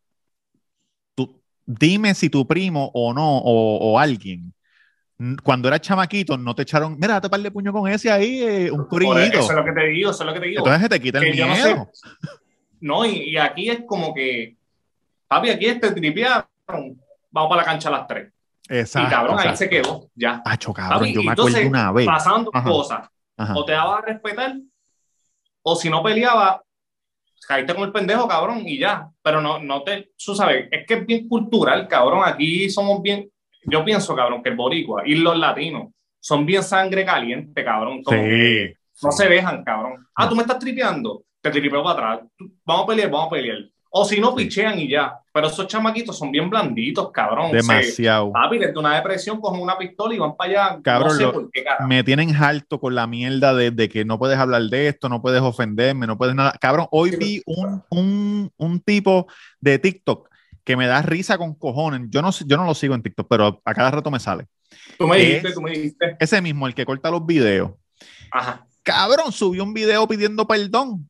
tú, 1.14 1.40
dime 1.66 2.14
si 2.14 2.30
tu 2.30 2.46
primo 2.46 2.90
o 2.94 3.12
no, 3.12 3.38
o, 3.38 3.78
o 3.92 3.98
alguien, 3.98 4.54
cuando 5.42 5.68
eras 5.68 5.80
chamaquito, 5.80 6.36
no 6.36 6.54
te 6.54 6.62
echaron, 6.62 6.94
mira, 6.98 7.14
date 7.14 7.28
par 7.30 7.40
de 7.40 7.50
puño 7.50 7.72
con 7.72 7.88
ese 7.90 8.10
ahí, 8.10 8.42
eh, 8.42 8.70
un 8.70 8.88
Por 8.88 9.04
corillito. 9.04 9.38
Eso 9.40 9.50
es 9.50 9.56
lo 9.56 9.64
que 9.64 9.72
te 9.72 9.86
digo, 9.86 10.10
eso 10.10 10.22
es 10.22 10.26
lo 10.26 10.34
que 10.34 10.40
te 10.40 10.46
digo. 10.46 10.58
Entonces 10.60 10.82
se 10.82 10.88
te 10.88 11.00
quita 11.00 11.18
el 11.18 11.24
que 11.30 11.36
yo 11.36 11.46
no 11.46 11.54
miedo. 11.54 11.90
sé. 11.92 12.08
No, 12.80 13.04
y, 13.06 13.30
y 13.30 13.36
aquí 13.36 13.70
es 13.70 13.82
como 13.86 14.12
que, 14.14 14.56
papi, 15.34 15.50
aquí 15.50 15.66
este 15.66 15.90
tripearon, 15.92 16.46
vamos 17.30 17.48
para 17.48 17.56
la 17.62 17.64
cancha 17.64 17.88
a 17.88 17.92
las 17.92 18.06
3. 18.06 18.32
Exacto. 18.68 19.08
y 19.08 19.10
cabrón, 19.10 19.38
ahí 19.40 19.56
se 19.56 19.68
quedó, 19.68 20.08
ya. 20.14 20.40
Acho, 20.44 20.72
cabrón, 20.72 21.00
Papi, 21.00 21.12
yo 21.14 21.22
me 21.22 21.28
entonces, 21.30 21.54
acuerdo 21.56 21.68
una 21.70 21.92
vez. 21.92 22.06
Pasando 22.06 22.50
Ajá. 22.54 22.68
cosas, 22.70 23.08
Ajá. 23.36 23.54
o 23.56 23.64
te 23.64 23.72
daba 23.72 23.98
a 23.98 24.00
respetar, 24.02 24.54
o 25.62 25.76
si 25.76 25.90
no 25.90 26.02
peleaba, 26.02 26.62
caíste 27.46 27.74
con 27.74 27.84
el 27.84 27.92
pendejo, 27.92 28.26
cabrón, 28.28 28.62
y 28.64 28.78
ya. 28.78 29.08
Pero 29.22 29.40
no, 29.40 29.58
no 29.58 29.82
te, 29.82 30.12
tú 30.24 30.34
sabes, 30.34 30.68
es 30.70 30.86
que 30.86 30.94
es 30.94 31.06
bien 31.06 31.28
cultural, 31.28 31.88
cabrón. 31.88 32.22
Aquí 32.24 32.70
somos 32.70 33.02
bien, 33.02 33.28
yo 33.64 33.84
pienso, 33.84 34.14
cabrón, 34.14 34.42
que 34.42 34.50
el 34.50 34.56
boricua 34.56 35.02
y 35.06 35.16
los 35.16 35.36
latinos 35.36 35.88
son 36.20 36.46
bien 36.46 36.62
sangre 36.62 37.04
caliente, 37.04 37.64
cabrón. 37.64 38.02
Como 38.02 38.16
Sí. 38.16 38.22
que 38.22 38.76
no 39.02 39.10
se 39.12 39.28
dejan, 39.28 39.64
cabrón. 39.64 40.06
Ah, 40.14 40.28
tú 40.28 40.36
me 40.36 40.42
estás 40.42 40.58
tripeando, 40.60 41.24
te 41.40 41.50
tripeo 41.50 41.82
para 41.82 42.12
atrás. 42.14 42.28
Vamos 42.64 42.84
a 42.84 42.86
pelear, 42.86 43.10
vamos 43.10 43.26
a 43.26 43.30
pelear. 43.30 43.58
O 43.94 44.06
si 44.06 44.18
no, 44.20 44.34
pichean 44.34 44.78
y 44.78 44.88
ya. 44.88 45.18
Pero 45.34 45.48
esos 45.48 45.66
chamaquitos 45.66 46.16
son 46.16 46.32
bien 46.32 46.48
blanditos, 46.48 47.10
cabrón. 47.12 47.50
Se- 47.50 47.56
Demasiado. 47.56 48.32
papi, 48.32 48.56
desde 48.58 48.78
una 48.78 48.94
depresión 48.96 49.38
cogen 49.38 49.60
una 49.60 49.76
pistola 49.76 50.14
y 50.14 50.18
van 50.18 50.34
para 50.34 50.50
allá. 50.70 50.80
Cabrón, 50.82 51.08
no 51.08 51.14
sé 51.14 51.22
lo- 51.24 51.32
por 51.34 51.50
qué, 51.50 51.62
carajo. 51.62 51.86
Me 51.88 52.02
tienen 52.02 52.34
harto 52.34 52.80
con 52.80 52.94
la 52.94 53.06
mierda 53.06 53.52
de, 53.54 53.70
de 53.70 53.88
que 53.90 54.06
no 54.06 54.18
puedes 54.18 54.38
hablar 54.38 54.62
de 54.62 54.88
esto, 54.88 55.10
no 55.10 55.20
puedes 55.20 55.42
ofenderme, 55.42 56.06
no 56.06 56.16
puedes 56.16 56.34
nada. 56.34 56.52
Cabrón, 56.58 56.86
hoy 56.90 57.10
Sí, 57.10 57.16
vi 57.18 57.42
un, 57.44 57.82
un, 57.90 58.50
un 58.56 58.80
tipo 58.80 59.26
de 59.60 59.78
TikTok 59.78 60.28
que 60.64 60.76
me 60.76 60.86
da 60.86 61.02
risa 61.02 61.36
con 61.36 61.54
cojones. 61.54 62.00
Yo 62.08 62.22
no, 62.22 62.30
yo 62.30 62.56
no 62.56 62.64
lo 62.64 62.74
sigo 62.74 62.94
en 62.94 63.02
TikTok, 63.02 63.26
pero 63.28 63.60
a 63.62 63.74
cada 63.74 63.90
rato 63.90 64.10
me 64.10 64.20
sale. 64.20 64.46
Tú 64.98 65.06
me 65.06 65.18
es- 65.20 65.26
dijiste, 65.26 65.52
tú 65.52 65.60
me 65.60 65.70
dijiste. 65.72 66.16
Ese 66.18 66.40
mismo, 66.40 66.66
el 66.66 66.74
que 66.74 66.86
corta 66.86 67.10
los 67.10 67.26
videos. 67.26 67.72
Ajá. 68.30 68.64
Cabrón, 68.82 69.32
subió 69.32 69.62
un 69.64 69.74
video 69.74 70.08
pidiendo 70.08 70.46
perdón. 70.48 71.08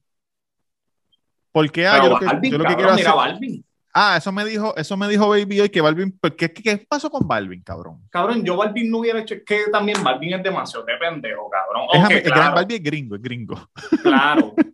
Porque 1.52 1.86
ah, 1.86 2.02
yo 2.02 2.08
lo 2.10 2.18
que, 2.18 2.24
Balvin, 2.26 2.50
yo 2.52 2.58
lo 2.58 2.64
que 2.64 2.70
cabrón, 2.74 2.94
quiero 2.96 3.20
hacer. 3.20 3.62
Ah, 3.94 4.16
eso 4.16 4.32
me 4.32 4.42
dijo, 4.46 4.74
eso 4.76 4.96
me 4.96 5.06
dijo 5.06 5.28
Baby 5.28 5.60
hoy 5.60 5.68
que 5.68 5.82
Balvin. 5.82 6.16
pues, 6.18 6.32
¿Qué, 6.36 6.50
qué, 6.50 6.78
pasó 6.88 7.10
con 7.10 7.28
Balvin, 7.28 7.60
cabrón? 7.62 8.00
Cabrón, 8.10 8.42
yo 8.42 8.56
Balvin 8.56 8.90
no 8.90 8.98
hubiera 8.98 9.20
hecho, 9.20 9.34
es 9.34 9.42
que 9.44 9.64
también 9.70 10.02
Balvin 10.02 10.32
es 10.32 10.42
demasiado 10.42 10.86
de 10.86 10.96
pendejo, 10.96 11.50
cabrón. 11.50 11.88
Aunque, 11.92 12.14
am- 12.14 12.18
el 12.18 12.22
gran 12.22 12.38
claro, 12.38 12.54
Balvin 12.54 12.76
es 12.78 12.82
gringo, 12.82 13.16
es 13.16 13.22
gringo. 13.22 13.68
claro. 14.02 14.54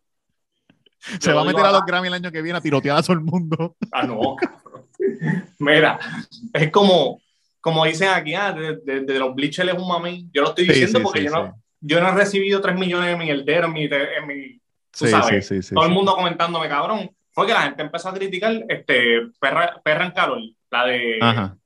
Se 1.01 1.31
Yo 1.31 1.35
va 1.37 1.43
a 1.43 1.45
meter 1.45 1.65
a 1.65 1.73
los 1.73 1.83
ah, 1.83 1.85
Grammy 1.87 2.09
el 2.09 2.15
año 2.15 2.31
que 2.31 2.43
viene 2.43 2.59
a 2.59 2.61
tirotear 2.61 2.99
a 2.99 3.03
todo 3.03 3.15
el 3.15 3.21
mundo. 3.21 3.77
Ah, 3.93 4.03
no, 4.07 4.37
cabrón. 4.37 4.85
Mira, 5.59 5.99
es 6.53 6.71
como, 6.71 7.21
como 7.61 7.85
dicen 7.87 8.09
aquí, 8.11 8.35
ah, 8.35 8.53
de, 8.53 8.77
de- 8.85 9.01
de 9.01 9.19
los 9.19 9.35
Bleachers 9.35 9.73
es 9.73 9.79
un 9.79 9.89
mami. 9.89 10.29
Yo 10.33 10.43
lo 10.43 10.49
estoy 10.51 10.67
diciendo 10.69 10.99
sí, 10.99 11.05
porque 11.05 11.21
sí, 11.21 11.27
yo, 11.27 11.31
no, 11.33 11.55
yo 11.81 12.01
no 12.01 12.09
he 12.09 12.13
recibido 12.13 12.61
3 12.61 12.77
millones 12.77 13.11
de 13.11 13.17
mierderos 13.17 13.67
en 13.69 13.73
mi, 13.73 13.85
en 13.85 14.27
mi 14.27 14.61
tú 14.99 15.05
Sí, 15.07 15.11
sabes, 15.11 15.47
sí, 15.47 15.63
sí, 15.63 15.75
todo 15.75 15.85
el 15.87 15.93
mundo 15.93 16.15
comentándome, 16.15 16.69
cabrón. 16.69 17.11
fue 17.33 17.47
que 17.47 17.53
la 17.55 17.63
gente 17.63 17.83
empezó 17.83 18.09
a 18.09 18.15
criticar 18.15 18.53
este, 18.69 19.21
Perra, 19.41 19.81
Perra 19.85 20.07
en 20.07 20.11
Calor, 20.13 20.41
la 20.71 20.85
de 20.87 21.19
Ajá. 21.21 21.57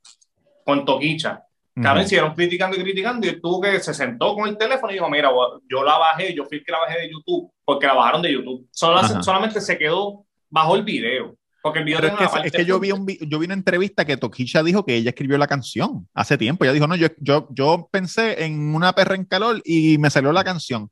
con 0.65 0.85
Toquicha. 0.85 1.43
Cabrón, 1.81 2.03
siguieron 2.05 2.35
criticando 2.35 2.77
y 2.77 2.83
criticando 2.83 3.25
y 3.27 3.41
tuvo 3.41 3.59
que 3.59 3.79
se 3.79 3.95
sentó 3.95 4.35
con 4.35 4.47
el 4.47 4.55
teléfono 4.59 4.91
y 4.91 4.95
dijo, 4.95 5.09
mira, 5.09 5.31
yo 5.67 5.83
la 5.83 5.97
bajé, 5.97 6.35
yo 6.35 6.45
fui 6.45 6.63
que 6.63 6.71
la 6.71 6.77
bajé 6.77 6.99
de 6.99 7.11
YouTube, 7.11 7.51
porque 7.65 7.87
la 7.87 7.95
bajaron 7.95 8.21
de 8.21 8.31
YouTube. 8.31 8.67
Solo- 8.71 9.23
solamente 9.23 9.59
se 9.59 9.75
quedó 9.79 10.23
bajo 10.51 10.75
el 10.75 10.83
video, 10.83 11.35
porque 11.63 11.79
el 11.79 11.85
video 11.85 11.99
Pero 12.01 12.13
es 12.13 12.19
que, 12.19 12.25
parte 12.27 12.47
es 12.49 12.53
que 12.53 12.65
yo 12.65 12.79
vi 12.79 12.91
un 12.91 13.07
yo 13.07 13.39
vi 13.39 13.45
una 13.45 13.55
entrevista 13.55 14.05
que 14.05 14.17
Toquilla 14.17 14.61
dijo 14.61 14.85
que 14.85 14.95
ella 14.95 15.09
escribió 15.09 15.35
la 15.39 15.47
canción 15.47 16.07
hace 16.13 16.37
tiempo. 16.37 16.63
Ella 16.63 16.73
dijo, 16.73 16.85
no, 16.85 16.95
yo, 16.95 17.07
yo, 17.17 17.47
yo 17.49 17.89
pensé 17.91 18.45
en 18.45 18.75
una 18.75 18.93
perra 18.93 19.15
en 19.15 19.25
calor 19.25 19.59
y 19.65 19.97
me 19.97 20.11
salió 20.11 20.31
la 20.31 20.43
canción. 20.43 20.91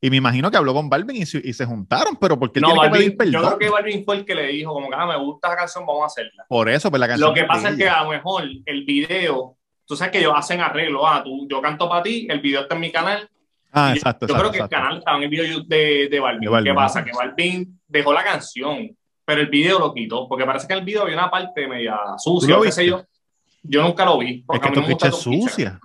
Y 0.00 0.10
me 0.10 0.16
imagino 0.16 0.50
que 0.50 0.56
habló 0.56 0.74
con 0.74 0.90
Balvin 0.90 1.16
y, 1.22 1.26
se- 1.26 1.40
y 1.42 1.52
se 1.52 1.64
juntaron, 1.64 2.16
pero 2.16 2.38
porque 2.38 2.60
No, 2.60 2.68
tiene 2.68 2.82
que 2.82 2.88
Balvin, 2.90 3.16
pedir 3.16 3.32
yo 3.32 3.40
creo 3.40 3.58
que 3.58 3.68
Balvin 3.70 4.04
fue 4.04 4.16
el 4.16 4.24
que 4.24 4.34
le 4.34 4.46
dijo, 4.48 4.72
como 4.74 4.88
que 4.90 4.94
ah, 4.96 5.06
me 5.06 5.16
gusta 5.18 5.48
esa 5.48 5.56
canción, 5.56 5.86
vamos 5.86 6.02
a 6.02 6.06
hacerla. 6.06 6.44
Por 6.48 6.68
eso, 6.68 6.90
pues 6.90 7.00
la 7.00 7.08
canción 7.08 7.28
Lo 7.28 7.34
que 7.34 7.44
pasa 7.44 7.70
es 7.70 7.76
que 7.76 7.88
a 7.88 8.02
lo 8.04 8.10
mejor 8.10 8.44
el 8.66 8.84
video, 8.84 9.56
tú 9.86 9.96
sabes 9.96 10.12
que 10.12 10.18
ellos 10.18 10.34
hacen 10.36 10.60
arreglo, 10.60 11.06
ah, 11.06 11.22
tú, 11.24 11.46
yo 11.48 11.62
canto 11.62 11.88
para 11.88 12.02
ti, 12.02 12.26
el 12.28 12.40
video 12.40 12.62
está 12.62 12.74
en 12.74 12.80
mi 12.82 12.92
canal. 12.92 13.28
Ah, 13.72 13.92
exacto, 13.94 14.26
yo 14.26 14.34
exacto, 14.34 14.50
creo 14.50 14.50
que 14.52 14.58
exacto. 14.58 14.76
el 14.76 14.82
canal 14.82 14.98
estaba 14.98 15.16
en 15.16 15.22
el 15.24 15.28
video 15.28 15.60
de, 15.64 16.08
de, 16.10 16.20
Balvin. 16.20 16.40
De 16.40 16.48
Balvin. 16.48 16.72
¿Qué 16.72 16.74
pasa? 16.74 17.04
Que 17.04 17.12
Balvin 17.12 17.80
dejó 17.88 18.12
la 18.12 18.24
canción, 18.24 18.96
pero 19.24 19.40
el 19.40 19.48
video 19.48 19.78
lo 19.78 19.92
quitó, 19.94 20.28
porque 20.28 20.44
parece 20.44 20.66
que 20.66 20.74
el 20.74 20.84
video 20.84 21.02
había 21.02 21.14
una 21.14 21.30
parte 21.30 21.66
media 21.66 21.96
sucia, 22.18 22.48
¿Tú 22.54 22.58
lo 22.58 22.62
qué 22.62 22.72
sé 22.72 22.86
yo. 22.86 23.02
Yo 23.62 23.82
nunca 23.82 24.04
lo 24.04 24.18
vi, 24.18 24.44
Es 24.52 24.60
que 24.60 24.68
a 24.68 24.70
mí 24.70 24.80
me 24.80 24.88
gusta 24.92 25.10
Toquicha. 25.10 25.80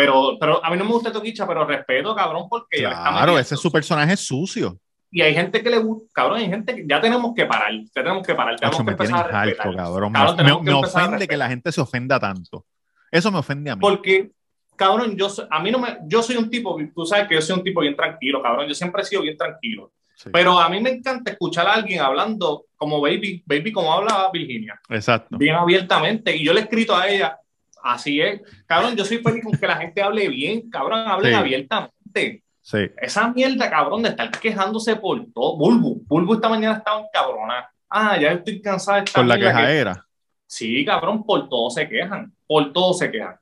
Pero, 0.00 0.36
pero 0.40 0.64
a 0.64 0.70
mí 0.70 0.76
no 0.76 0.84
me 0.84 0.92
gusta 0.92 1.12
Toquicha, 1.12 1.46
pero 1.46 1.64
respeto, 1.66 2.14
cabrón, 2.14 2.46
porque 2.48 2.78
Claro, 2.78 3.38
ese 3.38 3.54
es 3.54 3.60
su 3.60 3.70
personaje 3.72 4.16
sucio. 4.16 4.78
Y 5.10 5.22
hay 5.22 5.32
gente 5.34 5.62
que 5.62 5.70
le 5.70 5.78
gusta, 5.78 6.06
cabrón, 6.12 6.38
hay 6.38 6.48
gente 6.48 6.76
que 6.76 6.84
ya 6.86 7.00
tenemos 7.00 7.32
que 7.34 7.46
parar, 7.46 7.72
ya 7.72 8.02
tenemos 8.02 8.26
que 8.26 8.34
parar, 8.34 8.56
tenemos 8.56 8.78
Nacho, 8.78 8.84
que 8.84 8.90
empezar 8.92 9.16
a 9.34 9.40
harto, 9.40 9.50
respetar. 9.50 9.76
cabrón. 9.76 10.12
Cabrón, 10.12 10.36
Me- 10.36 10.70
me, 10.70 10.72
ofende 10.74 11.26
que 11.26 11.36
la 11.36 11.48
gente 11.48 11.72
se 11.72 11.80
ofenda 11.80 12.20
tanto. 12.20 12.66
Eso 13.10 13.32
me 13.32 13.38
ofende 13.38 13.70
a 13.70 13.76
mí. 13.76 13.80
Porque, 13.80 14.30
cabrón, 14.76 15.16
yo 15.16 15.30
soy- 15.30 15.46
a 15.50 15.60
mí 15.60 15.70
no 15.70 15.78
me, 15.78 15.96
yo 16.06 16.22
soy 16.22 16.36
un 16.36 16.50
tipo, 16.50 16.76
tú 16.94 17.06
sabes 17.06 17.26
que 17.26 17.34
yo 17.36 17.40
soy 17.40 17.56
un 17.56 17.64
tipo 17.64 17.80
bien 17.80 17.96
tranquilo, 17.96 18.42
cabrón, 18.42 18.68
yo 18.68 18.74
siempre 18.74 19.00
he 19.00 19.04
sido 19.06 19.22
bien 19.22 19.36
tranquilo. 19.36 19.92
Sí. 20.14 20.28
Pero 20.32 20.58
a 20.58 20.68
mí 20.68 20.78
me 20.80 20.90
encanta 20.90 21.30
escuchar 21.30 21.66
a 21.68 21.74
alguien 21.74 22.00
hablando 22.00 22.64
como 22.76 23.00
Baby, 23.00 23.42
Baby 23.46 23.72
como 23.72 23.92
habla 23.92 24.28
Virginia, 24.32 24.78
Exacto. 24.90 25.38
bien 25.38 25.54
abiertamente. 25.54 26.36
Y 26.36 26.44
yo 26.44 26.52
le 26.52 26.60
he 26.60 26.62
escrito 26.64 26.94
a 26.94 27.08
ella, 27.08 27.38
así 27.82 28.20
es, 28.20 28.40
cabrón, 28.66 28.96
yo 28.96 29.04
soy 29.04 29.18
feliz 29.18 29.44
con 29.44 29.52
que 29.52 29.66
la 29.66 29.76
gente 29.76 30.02
hable 30.02 30.28
bien, 30.28 30.68
cabrón, 30.70 31.00
hablen 31.08 31.32
Sí. 31.32 31.38
abiertamente. 31.38 32.42
Sí. 32.60 32.78
Esa 33.00 33.28
mierda, 33.32 33.70
cabrón, 33.70 34.02
de 34.02 34.10
estar 34.10 34.30
quejándose 34.30 34.96
por 34.96 35.24
todo. 35.32 35.56
Bulbu, 35.56 36.02
Bulbu 36.06 36.34
esta 36.34 36.48
mañana 36.48 36.78
estaba 36.78 37.00
en 37.00 37.06
cabrona. 37.12 37.70
Ah, 37.88 38.18
ya 38.20 38.32
estoy 38.32 38.60
cansada 38.60 38.98
de 38.98 39.04
esta 39.04 39.20
Con 39.20 39.28
la 39.28 39.36
mierda 39.36 39.52
que- 39.52 39.56
quejadera. 39.58 40.06
Sí, 40.46 40.84
cabrón, 40.84 41.24
por 41.24 41.48
todo 41.48 41.70
se 41.70 41.88
quejan, 41.88 42.32
por 42.46 42.72
todo 42.72 42.92
se 42.94 43.10
quejan. 43.10 43.36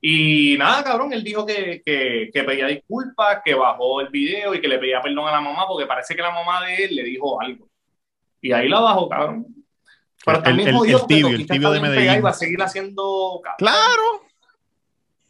Y 0.00 0.56
nada, 0.58 0.84
cabrón, 0.84 1.12
él 1.12 1.24
dijo 1.24 1.44
que, 1.46 1.82
que, 1.84 2.30
que 2.32 2.44
pedía 2.44 2.66
disculpas, 2.66 3.40
que 3.44 3.54
bajó 3.54 4.00
el 4.00 4.08
video 4.08 4.54
y 4.54 4.60
que 4.60 4.68
le 4.68 4.78
pedía 4.78 5.00
perdón 5.00 5.26
a 5.28 5.32
la 5.32 5.40
mamá 5.40 5.66
porque 5.66 5.86
parece 5.86 6.14
que 6.14 6.22
la 6.22 6.30
mamá 6.30 6.64
de 6.66 6.84
él 6.84 6.96
le 6.96 7.02
dijo 7.02 7.40
algo. 7.40 7.68
Y 8.40 8.52
ahí 8.52 8.68
la 8.68 8.80
bajó, 8.80 9.08
cabrón. 9.08 9.46
Pero 10.26 10.38
El- 10.38 10.44
también 10.44 10.68
el- 10.70 10.74
jodido 10.74 10.98
el 10.98 11.06
tibio, 11.06 11.28
el 11.28 11.46
tibio 11.46 11.70
de 11.70 11.80
Medellín. 11.80 12.14
y 12.14 12.20
va 12.20 12.30
a 12.30 12.34
seguir 12.34 12.60
haciendo... 12.60 13.40
Claro. 13.58 14.24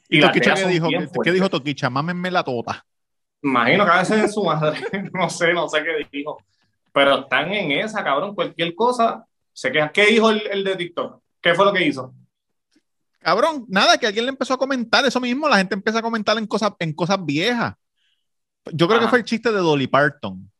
Y 0.08 0.18
¿Y 0.18 0.20
Toquicha 0.22 0.54
dijo? 0.54 0.88
bien 0.88 1.10
¿Qué, 1.22 1.32
dijo 1.32 1.50
Toquicha? 1.50 1.90
Mámenme 1.90 2.30
la 2.30 2.42
tota. 2.42 2.86
Imagino 3.42 3.84
que 3.84 3.90
a 3.90 3.98
veces 3.98 4.18
en 4.22 4.32
su 4.32 4.42
madre, 4.42 4.78
no 5.12 5.28
sé, 5.28 5.52
no 5.52 5.68
sé 5.68 5.84
qué 5.84 6.08
dijo. 6.10 6.42
Pero 6.92 7.20
están 7.20 7.52
en 7.52 7.72
esa, 7.72 8.02
cabrón, 8.02 8.34
cualquier 8.34 8.74
cosa 8.74 9.26
se 9.52 9.70
quejan. 9.70 9.90
¿Qué 9.92 10.06
dijo 10.06 10.30
el, 10.30 10.42
el 10.50 10.64
de 10.64 10.76
TikTok? 10.76 11.20
¿Qué 11.42 11.54
fue 11.54 11.66
lo 11.66 11.72
que 11.74 11.84
hizo? 11.86 12.14
Cabrón, 13.18 13.66
nada, 13.68 13.98
que 13.98 14.06
alguien 14.06 14.24
le 14.24 14.30
empezó 14.30 14.54
a 14.54 14.58
comentar 14.58 15.04
eso 15.04 15.20
mismo, 15.20 15.46
la 15.46 15.58
gente 15.58 15.74
empieza 15.74 15.98
a 15.98 16.02
comentar 16.02 16.38
en 16.38 16.46
cosas, 16.46 16.72
en 16.78 16.94
cosas 16.94 17.18
viejas. 17.22 17.74
Yo 18.72 18.88
creo 18.88 19.00
que 19.00 19.08
fue 19.08 19.18
el 19.18 19.24
chiste 19.24 19.50
de 19.52 19.58
Dolly 19.58 19.88
Parton. 19.88 20.50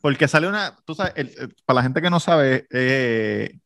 Porque 0.00 0.28
sale 0.28 0.48
una, 0.48 0.76
tú 0.84 0.94
sabes, 0.94 1.12
el- 1.16 1.32
el- 1.38 1.54
para 1.64 1.76
la 1.76 1.82
gente 1.82 2.00
que 2.00 2.10
no 2.10 2.20
sabe, 2.20 2.66
eh, 2.70 3.58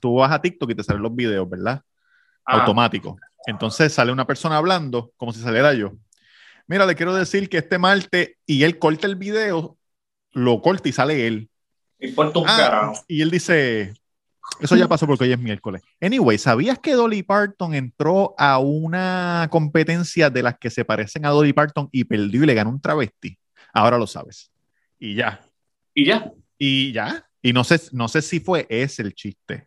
tú 0.00 0.14
vas 0.16 0.32
a 0.32 0.40
TikTok 0.40 0.70
y 0.70 0.74
te 0.74 0.82
salen 0.84 1.02
los 1.02 1.14
videos, 1.14 1.48
¿verdad? 1.48 1.82
Ah, 2.46 2.60
Automático. 2.60 3.18
Entonces 3.46 3.92
sale 3.92 4.12
una 4.12 4.26
persona 4.26 4.56
hablando 4.56 5.12
como 5.16 5.32
si 5.32 5.40
saliera 5.40 5.74
yo. 5.74 5.92
Mira, 6.66 6.86
le 6.86 6.94
quiero 6.94 7.14
decir 7.14 7.48
que 7.48 7.58
este 7.58 7.78
martes, 7.78 8.36
y 8.46 8.62
él 8.62 8.78
corta 8.78 9.06
el 9.06 9.16
video, 9.16 9.76
lo 10.32 10.62
corta 10.62 10.88
y 10.88 10.92
sale 10.92 11.26
él. 11.26 11.48
importa 11.98 12.38
un 12.38 12.46
Ah, 12.48 12.56
carajo. 12.56 13.04
y 13.08 13.20
él 13.20 13.30
dice, 13.30 13.94
eso 14.60 14.76
ya 14.76 14.88
pasó 14.88 15.06
porque 15.06 15.24
hoy 15.24 15.32
es 15.32 15.38
miércoles. 15.38 15.82
Anyway, 16.00 16.38
¿sabías 16.38 16.78
que 16.78 16.92
Dolly 16.94 17.22
Parton 17.22 17.74
entró 17.74 18.34
a 18.38 18.58
una 18.58 19.48
competencia 19.50 20.30
de 20.30 20.42
las 20.42 20.56
que 20.58 20.70
se 20.70 20.84
parecen 20.84 21.26
a 21.26 21.30
Dolly 21.30 21.52
Parton 21.52 21.88
y 21.92 22.04
perdió 22.04 22.42
y 22.44 22.46
le 22.46 22.54
ganó 22.54 22.70
un 22.70 22.80
travesti? 22.80 23.36
Ahora 23.72 23.98
lo 23.98 24.06
sabes. 24.06 24.50
Y 25.02 25.16
ya. 25.16 25.40
Y 25.94 26.04
ya. 26.04 26.32
Y 26.56 26.92
ya. 26.92 27.26
Y 27.42 27.52
no 27.52 27.64
sé, 27.64 27.80
no 27.90 28.06
sé 28.06 28.22
si 28.22 28.38
fue 28.38 28.68
ese 28.70 29.02
el 29.02 29.14
chiste. 29.14 29.66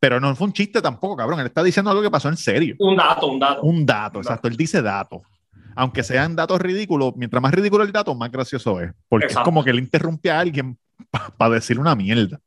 Pero 0.00 0.18
no 0.18 0.34
fue 0.34 0.48
un 0.48 0.52
chiste 0.52 0.82
tampoco, 0.82 1.16
cabrón. 1.16 1.38
Él 1.38 1.46
está 1.46 1.62
diciendo 1.62 1.88
algo 1.88 2.02
que 2.02 2.10
pasó 2.10 2.28
en 2.28 2.36
serio. 2.36 2.74
Un 2.80 2.96
dato, 2.96 3.28
un 3.28 3.38
dato. 3.38 3.62
Un 3.62 3.86
dato, 3.86 4.18
Un 4.18 4.24
exacto. 4.24 4.48
Él 4.48 4.56
dice 4.56 4.82
dato. 4.82 5.22
Aunque 5.76 6.02
sean 6.02 6.34
datos 6.34 6.60
ridículos, 6.60 7.12
mientras 7.14 7.40
más 7.40 7.54
ridículo 7.54 7.84
el 7.84 7.92
dato, 7.92 8.12
más 8.16 8.32
gracioso 8.32 8.80
es. 8.80 8.90
Porque 9.08 9.26
Exacto. 9.26 9.42
es 9.42 9.44
como 9.44 9.62
que 9.62 9.70
él 9.70 9.78
interrumpe 9.78 10.32
a 10.32 10.40
alguien 10.40 10.76
para 11.38 11.54
decir 11.54 11.78
una 11.78 11.94
mierda. 11.94 12.40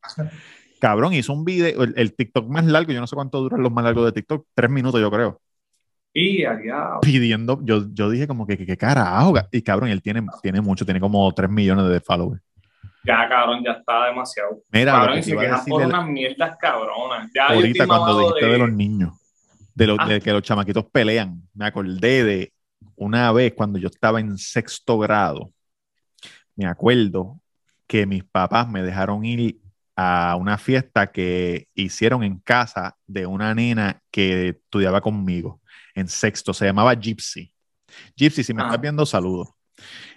Cabrón, 0.81 1.13
hizo 1.13 1.31
un 1.31 1.45
video, 1.45 1.83
el, 1.83 1.93
el 1.95 2.13
TikTok 2.13 2.49
más 2.49 2.65
largo, 2.65 2.91
yo 2.91 2.99
no 2.99 3.07
sé 3.07 3.15
cuánto 3.15 3.39
duran 3.39 3.63
los 3.63 3.71
más 3.71 3.85
largos 3.85 4.03
de 4.03 4.11
TikTok, 4.11 4.45
tres 4.53 4.69
minutos 4.69 4.99
yo 4.99 5.09
creo, 5.09 5.39
Y 6.13 6.45
allá. 6.45 6.99
pidiendo, 7.01 7.59
yo, 7.63 7.85
yo 7.91 8.09
dije 8.09 8.27
como 8.27 8.45
que, 8.45 8.55
que, 8.57 8.65
que 8.67 8.77
carajo, 8.77 9.33
y 9.51 9.61
cabrón, 9.63 9.89
él 9.89 10.01
tiene, 10.01 10.23
tiene 10.43 10.61
mucho, 10.61 10.85
tiene 10.85 10.99
como 10.99 11.31
tres 11.33 11.49
millones 11.49 11.87
de 11.89 11.99
followers. 11.99 12.41
Ya, 13.03 13.27
cabrón, 13.27 13.63
ya 13.65 13.71
está 13.71 14.05
demasiado. 14.05 14.61
Mira, 14.71 14.91
lo 14.93 14.97
cabrón, 14.99 15.15
que 15.17 15.23
se 15.23 15.35
por 15.69 15.81
unas 15.85 16.07
mierdas 16.07 16.55
cabronas. 16.57 17.29
Ya 17.33 17.47
ahorita 17.47 17.87
cuando 17.87 18.19
dijiste 18.19 18.45
de... 18.45 18.57
los 18.59 18.71
niños, 18.71 19.13
de, 19.73 19.87
los- 19.87 19.97
Ah. 19.99 20.07
de 20.07 20.21
que 20.21 20.31
los 20.31 20.43
chamaquitos 20.43 20.85
pelean, 20.85 21.41
me 21.53 21.65
acordé 21.65 22.23
de 22.23 22.53
una 22.95 23.31
vez 23.31 23.53
cuando 23.55 23.79
yo 23.79 23.87
estaba 23.87 24.19
en 24.19 24.37
sexto 24.37 24.99
grado, 24.99 25.51
me 26.55 26.65
acuerdo 26.67 27.39
que 27.87 28.05
mis 28.05 28.23
papás 28.23 28.69
me 28.69 28.83
dejaron 28.83 29.25
ir 29.25 29.57
a 29.95 30.35
una 30.39 30.57
fiesta 30.57 31.11
que 31.11 31.67
hicieron 31.73 32.23
en 32.23 32.39
casa 32.39 32.95
de 33.07 33.25
una 33.25 33.53
nena 33.53 33.99
que 34.11 34.49
estudiaba 34.49 35.01
conmigo 35.01 35.59
en 35.93 36.07
sexto, 36.07 36.53
se 36.53 36.65
llamaba 36.65 36.93
Gypsy. 36.95 37.53
Gypsy, 38.15 38.43
si 38.43 38.53
me 38.53 38.61
Ah. 38.63 38.65
estás 38.65 38.81
viendo, 38.81 39.05
saludos. 39.05 39.49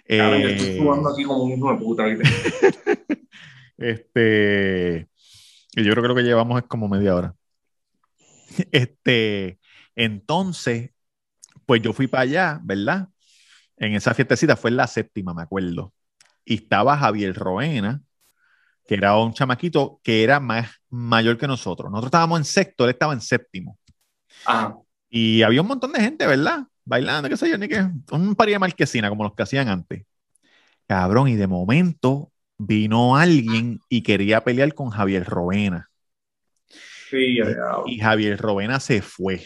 Cabrón, 0.07 0.41
yo 0.41 0.47
Eh, 0.49 0.55
estoy 0.55 0.79
jugando 0.79 1.09
aquí 1.09 1.23
como 1.23 1.43
un 1.43 1.51
hijo 1.51 1.71
de 1.71 1.77
puta. 1.79 2.03
Este, 3.77 5.07
yo 5.75 5.93
creo 5.93 6.15
que 6.15 6.23
llevamos 6.23 6.59
es 6.61 6.67
como 6.67 6.87
media 6.87 7.15
hora. 7.15 7.35
Este, 8.71 9.59
entonces, 9.95 10.91
pues 11.65 11.81
yo 11.81 11.93
fui 11.93 12.07
para 12.07 12.23
allá, 12.23 12.59
¿verdad? 12.63 13.09
En 13.77 13.93
esa 13.93 14.13
fiestecita 14.15 14.55
fue 14.55 14.71
en 14.71 14.77
la 14.77 14.87
séptima, 14.87 15.33
me 15.33 15.43
acuerdo. 15.43 15.93
Y 16.43 16.55
estaba 16.55 16.97
Javier 16.97 17.35
Roena, 17.35 18.01
que 18.87 18.95
era 18.95 19.15
un 19.17 19.33
chamaquito 19.33 19.99
que 20.03 20.23
era 20.23 20.39
más 20.39 20.69
mayor 20.89 21.37
que 21.37 21.45
nosotros. 21.45 21.91
Nosotros 21.91 22.07
estábamos 22.07 22.39
en 22.39 22.45
sexto, 22.45 22.85
él 22.85 22.91
estaba 22.91 23.13
en 23.13 23.21
séptimo. 23.21 23.77
Ajá. 24.45 24.75
Y 25.09 25.41
había 25.43 25.61
un 25.61 25.67
montón 25.67 25.91
de 25.93 26.01
gente, 26.01 26.25
¿verdad? 26.27 26.65
Bailando, 26.85 27.29
qué 27.29 27.37
sé 27.37 27.49
yo, 27.49 27.57
ni 27.57 27.67
qué. 27.67 27.85
Un 28.11 28.35
par 28.35 28.47
de 28.49 28.59
marquesina, 28.59 29.09
como 29.09 29.23
los 29.23 29.33
que 29.35 29.43
hacían 29.43 29.67
antes. 29.67 30.05
Cabrón, 30.87 31.27
y 31.27 31.35
de 31.35 31.47
momento 31.47 32.31
vino 32.57 33.17
alguien 33.17 33.79
y 33.89 34.01
quería 34.01 34.43
pelear 34.43 34.73
con 34.73 34.89
Javier 34.89 35.25
Robena. 35.25 35.89
Sí, 37.09 37.39
allá. 37.41 37.77
Y 37.85 37.99
Javier 37.99 38.37
Robena 38.39 38.79
se 38.79 39.01
fue 39.01 39.45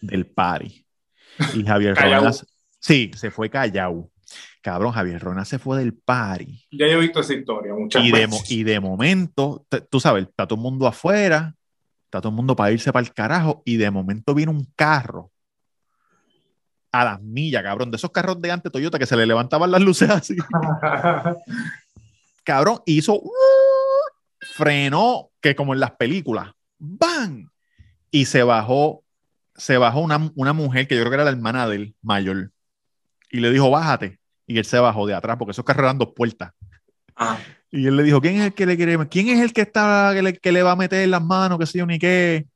del 0.00 0.26
party. 0.26 0.84
Y 1.54 1.64
Javier 1.64 1.94
Callao. 1.96 2.20
Robena. 2.24 2.36
Sí, 2.78 3.10
se 3.14 3.30
fue 3.30 3.50
callado. 3.50 4.10
Cabrón, 4.62 4.92
Javier 4.92 5.20
Robena 5.20 5.44
se 5.44 5.58
fue 5.58 5.78
del 5.78 5.94
party. 5.94 6.66
Ya 6.70 6.86
yo 6.86 6.98
he 6.98 7.00
visto 7.00 7.20
esa 7.20 7.34
historia 7.34 7.74
muchas 7.74 8.04
Y 8.04 8.10
de, 8.12 8.26
veces. 8.26 8.50
y 8.50 8.62
de 8.62 8.78
momento, 8.80 9.66
tú 9.90 10.00
sabes, 10.00 10.24
está 10.28 10.46
todo 10.46 10.58
el 10.58 10.62
mundo 10.62 10.86
afuera, 10.86 11.54
está 12.10 12.20
todo 12.20 12.30
el 12.30 12.34
mundo 12.34 12.56
para 12.56 12.72
irse 12.72 12.92
para 12.92 13.06
el 13.06 13.14
carajo, 13.14 13.62
y 13.64 13.76
de 13.76 13.90
momento 13.90 14.34
viene 14.34 14.50
un 14.50 14.66
carro 14.74 15.30
a 16.90 17.04
las 17.04 17.22
millas, 17.22 17.62
cabrón, 17.62 17.92
de 17.92 17.96
esos 17.96 18.10
carros 18.10 18.42
de 18.42 18.50
antes 18.50 18.72
Toyota 18.72 18.98
que 18.98 19.06
se 19.06 19.16
le 19.16 19.26
levantaban 19.26 19.70
las 19.70 19.80
luces 19.80 20.10
así, 20.10 20.36
cabrón, 22.44 22.80
hizo, 22.84 23.14
uh, 23.14 23.30
frenó, 24.40 25.30
que 25.40 25.54
como 25.54 25.72
en 25.72 25.78
las 25.78 25.92
películas, 25.92 26.50
¡bang! 26.78 27.46
Y 28.10 28.24
se 28.24 28.42
bajó, 28.42 29.04
se 29.54 29.78
bajó 29.78 30.00
una, 30.00 30.32
una 30.34 30.52
mujer 30.52 30.88
que 30.88 30.96
yo 30.96 31.02
creo 31.02 31.10
que 31.10 31.14
era 31.14 31.24
la 31.24 31.30
hermana 31.30 31.68
del 31.68 31.94
mayor, 32.02 32.50
y 33.30 33.38
le 33.38 33.52
dijo, 33.52 33.70
bájate, 33.70 34.18
y 34.48 34.58
él 34.58 34.64
se 34.64 34.80
bajó 34.80 35.06
de 35.06 35.14
atrás, 35.14 35.36
porque 35.38 35.52
esos 35.52 35.64
carros 35.64 35.84
eran 35.84 35.98
dos 35.98 36.12
puertas. 36.12 36.50
Ah, 37.14 37.38
Y 37.70 37.86
él 37.86 37.96
le 37.96 38.02
dijo, 38.02 38.20
¿quién 38.20 38.36
es 38.36 38.46
el 38.46 38.54
que 38.54 38.66
le 38.66 38.76
quiere, 38.76 38.98
quién 39.08 39.28
es 39.28 39.40
el 39.40 39.52
que 39.52 39.60
está, 39.60 40.10
que 40.14 40.22
le, 40.22 40.32
que 40.34 40.52
le 40.52 40.62
va 40.62 40.72
a 40.72 40.76
meter 40.76 41.06
las 41.08 41.22
manos, 41.22 41.58
qué 41.58 41.66
sé 41.66 41.78
yo, 41.78 41.86
ni 41.86 41.98
qué? 41.98 42.46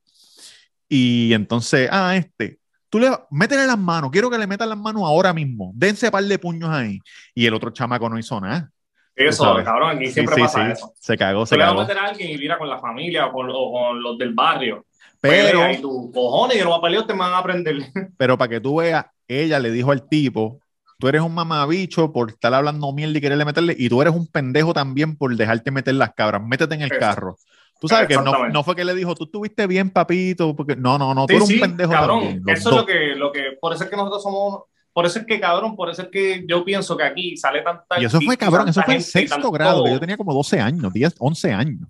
Y 0.89 1.33
entonces, 1.33 1.89
ah, 1.91 2.15
este, 2.15 2.59
tú 2.89 2.99
le, 2.99 3.09
métele 3.31 3.65
las 3.65 3.77
manos, 3.77 4.11
quiero 4.11 4.29
que 4.29 4.37
le 4.37 4.45
metan 4.47 4.69
las 4.69 4.77
manos 4.77 5.03
ahora 5.03 5.33
mismo, 5.33 5.71
dense 5.75 6.11
par 6.11 6.23
de 6.23 6.37
puños 6.37 6.69
ahí. 6.69 6.99
Y 7.33 7.45
el 7.45 7.53
otro 7.53 7.71
chamaco 7.71 8.09
no 8.09 8.19
hizo 8.19 8.39
nada. 8.41 8.69
Eso, 9.15 9.55
cabrón, 9.63 9.95
aquí 9.95 10.07
Sí, 10.07 10.13
siempre 10.13 10.35
sí, 10.35 10.41
pasa 10.41 10.65
sí, 10.65 10.71
eso. 10.73 10.93
Se 10.99 11.17
cagó, 11.17 11.41
Tú 11.41 11.45
se 11.47 11.57
le 11.57 11.63
vas 11.63 11.71
a 11.71 11.75
cagó. 11.75 11.87
meter 11.87 11.97
a 11.97 12.05
alguien 12.09 12.31
y 12.31 12.37
mira 12.37 12.57
con 12.57 12.69
la 12.69 12.79
familia 12.79 13.27
o 13.27 13.31
con, 13.31 13.49
o 13.49 13.71
con 13.71 14.03
los 14.03 14.17
del 14.17 14.33
barrio. 14.33 14.85
Pero, 15.21 15.59
Pelea 15.61 15.73
y 15.73 15.81
tú, 15.81 16.11
cojones, 16.13 16.57
yo 16.57 16.65
no 16.65 16.71
voy 16.71 16.79
a 16.79 16.81
pelear, 16.81 17.07
te 17.07 17.13
van 17.13 17.31
a 17.31 17.37
aprender. 17.37 17.77
pero 18.17 18.37
para 18.37 18.49
que 18.49 18.59
tú 18.59 18.75
veas, 18.77 19.05
ella 19.27 19.59
le 19.59 19.71
dijo 19.71 19.91
al 19.91 20.07
tipo, 20.09 20.59
tú 20.97 21.07
eres 21.07 21.21
un 21.21 21.33
mamabicho 21.33 22.11
por 22.11 22.29
estar 22.29 22.53
hablando 22.53 22.91
mierda 22.93 23.17
y 23.17 23.21
quererle 23.21 23.45
meterle, 23.45 23.75
y 23.77 23.89
tú 23.89 24.01
eres 24.01 24.13
un 24.13 24.27
pendejo 24.27 24.73
también 24.73 25.15
por 25.17 25.35
dejarte 25.35 25.71
meter 25.71 25.95
las 25.95 26.13
cabras, 26.13 26.41
métete 26.43 26.75
en 26.75 26.81
el 26.81 26.89
carro. 26.97 27.37
Tú 27.79 27.87
sabes 27.89 28.07
que 28.07 28.15
no, 28.15 28.47
no 28.49 28.63
fue 28.63 28.75
que 28.75 28.85
le 28.85 28.95
dijo, 28.95 29.15
tú 29.15 29.25
estuviste 29.25 29.67
bien, 29.67 29.89
papito, 29.89 30.55
porque 30.55 30.75
no, 30.75 30.97
no, 30.97 31.13
no, 31.13 31.27
tú 31.27 31.33
Sí, 31.33 31.35
eres 31.35 31.47
sí, 31.47 31.53
un 31.55 31.59
pendejo 31.59 31.91
cabrón. 31.91 32.19
también. 32.23 32.43
Eso 32.47 32.69
es 32.69 32.75
lo 32.75 32.85
que, 32.85 33.15
lo 33.15 33.31
que, 33.31 33.57
por 33.59 33.73
eso 33.73 33.83
es 33.83 33.89
que 33.89 33.95
nosotros 33.97 34.23
somos, 34.23 34.63
por 34.93 35.05
eso 35.05 35.19
es 35.19 35.25
que, 35.25 35.39
cabrón, 35.41 35.75
por 35.75 35.89
eso 35.89 36.03
es 36.03 36.07
que 36.07 36.45
yo 36.47 36.63
pienso 36.63 36.95
que 36.95 37.03
aquí 37.03 37.35
sale 37.35 37.61
tanta. 37.61 37.99
Y 37.99 38.05
eso 38.05 38.21
fue, 38.21 38.37
cabrón, 38.37 38.69
eso 38.69 38.81
fue 38.81 38.95
en 38.95 39.01
sexto 39.01 39.51
grado, 39.51 39.83
que 39.83 39.91
yo 39.91 39.99
tenía 39.99 40.15
como 40.15 40.33
12 40.33 40.59
años, 40.61 40.93
10, 40.93 41.15
11 41.19 41.51
años. 41.51 41.89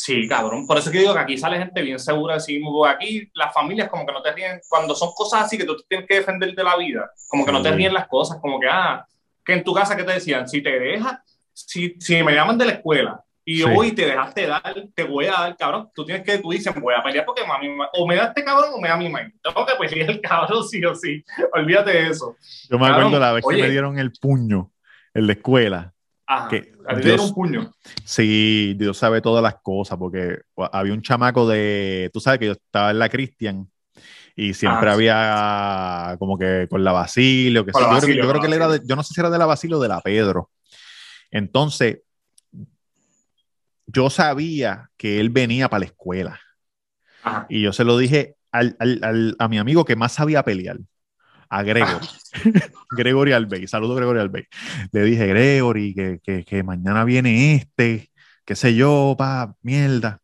Sí, 0.00 0.28
cabrón. 0.28 0.64
Por 0.64 0.78
eso 0.78 0.90
es 0.90 0.92
que 0.92 1.00
digo 1.00 1.12
que 1.12 1.18
aquí 1.18 1.36
sale 1.36 1.58
gente 1.58 1.82
bien 1.82 1.98
segura 1.98 2.34
de 2.34 2.40
sí 2.40 2.52
mismo. 2.54 2.70
porque 2.72 2.92
Aquí 2.94 3.30
las 3.34 3.52
familias 3.52 3.88
como 3.88 4.06
que 4.06 4.12
no 4.12 4.22
te 4.22 4.30
ríen. 4.32 4.60
Cuando 4.68 4.94
son 4.94 5.10
cosas 5.12 5.42
así 5.42 5.58
que 5.58 5.64
tú 5.64 5.76
tienes 5.88 6.06
que 6.06 6.14
defender 6.16 6.54
de 6.54 6.62
la 6.62 6.76
vida, 6.76 7.10
como 7.26 7.44
que 7.44 7.50
no 7.50 7.60
te 7.60 7.70
Sí. 7.70 7.74
ríen 7.74 7.92
las 7.94 8.06
cosas. 8.06 8.38
Como 8.40 8.60
que, 8.60 8.68
ah, 8.70 9.04
que 9.44 9.54
en 9.54 9.64
tu 9.64 9.74
casa, 9.74 9.96
¿qué 9.96 10.04
te 10.04 10.12
decían? 10.12 10.48
Si 10.48 10.62
te 10.62 10.70
dejas, 10.78 11.18
si, 11.52 11.96
si 11.98 12.22
me 12.22 12.32
llaman 12.32 12.56
de 12.56 12.66
la 12.66 12.72
escuela 12.74 13.24
y 13.44 13.56
Sí. 13.56 13.64
hoy 13.64 13.90
te 13.90 14.06
dejaste 14.06 14.46
dar, 14.46 14.72
te 14.94 15.02
voy 15.02 15.26
a 15.26 15.32
dar, 15.32 15.56
cabrón. 15.56 15.90
Tú 15.92 16.04
tienes 16.04 16.22
que, 16.24 16.38
tú 16.38 16.50
dices, 16.50 16.72
voy 16.80 16.94
a 16.96 17.02
pelear 17.02 17.24
porque 17.26 17.44
mami, 17.44 17.68
o 17.94 18.06
me 18.06 18.14
da 18.14 18.26
este 18.26 18.44
cabrón 18.44 18.70
o 18.74 18.80
me 18.80 18.88
da 18.88 18.96
mi 18.96 19.08
mãe. 19.08 19.32
Tengo 19.42 19.66
que 19.66 19.72
pelear 19.80 20.10
el 20.10 20.20
cabrón 20.20 20.62
sí 20.62 20.84
o 20.84 20.94
sí. 20.94 21.24
Olvídate 21.54 21.90
de 21.90 22.08
eso. 22.10 22.36
Yo 22.70 22.78
me 22.78 22.86
Cabrón, 22.86 23.06
acuerdo 23.06 23.18
la 23.18 23.32
vez 23.32 23.42
que 23.42 23.48
oye. 23.54 23.62
me 23.64 23.70
dieron 23.70 23.98
el 23.98 24.12
puño 24.12 24.70
en 25.12 25.26
la 25.26 25.32
escuela. 25.32 25.92
Ajá. 26.30 26.48
Que 26.48 26.56
A 26.56 26.60
ti 26.60 26.72
te 26.86 26.94
Dios- 26.94 27.04
dieron 27.04 27.26
un 27.26 27.34
puño. 27.34 27.72
Sí, 28.04 28.74
Dios 28.78 28.98
sabe 28.98 29.20
todas 29.22 29.42
las 29.42 29.56
cosas, 29.62 29.96
porque 29.98 30.38
había 30.72 30.92
un 30.92 31.00
chamaco 31.02 31.48
de, 31.48 32.10
tú 32.12 32.20
sabes 32.20 32.38
que 32.38 32.46
yo 32.46 32.52
estaba 32.52 32.90
en 32.90 32.98
la 32.98 33.08
Cristian 33.08 33.70
y 34.36 34.52
siempre 34.54 34.88
Ah, 34.90 34.92
sí. 34.92 35.08
había 35.08 36.16
como 36.18 36.38
que 36.38 36.66
con 36.70 36.84
la 36.84 36.92
Basilio, 36.92 37.64
que 37.64 37.72
sí, 37.72 37.80
la 37.80 37.94
yo, 37.94 38.00
creo, 38.00 38.14
yo 38.24 38.28
creo 38.28 38.40
que 38.42 38.46
él 38.46 38.52
era 38.52 38.68
de, 38.68 38.80
yo 38.86 38.94
no 38.94 39.02
sé 39.02 39.14
si 39.14 39.20
era 39.20 39.30
de 39.30 39.38
la 39.38 39.46
Basilio 39.46 39.78
o 39.78 39.82
de 39.82 39.88
la 39.88 40.00
Pedro. 40.00 40.50
Entonces, 41.30 42.00
yo 43.86 44.10
sabía 44.10 44.90
que 44.96 45.20
él 45.20 45.30
venía 45.30 45.68
para 45.70 45.80
la 45.80 45.86
escuela 45.86 46.40
Ajá. 47.22 47.46
y 47.48 47.62
yo 47.62 47.72
se 47.72 47.84
lo 47.84 47.96
dije 47.96 48.36
al- 48.52 48.76
al- 48.78 49.00
al- 49.02 49.36
a 49.38 49.48
mi 49.48 49.58
amigo 49.58 49.84
que 49.84 49.96
más 49.96 50.12
sabía 50.12 50.42
pelear, 50.44 50.78
a 51.50 51.62
Gregory. 51.62 52.06
Gregory 52.90 53.32
Albey, 53.32 53.66
saludo 53.66 53.94
Gregory 53.94 54.20
Albey. 54.20 54.44
Le 54.92 55.02
dije, 55.02 55.26
Gregory, 55.26 55.94
que, 55.94 56.20
que, 56.22 56.44
que 56.44 56.62
mañana 56.62 57.04
viene 57.04 57.54
este, 57.54 58.10
qué 58.44 58.56
sé 58.56 58.74
yo, 58.74 59.14
pa, 59.18 59.54
mierda. 59.62 60.20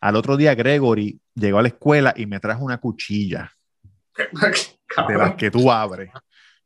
Al 0.00 0.16
otro 0.16 0.36
día 0.36 0.54
Gregory 0.54 1.20
llegó 1.34 1.58
a 1.58 1.62
la 1.62 1.68
escuela 1.68 2.14
y 2.16 2.26
me 2.26 2.40
trajo 2.40 2.64
una 2.64 2.78
cuchilla 2.78 3.52
de 4.16 5.18
las 5.18 5.34
que 5.34 5.50
tú 5.50 5.70
abres. 5.70 6.10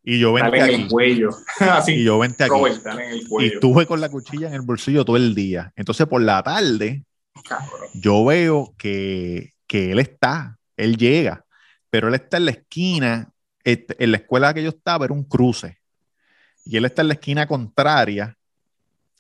Y 0.03 0.19
yo 0.19 0.33
vente 0.33 0.59
dale 0.59 0.75
en 0.75 0.75
aquí. 0.75 0.83
el 0.83 0.89
cuello. 0.89 1.31
Y 1.89 2.05
yo 2.05 2.19
vente 2.19 2.45
aquí. 2.45 2.51
Robert, 2.51 2.87
en 2.87 3.01
el 3.01 3.23
Y 3.41 3.47
estuve 3.47 3.87
con 3.87 4.01
la 4.01 4.09
cuchilla 4.09 4.49
en 4.49 4.55
el 4.55 4.63
bolsillo 4.63 5.05
todo 5.05 5.17
el 5.17 5.35
día. 5.35 5.73
Entonces 5.77 6.07
por 6.07 6.23
la 6.23 6.43
tarde 6.43 7.05
Cabrón. 7.47 7.89
yo 7.95 8.25
veo 8.25 8.75
que, 8.79 9.53
que 9.67 9.93
él 9.93 9.99
está, 9.99 10.59
él 10.77 10.97
llega, 10.97 11.45
pero 11.91 12.09
él 12.09 12.15
está 12.15 12.39
en 12.39 12.47
la 12.47 12.51
esquina, 12.53 13.31
este, 13.65 14.03
en 14.03 14.11
la 14.13 14.19
escuela 14.19 14.55
que 14.55 14.63
yo 14.63 14.71
estaba 14.71 15.05
era 15.05 15.15
un 15.15 15.25
cruce, 15.25 15.79
y 16.65 16.77
él 16.77 16.85
está 16.85 17.03
en 17.03 17.09
la 17.09 17.15
esquina 17.15 17.47
contraria, 17.47 18.37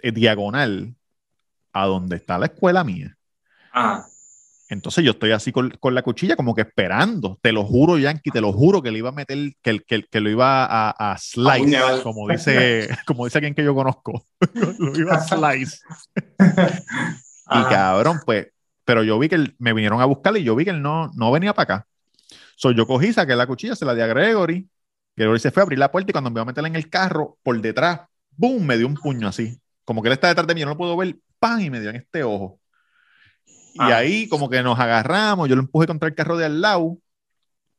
eh, 0.03 0.13
diagonal, 0.13 0.95
a 1.73 1.87
donde 1.87 2.17
está 2.17 2.39
la 2.39 2.47
escuela 2.47 2.85
mía. 2.85 3.17
Ajá. 3.73 4.07
Entonces 4.69 5.03
yo 5.05 5.11
estoy 5.11 5.33
así 5.33 5.51
con, 5.51 5.71
con 5.81 5.97
la 5.97 6.03
cuchilla 6.03 6.37
como 6.37 6.55
que 6.55 6.61
esperando, 6.61 7.39
te 7.43 7.51
lo 7.51 7.65
juro 7.65 7.99
Yankee, 7.99 8.31
te 8.31 8.41
lo 8.41 8.53
juro 8.53 8.81
que 8.81 8.93
le 8.93 8.99
iba 8.99 9.09
a 9.09 9.13
meter, 9.13 9.37
que, 9.63 9.81
que, 9.81 10.05
que 10.05 10.21
lo 10.21 10.31
iba 10.31 10.65
a, 10.65 10.91
a 11.13 11.19
slice, 11.19 11.49
como 12.05 12.29
dice, 12.29 12.89
como 13.07 13.25
dice 13.25 13.39
alguien 13.39 13.55
que 13.55 13.65
yo 13.65 13.75
conozco, 13.75 14.25
lo 14.79 14.97
iba 14.97 15.15
a 15.15 15.21
slice. 15.21 15.79
Y 17.53 17.65
cabrón, 17.69 18.21
pues, 18.25 18.47
pero 18.85 19.03
yo 19.03 19.19
vi 19.19 19.29
que 19.29 19.35
él- 19.35 19.57
me 19.59 19.73
vinieron 19.73 20.01
a 20.01 20.05
buscar 20.05 20.37
y 20.37 20.45
yo 20.45 20.55
vi 20.55 20.65
que 20.65 20.71
él 20.71 20.81
no, 20.83 21.11
no 21.17 21.33
venía 21.33 21.53
para 21.53 21.75
acá. 21.75 21.87
So, 22.61 22.73
yo 22.73 22.87
cogí, 22.87 23.11
saqué 23.15 23.35
la 23.35 23.47
cuchilla, 23.47 23.75
se 23.75 23.87
la 23.87 23.95
di 23.95 24.03
a 24.03 24.07
Gregory. 24.07 24.69
Gregory 25.17 25.41
se 25.41 25.51
fue 25.51 25.63
a 25.63 25.65
abrir 25.65 25.79
la 25.79 25.91
puerta 25.91 26.11
y 26.11 26.13
cuando 26.13 26.29
me 26.29 26.35
iba 26.35 26.43
a 26.43 26.45
meterla 26.45 26.69
en 26.69 26.77
el 26.77 26.91
carro, 26.91 27.39
por 27.43 27.59
detrás, 27.59 28.03
¡boom! 28.37 28.67
Me 28.67 28.77
dio 28.77 28.87
un 28.87 28.95
puño 28.97 29.29
así. 29.29 29.59
Como 29.87 30.03
que 30.03 30.09
él 30.09 30.13
está 30.13 30.29
detrás 30.29 30.47
de 30.47 30.55
mí, 30.55 30.61
yo 30.61 30.67
no 30.67 30.73
lo 30.73 30.77
puedo 30.77 30.95
ver, 30.95 31.17
¡pam! 31.39 31.59
Y 31.61 31.71
me 31.71 31.81
dio 31.81 31.89
en 31.89 31.97
este 31.97 32.23
ojo. 32.23 32.61
Y 33.47 33.81
Ah. 33.81 33.97
ahí 33.97 34.29
como 34.29 34.51
que 34.51 34.63
nos 34.63 34.79
agarramos, 34.79 35.49
yo 35.49 35.57
lo 35.57 35.63
empujé 35.63 35.87
contra 35.87 36.07
el 36.09 36.15
carro 36.15 36.37
de 36.37 36.45
al 36.45 36.61
lado 36.61 36.99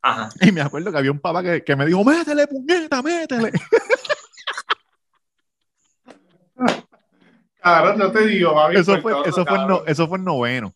Ajá. 0.01 0.29
y 0.41 0.51
me 0.51 0.61
acuerdo 0.61 0.91
que 0.91 0.97
había 0.97 1.11
un 1.11 1.19
papá 1.19 1.43
que, 1.43 1.63
que 1.63 1.75
me 1.75 1.85
dijo, 1.85 2.03
métele, 2.03 2.47
puñeta, 2.47 3.03
métele. 3.03 3.51
Cabrón, 7.61 7.99
no 7.99 8.11
te 8.11 8.25
digo, 8.25 8.55
mami. 8.55 8.75
eso, 8.77 8.99
fue, 9.01 9.11
todo, 9.11 9.25
eso, 9.25 9.45
fue 9.45 9.57
no- 9.67 9.83
eso 9.85 10.07
fue 10.07 10.17
noveno. 10.17 10.73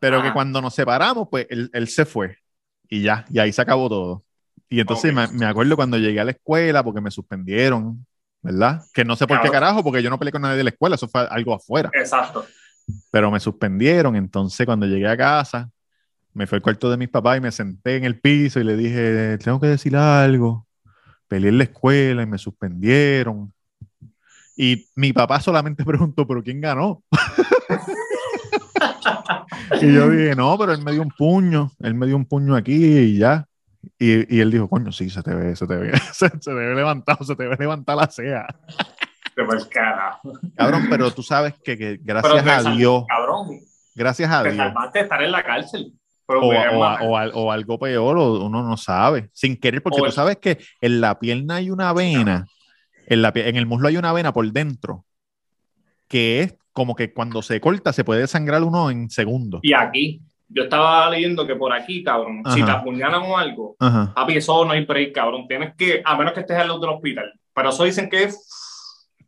Pero 0.00 0.22
que 0.22 0.32
cuando 0.32 0.60
nos 0.62 0.74
separamos, 0.74 1.28
pues 1.30 1.46
él, 1.50 1.70
él 1.72 1.86
se 1.88 2.04
fue. 2.06 2.38
Y 2.92 3.00
ya, 3.00 3.24
y 3.30 3.38
ahí 3.38 3.50
se 3.54 3.62
acabó 3.62 3.88
todo. 3.88 4.22
Y 4.68 4.78
entonces 4.78 5.14
me, 5.14 5.26
me 5.28 5.46
acuerdo 5.46 5.76
cuando 5.76 5.96
llegué 5.96 6.20
a 6.20 6.24
la 6.26 6.32
escuela 6.32 6.84
porque 6.84 7.00
me 7.00 7.10
suspendieron, 7.10 8.04
¿verdad? 8.42 8.82
Que 8.92 9.02
no 9.02 9.16
sé 9.16 9.26
por 9.26 9.40
qué 9.40 9.48
carajo, 9.48 9.82
porque 9.82 10.02
yo 10.02 10.10
no 10.10 10.18
peleé 10.18 10.30
con 10.30 10.42
nadie 10.42 10.58
de 10.58 10.64
la 10.64 10.68
escuela, 10.68 10.96
eso 10.96 11.08
fue 11.08 11.26
algo 11.30 11.54
afuera. 11.54 11.90
Exacto. 11.94 12.44
Pero 13.10 13.30
me 13.30 13.40
suspendieron. 13.40 14.14
Entonces 14.14 14.66
cuando 14.66 14.84
llegué 14.84 15.08
a 15.08 15.16
casa, 15.16 15.70
me 16.34 16.46
fui 16.46 16.56
al 16.56 16.62
cuarto 16.62 16.90
de 16.90 16.98
mis 16.98 17.08
papás 17.08 17.38
y 17.38 17.40
me 17.40 17.50
senté 17.50 17.96
en 17.96 18.04
el 18.04 18.20
piso 18.20 18.60
y 18.60 18.64
le 18.64 18.76
dije, 18.76 19.38
tengo 19.38 19.58
que 19.58 19.68
decir 19.68 19.96
algo. 19.96 20.66
Peleé 21.28 21.48
en 21.48 21.56
la 21.56 21.64
escuela 21.64 22.24
y 22.24 22.26
me 22.26 22.36
suspendieron. 22.36 23.54
Y 24.54 24.86
mi 24.96 25.14
papá 25.14 25.40
solamente 25.40 25.82
preguntó, 25.86 26.28
¿pero 26.28 26.42
quién 26.42 26.60
ganó? 26.60 27.02
y 29.80 29.92
yo 29.94 30.08
dije, 30.10 30.34
no, 30.34 30.56
pero 30.58 30.72
él 30.72 30.82
me 30.82 30.92
dio 30.92 31.02
un 31.02 31.10
puño, 31.10 31.70
él 31.80 31.94
me 31.94 32.06
dio 32.06 32.16
un 32.16 32.24
puño 32.26 32.54
aquí 32.54 32.74
y 32.74 33.18
ya. 33.18 33.46
Y, 33.98 34.36
y 34.36 34.40
él 34.40 34.50
dijo, 34.50 34.68
coño, 34.68 34.92
sí, 34.92 35.10
se 35.10 35.22
te 35.22 35.34
ve, 35.34 35.56
se 35.56 35.66
te 35.66 35.76
ve, 35.76 35.92
se, 36.12 36.28
se 36.28 36.38
te 36.38 36.52
ve 36.52 36.74
levantado, 36.74 37.24
se 37.24 37.34
te 37.34 37.46
ve 37.48 37.56
levantar 37.58 37.96
la 37.96 38.06
ceja. 38.06 38.46
Cabrón, 40.56 40.86
pero 40.90 41.10
tú 41.10 41.22
sabes 41.22 41.54
que, 41.64 41.76
que 41.78 41.98
gracias 42.02 42.46
a 42.46 42.62
sal- 42.62 42.76
Dios, 42.76 43.04
Cabrón, 43.08 43.48
gracias 43.94 44.30
a 44.30 44.42
te 44.42 44.52
Dios, 44.52 44.66
salvaste 44.66 44.98
de 44.98 45.02
estar 45.04 45.22
en 45.22 45.32
la 45.32 45.42
cárcel. 45.42 45.92
Pero 46.26 46.40
o, 46.42 46.50
me- 46.50 46.68
o- 46.68 46.80
o 47.00 47.16
al- 47.16 47.32
o 47.34 47.50
algo 47.50 47.78
peor, 47.78 48.16
o 48.18 48.44
uno 48.46 48.62
no 48.62 48.76
sabe, 48.76 49.30
sin 49.32 49.56
querer, 49.58 49.82
porque 49.82 49.96
O 49.96 50.02
tú 50.02 50.06
el- 50.06 50.12
sabes 50.12 50.36
que 50.36 50.58
en 50.80 51.00
la 51.00 51.18
pierna 51.18 51.56
hay 51.56 51.70
una 51.70 51.92
vena, 51.92 52.46
en, 53.06 53.22
la, 53.22 53.32
en 53.34 53.56
el 53.56 53.66
muslo 53.66 53.88
hay 53.88 53.96
una 53.96 54.12
vena 54.12 54.32
por 54.32 54.50
dentro, 54.52 55.04
que 56.08 56.42
es 56.42 56.54
como 56.72 56.94
que 56.94 57.12
cuando 57.12 57.42
se 57.42 57.60
corta 57.60 57.92
se 57.92 58.04
puede 58.04 58.26
sangrar 58.26 58.62
uno 58.62 58.90
en 58.90 59.10
segundos. 59.10 59.60
Y 59.62 59.72
aquí, 59.74 60.20
yo 60.48 60.64
estaba 60.64 61.08
leyendo 61.10 61.46
que 61.46 61.54
por 61.56 61.72
aquí, 61.72 62.02
cabrón, 62.02 62.42
si 62.52 62.62
te 62.62 62.70
apuñalan 62.70 63.22
o 63.22 63.36
algo, 63.38 63.76
Ajá. 63.78 64.12
papi, 64.14 64.36
eso 64.36 64.64
no 64.64 64.72
hay 64.72 64.84
break, 64.84 65.12
cabrón. 65.14 65.46
Tienes 65.48 65.74
que, 65.76 66.02
a 66.04 66.16
menos 66.16 66.32
que 66.32 66.40
estés 66.40 66.56
al 66.58 66.68
lado 66.68 66.80
del 66.80 66.90
hospital. 66.90 67.32
Pero 67.54 67.70
eso 67.70 67.84
dicen 67.84 68.08
que 68.10 68.24
es 68.24 68.48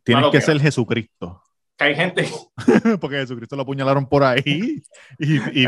Tienes 0.03 0.25
que 0.25 0.31
que 0.33 0.41
ser 0.41 0.59
Jesucristo, 0.59 1.41
que 1.77 1.83
hay 1.83 1.95
gente. 1.95 2.29
porque 3.01 3.17
Jesucristo 3.17 3.55
lo 3.55 3.63
apuñalaron 3.63 4.07
por 4.07 4.23
ahí 4.23 4.83
y, 5.19 5.35
y- 5.37 5.41
y 5.51 5.65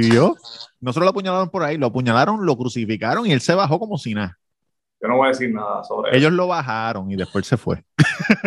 vivió. 0.00 0.36
No 0.80 0.92
solo 0.92 1.04
lo 1.04 1.10
apuñalaron 1.10 1.50
por 1.50 1.62
ahí, 1.64 1.76
lo 1.76 1.86
apuñalaron, 1.86 2.46
lo 2.46 2.56
crucificaron 2.56 3.26
y 3.26 3.32
él 3.32 3.40
se 3.40 3.54
bajó 3.54 3.78
como 3.80 3.98
si 3.98 4.14
nada. 4.14 4.36
Yo 5.02 5.08
no 5.08 5.16
voy 5.16 5.26
a 5.26 5.28
decir 5.30 5.52
nada 5.52 5.82
sobre 5.82 6.16
Ellos 6.16 6.30
lo 6.32 6.46
bajaron 6.46 7.10
y 7.10 7.16
después 7.16 7.46
se 7.46 7.56
fue. 7.56 7.82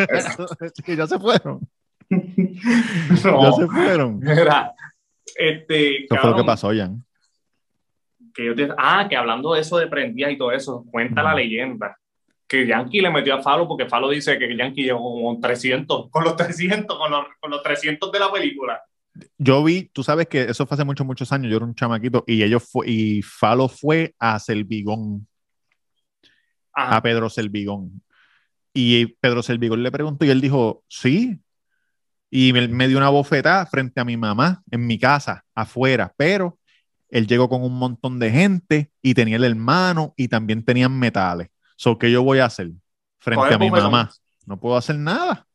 eso. 0.10 0.46
que 0.86 0.96
ya 0.96 1.08
se 1.08 1.18
fueron. 1.20 1.60
No, 3.24 3.42
Ya 3.44 3.52
se 3.54 3.68
fueron. 3.68 4.20
mira, 4.20 4.74
este, 5.36 6.06
Eso 6.06 6.16
fue 6.18 6.30
lo 6.32 6.36
que 6.38 6.44
pasó, 6.44 6.70
Jan. 6.76 7.04
que 8.34 8.46
yo 8.46 8.56
te- 8.56 8.70
ah, 8.78 9.08
que 9.10 9.16
hablando 9.16 9.54
de 9.54 9.62
eso 9.62 9.78
de 9.78 9.88
prendidas 9.88 10.32
y 10.32 10.38
todo 10.38 10.52
eso, 10.52 10.86
cuenta 10.92 11.22
la 11.24 11.36
leyenda 11.36 11.98
que 12.48 12.68
Yankee 12.68 13.02
le 13.02 13.10
metió 13.10 13.34
a 13.36 13.42
Falo 13.42 13.68
porque 13.68 13.88
Falo 13.88 14.10
dice 14.10 14.38
que 14.38 14.56
Yankee 14.56 14.84
llegó 14.84 15.24
con 15.24 15.40
300, 15.42 16.10
con 16.12 16.24
los 16.24 16.36
300, 16.36 16.98
con 16.98 17.10
los, 17.12 17.26
con 17.40 17.50
los 17.52 17.64
300 17.64 18.12
de 18.12 18.20
la 18.20 18.32
película. 18.32 18.80
Yo 19.38 19.64
vi, 19.64 19.90
tú 19.94 20.04
sabes 20.04 20.28
que 20.28 20.42
eso 20.44 20.66
fue 20.68 20.76
hace 20.76 20.84
muchos, 20.84 21.06
muchos 21.06 21.32
años, 21.32 21.50
yo 21.50 21.58
era 21.58 21.66
un 21.66 21.74
chamaquito 21.76 22.24
y 22.28 22.44
ellos 22.44 22.68
fue, 22.70 22.90
y 22.90 23.22
Falo 23.22 23.68
fue 23.70 24.14
a 24.20 24.40
Selvigón, 24.40 25.28
Ajá. 26.74 26.98
a 26.98 27.02
Pedro 27.02 27.30
Selvigón. 27.30 28.02
Y 28.74 29.06
Pedro 29.06 29.44
Selvigón 29.44 29.84
le 29.84 29.92
preguntó 29.92 30.26
y 30.26 30.30
él 30.32 30.42
dijo, 30.42 30.84
sí, 30.88 31.40
y 32.36 32.52
me, 32.52 32.68
me 32.68 32.88
dio 32.88 32.98
una 32.98 33.10
bofetada 33.10 33.64
frente 33.68 34.02
a 34.02 34.04
mi 34.04 34.18
mamá 34.18 34.64
en 34.72 34.88
mi 34.88 34.98
casa, 34.98 35.46
afuera, 35.54 36.12
pero 36.18 36.58
él 37.10 37.28
llegó 37.28 37.48
con 37.48 37.62
un 37.62 37.78
montón 37.78 38.18
de 38.18 38.32
gente 38.32 38.90
y 39.04 39.14
tenía 39.14 39.36
el 39.36 39.44
hermano 39.44 40.16
y 40.18 40.30
también 40.30 40.66
tenían 40.66 40.98
metales. 40.98 41.50
So, 41.76 42.00
¿qué 42.00 42.12
yo 42.12 42.24
voy 42.24 42.40
a 42.40 42.46
hacer 42.46 42.72
frente 43.20 43.54
a 43.54 43.60
mi 43.60 43.70
mamá? 43.70 44.12
No 44.48 44.60
puedo 44.60 44.76
hacer 44.76 44.96
nada. 44.96 45.46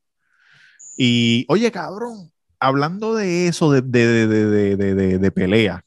Y, 0.97 1.47
oye, 1.49 1.73
cabrón, 1.73 2.31
hablando 2.61 3.17
de 3.17 3.49
eso, 3.49 3.73
de, 3.73 3.83
de, 3.83 4.29
de, 4.77 5.19
de, 5.19 5.31
pelea, 5.33 5.85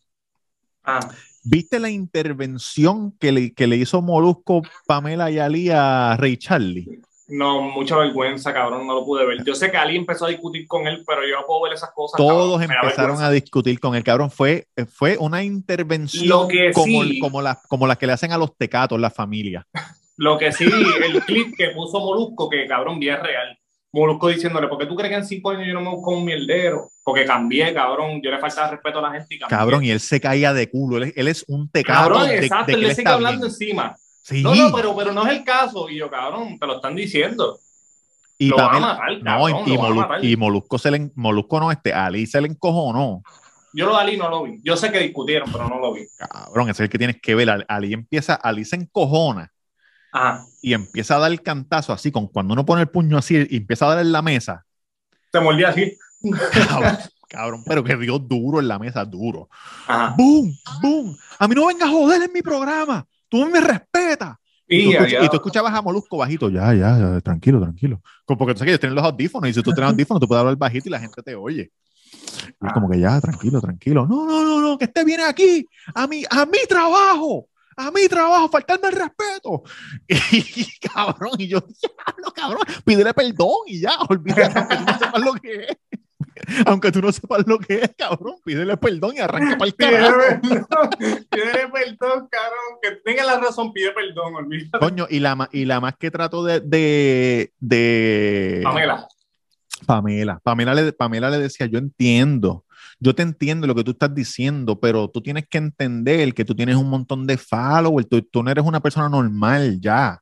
Ah, 0.83 1.07
¿viste 1.45 1.79
la 1.79 1.89
intervención 1.89 3.13
que 3.13 3.31
le, 3.31 3.53
que 3.53 3.65
le 3.65 3.77
hizo 3.77 4.01
Molusco, 4.01 4.61
Pamela 4.87 5.31
y 5.31 5.39
Ali 5.39 5.69
a 5.69 6.17
Ray 6.17 6.35
Charlie? 6.35 7.01
No, 7.31 7.61
mucha 7.61 7.97
vergüenza, 7.97 8.53
cabrón, 8.53 8.85
no 8.85 8.93
lo 8.93 9.05
pude 9.05 9.25
ver. 9.25 9.43
Yo 9.45 9.55
sé 9.55 9.71
que 9.71 9.77
Ali 9.77 9.95
empezó 9.95 10.25
a 10.25 10.29
discutir 10.29 10.67
con 10.67 10.85
él, 10.87 11.03
pero 11.07 11.21
yo 11.27 11.35
no 11.39 11.45
puedo 11.47 11.61
ver 11.63 11.73
esas 11.73 11.91
cosas. 11.91 12.17
Todos 12.17 12.59
cabrón, 12.59 12.71
empezaron 12.83 13.21
a 13.21 13.31
discutir 13.31 13.79
con 13.79 13.95
el 13.95 14.03
cabrón. 14.03 14.29
Fue, 14.29 14.67
fue 14.91 15.17
una 15.17 15.43
intervención 15.43 16.27
Lo 16.27 16.47
que 16.47 16.71
como, 16.73 17.03
sí- 17.03 17.19
como, 17.19 17.41
las 17.41 17.57
como 17.67 17.87
las 17.87 17.97
que 17.97 18.05
le 18.07 18.13
hacen 18.13 18.31
a 18.31 18.37
los 18.37 18.55
tecatos, 18.57 18.99
la 18.99 19.09
familia. 19.09 19.65
Lo 20.17 20.37
que 20.37 20.51
sí, 20.51 20.65
el 20.65 21.23
clip 21.23 21.55
que 21.57 21.69
puso 21.69 21.99
Molusco, 21.99 22.47
que 22.47 22.67
cabrón, 22.67 22.99
bien 22.99 23.17
real. 23.23 23.57
Molusco 23.93 24.27
diciéndole, 24.27 24.67
¿por 24.67 24.77
qué 24.77 24.85
tú 24.85 24.95
crees 24.95 25.09
que 25.09 25.17
en 25.17 25.25
cinco 25.25 25.49
años 25.49 25.65
yo 25.67 25.73
no 25.73 25.81
me 25.81 25.89
busco 25.89 26.11
un 26.11 26.23
mierdero? 26.25 26.91
Porque 27.03 27.25
cambié, 27.25 27.73
cabrón. 27.73 28.21
Yo 28.23 28.29
le 28.29 28.37
faltaba 28.39 28.69
respeto 28.71 28.99
a 28.99 29.01
la 29.01 29.11
gente 29.13 29.33
y 29.35 29.39
cambié. 29.39 29.57
Cabrón, 29.57 29.83
y 29.83 29.89
él 29.89 29.99
se 29.99 30.21
caía 30.21 30.53
de 30.53 30.69
culo. 30.69 30.97
Él, 30.97 31.03
es- 31.03 31.13
él 31.17 31.27
es 31.27 31.45
un 31.47 31.69
tecato 31.71 32.09
Cabrón, 32.11 32.29
exacto, 32.29 32.67
de 32.67 32.73
él 32.73 32.81
le 32.81 32.89
él 32.89 32.95
sigue 32.95 33.09
hablando 33.09 33.47
bien. 33.47 33.51
encima. 33.51 33.95
Sí. 34.23 34.43
No, 34.43 34.53
no, 34.55 34.71
pero, 34.75 34.95
pero 34.95 35.11
no 35.13 35.25
es 35.25 35.37
el 35.37 35.43
caso. 35.43 35.89
Y 35.89 35.97
yo, 35.97 36.09
cabrón, 36.09 36.57
te 36.59 36.67
lo 36.67 36.75
están 36.75 36.95
diciendo. 36.95 37.59
y 38.37 38.49
lo 38.49 38.57
van 38.57 38.75
a 38.75 38.79
matar, 38.79 39.17
no, 39.17 39.23
cabrón, 39.23 39.63
y, 39.67 39.71
y 39.71 39.75
a 39.75 39.79
Molu- 39.79 39.95
matar. 39.95 40.25
y 40.25 40.35
Molusco 40.37 40.77
se 40.79 40.91
le, 40.91 41.11
Molusco 41.15 41.59
no, 41.59 41.71
este, 41.71 41.93
Ali 41.93 42.25
se 42.27 42.39
le 42.41 42.47
encojonó. 42.47 43.21
Yo 43.73 43.85
lo 43.85 43.95
de 43.95 44.01
Ali 44.01 44.17
no 44.17 44.29
lo 44.29 44.43
vi. 44.43 44.59
Yo 44.63 44.75
sé 44.75 44.91
que 44.91 44.99
discutieron, 44.99 45.49
pero 45.51 45.67
no 45.69 45.79
lo 45.79 45.93
vi. 45.93 46.05
Cabrón, 46.17 46.69
ese 46.69 46.83
es 46.83 46.87
el 46.87 46.89
que 46.89 46.97
tienes 46.97 47.21
que 47.21 47.35
ver. 47.35 47.65
Ali- 47.67 47.93
empieza, 47.93 48.35
Ali 48.35 48.65
se 48.65 48.75
encojona 48.75 49.51
Ajá. 50.11 50.43
y 50.61 50.73
empieza 50.73 51.15
a 51.15 51.19
dar 51.19 51.31
el 51.31 51.41
cantazo 51.41 51.93
así, 51.93 52.11
con 52.11 52.27
cuando 52.27 52.53
uno 52.53 52.65
pone 52.65 52.81
el 52.81 52.89
puño 52.89 53.17
así 53.17 53.45
y 53.49 53.57
empieza 53.57 53.85
a 53.85 53.89
dar 53.95 53.99
en 53.99 54.11
la 54.11 54.21
mesa. 54.21 54.65
Se 55.31 55.39
mordía 55.39 55.69
así. 55.69 55.97
Cabrón, 56.67 56.97
cabrón, 57.29 57.63
pero 57.65 57.83
que 57.83 57.95
dio 57.95 58.19
duro 58.19 58.59
en 58.59 58.67
la 58.67 58.77
mesa, 58.77 59.05
duro. 59.05 59.49
Ajá. 59.87 60.13
¡Boom! 60.17 60.53
¡Boom! 60.81 61.17
A 61.39 61.47
mí 61.47 61.55
no 61.55 61.65
vengas 61.67 61.87
a 61.87 61.91
joder 61.91 62.21
en 62.23 62.33
mi 62.33 62.41
programa. 62.41 63.07
Tú 63.31 63.45
me 63.49 63.61
respetas. 63.61 64.35
Y, 64.67 64.81
Y, 64.81 64.83
tú, 64.85 64.91
escuch- 64.91 65.05
allá- 65.05 65.23
y 65.25 65.29
tú 65.29 65.35
escuchabas 65.37 65.73
a 65.73 65.81
Molusco 65.81 66.17
bajito, 66.17 66.49
ya, 66.49 66.73
ya, 66.73 66.97
ya, 66.99 67.21
tranquilo, 67.21 67.61
tranquilo. 67.61 68.01
Como 68.25 68.37
Porque 68.37 68.53
tú 68.53 68.59
sabes 68.59 68.67
que 68.67 68.71
ellos 68.73 68.79
tienen 68.81 68.95
los 68.95 69.05
audífonos 69.05 69.49
y 69.49 69.53
si 69.53 69.63
tú 69.63 69.71
tienes 69.73 69.91
audífonos, 69.91 70.19
tú 70.19 70.27
puedes 70.27 70.39
hablar 70.41 70.57
bajito 70.57 70.89
y 70.89 70.91
la 70.91 70.99
gente 70.99 71.21
te 71.23 71.33
oye. 71.35 71.71
Y 72.61 72.67
es 72.67 72.73
como 72.73 72.89
que 72.89 72.99
ya, 72.99 73.19
tranquilo, 73.21 73.61
tranquilo. 73.61 74.05
No, 74.05 74.25
no, 74.25 74.43
no, 74.43 74.59
no, 74.61 74.77
que 74.77 74.85
este 74.85 75.03
viene 75.05 75.23
aquí, 75.23 75.65
a 75.95 76.07
mi, 76.07 76.23
a 76.29 76.45
mi 76.45 76.59
trabajo, 76.67 77.47
a 77.77 77.89
mi 77.91 78.07
trabajo, 78.09 78.49
faltarme 78.49 78.89
el 78.89 78.95
respeto. 78.95 79.63
Y, 80.31 80.65
cabrón, 80.79 81.31
y 81.37 81.47
yo, 81.47 81.59
diablo, 81.61 82.31
cabrón, 82.35 82.61
pídele 82.85 83.13
perdón 83.13 83.63
y 83.67 83.79
ya, 83.79 83.93
olvídate, 84.09 84.59
no 85.13 85.19
lo 85.25 85.33
que 85.35 85.53
es. 85.63 85.77
Aunque 86.65 86.91
tú 86.91 87.01
no 87.01 87.11
sepas 87.11 87.45
lo 87.47 87.59
que 87.59 87.75
es, 87.75 87.91
cabrón, 87.97 88.35
pídele 88.43 88.77
perdón 88.77 89.15
y 89.15 89.19
arranca 89.19 89.57
para 89.57 89.67
el 89.67 89.75
carajo. 89.75 90.17
perdón, 90.41 90.89
pide 91.29 91.67
perdón, 91.71 92.27
cabrón. 92.29 92.79
Que 92.81 92.91
tenga 93.03 93.25
la 93.25 93.39
razón, 93.39 93.73
pide 93.73 93.91
perdón, 93.91 94.35
olvídate. 94.35 94.79
Coño, 94.79 95.07
y 95.09 95.19
la, 95.19 95.49
y 95.51 95.65
la 95.65 95.79
más 95.79 95.95
que 95.97 96.11
trato 96.11 96.43
de, 96.43 96.59
de, 96.59 97.53
de 97.59 98.61
Pamela. 98.63 99.07
Pamela. 99.85 100.39
Pamela 100.43 100.73
le, 100.73 100.93
Pamela 100.93 101.29
le 101.29 101.39
decía, 101.39 101.65
yo 101.65 101.79
entiendo, 101.79 102.65
yo 102.99 103.15
te 103.15 103.23
entiendo 103.23 103.67
lo 103.67 103.75
que 103.75 103.83
tú 103.83 103.91
estás 103.91 104.13
diciendo, 104.13 104.79
pero 104.79 105.09
tú 105.09 105.21
tienes 105.21 105.47
que 105.47 105.57
entender 105.57 106.33
que 106.33 106.45
tú 106.45 106.55
tienes 106.55 106.75
un 106.75 106.89
montón 106.89 107.25
de 107.25 107.37
followers, 107.37 108.07
tú, 108.07 108.21
tú 108.21 108.43
no 108.43 108.51
eres 108.51 108.63
una 108.63 108.79
persona 108.79 109.09
normal 109.09 109.79
ya. 109.79 110.19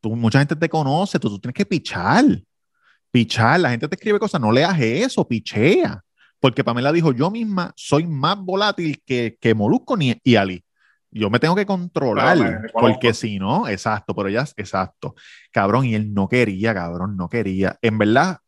Tú, 0.00 0.16
mucha 0.16 0.38
gente 0.38 0.56
te 0.56 0.68
conoce, 0.68 1.18
tú, 1.18 1.28
tú 1.28 1.38
tienes 1.38 1.54
que 1.54 1.66
pichar, 1.66 2.24
pichar, 3.10 3.60
la 3.60 3.70
gente 3.70 3.88
te 3.88 3.94
escribe 3.94 4.18
cosas, 4.18 4.40
no 4.40 4.52
leas 4.52 4.78
eso, 4.80 5.26
pichea. 5.26 6.02
Porque 6.38 6.64
Pamela 6.64 6.92
dijo, 6.92 7.12
yo 7.12 7.30
misma 7.30 7.72
soy 7.76 8.06
más 8.06 8.38
volátil 8.38 9.02
que, 9.04 9.36
que 9.40 9.54
Molusco 9.54 9.96
ni, 9.96 10.18
y 10.24 10.36
Ali. 10.36 10.64
Yo 11.12 11.28
me 11.28 11.40
tengo 11.40 11.56
que 11.56 11.66
controlar, 11.66 12.36
Claro, 12.36 12.68
porque 12.72 13.12
si 13.12 13.38
no, 13.38 13.66
exacto, 13.68 14.14
pero 14.14 14.28
ella, 14.28 14.44
exacto, 14.56 15.16
cabrón, 15.50 15.84
y 15.84 15.94
él 15.96 16.14
no 16.14 16.28
quería, 16.28 16.72
cabrón, 16.72 17.16
no 17.16 17.28
quería. 17.28 17.76
En 17.82 17.98
verdad, 17.98 18.38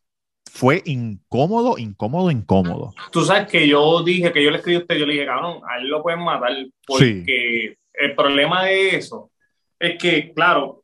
fue 0.49 0.81
incómodo, 0.85 1.77
incómodo, 1.77 2.31
incómodo. 2.31 2.93
Tú 3.11 3.25
sabes 3.25 3.47
que 3.47 3.67
yo 3.67 4.01
dije, 4.03 4.31
que 4.31 4.43
yo 4.43 4.49
le 4.49 4.57
escribí 4.57 4.77
a 4.77 4.79
usted, 4.79 4.95
yo 4.95 5.05
le 5.05 5.13
dije, 5.13 5.25
cabrón, 5.25 5.61
a 5.67 5.79
él 5.79 5.89
lo 5.89 6.01
pueden 6.01 6.23
matar 6.23 6.51
porque 6.87 7.75
el 7.93 8.15
problema 8.15 8.65
de 8.65 8.95
eso 8.95 9.31
es 9.79 9.97
que, 9.97 10.31
claro, 10.33 10.82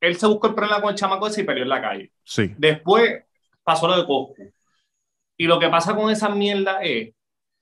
él 0.00 0.16
se 0.16 0.26
buscó 0.26 0.48
el 0.48 0.54
problema 0.54 0.80
con 0.80 0.90
el 0.90 0.96
chamaco 0.96 1.26
ese 1.26 1.40
y 1.42 1.44
peleó 1.44 1.62
en 1.64 1.68
la 1.68 1.80
calle. 1.82 2.12
Sí, 2.24 2.54
Después 2.56 3.24
pasó 3.62 3.86
lo 3.88 3.96
de 3.96 4.06
Coscu. 4.06 4.50
Y 5.36 5.44
lo 5.46 5.58
que 5.58 5.68
pasa 5.68 5.94
con 5.94 6.10
esa 6.10 6.28
mierda 6.28 6.80
es, 6.82 7.14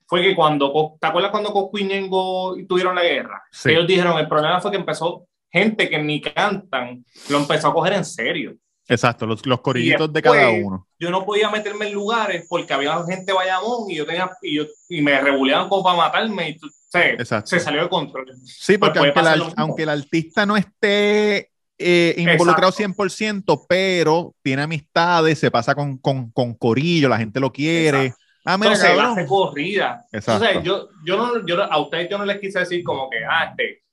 fue 0.05 0.21
que 0.21 0.35
cuando, 0.35 0.97
¿te 0.99 1.07
acuerdas 1.07 1.31
cuando 1.31 1.51
Coscu 1.53 1.77
y 1.79 1.83
Ñengo 1.85 2.55
tuvieron 2.67 2.95
la 2.95 3.03
guerra? 3.03 3.43
Sí. 3.51 3.71
Ellos 3.71 3.87
dijeron, 3.87 4.17
el 4.17 4.27
problema 4.27 4.59
fue 4.61 4.71
que 4.71 4.77
empezó 4.77 5.27
gente 5.51 5.89
que 5.89 5.97
ni 5.99 6.21
cantan, 6.21 7.03
lo 7.29 7.37
empezó 7.39 7.67
a 7.69 7.73
coger 7.73 7.93
en 7.93 8.05
serio. 8.05 8.55
exacto, 8.87 9.25
los, 9.25 9.45
los 9.45 9.61
corillitos 9.61 10.11
de 10.13 10.21
cada 10.21 10.49
uno. 10.49 10.87
Yo 10.99 11.09
no 11.09 11.25
podía 11.25 11.49
meterme 11.49 11.87
en 11.87 11.93
lugares 11.93 12.45
porque 12.49 12.73
había 12.73 12.95
gente 13.05 13.25
de 13.25 13.33
Bayamón 13.33 13.89
y 13.89 13.95
yo 13.95 14.05
tenía 14.05 14.29
y, 14.41 14.55
yo, 14.57 14.63
y 14.89 15.01
me 15.01 15.19
rebuleaban 15.19 15.67
como 15.69 15.83
para 15.83 15.97
matarme 15.97 16.49
y 16.49 16.57
tú- 16.57 16.69
se, 16.89 17.17
se 17.43 17.59
salió 17.59 17.83
de 17.83 17.89
control. 17.89 18.31
Sí, 18.45 18.77
porque 18.77 18.99
aunque, 18.99 19.21
mismo. 19.21 19.53
aunque 19.57 19.83
el 19.83 19.89
artista 19.89 20.45
no 20.45 20.55
esté 20.55 21.51
eh, 21.77 22.15
involucrado 22.17 22.71
100%, 22.71 23.65
pero 23.67 24.33
tiene 24.41 24.63
amistades, 24.63 25.39
se 25.39 25.51
pasa 25.51 25.75
con, 25.75 25.97
con, 25.97 26.31
con 26.31 26.53
corillo, 26.55 27.09
la 27.09 27.17
gente 27.17 27.39
lo 27.39 27.51
quiere. 27.51 28.13
Ah, 28.45 28.57
mira, 28.57 28.73
Entonces, 28.73 28.97
hace 28.99 29.25
corrida. 29.25 30.05
Exacto. 30.11 30.45
Entonces, 30.45 30.63
yo, 30.63 30.87
yo, 31.05 31.17
no, 31.17 31.45
yo 31.45 31.61
a 31.63 31.77
ustedes 31.79 32.09
yo 32.09 32.17
no 32.17 32.25
les 32.25 32.39
quise 32.39 32.59
decir 32.59 32.83
como 32.83 33.09
que, 33.09 33.17
ah, 33.29 33.53
este, 33.57 33.83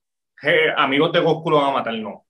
amigos 0.76 1.12
de 1.12 1.20
Goku 1.20 1.50
lo 1.50 1.56
van 1.58 1.70
a 1.70 1.72
matar, 1.72 1.94
no. 1.94 2.24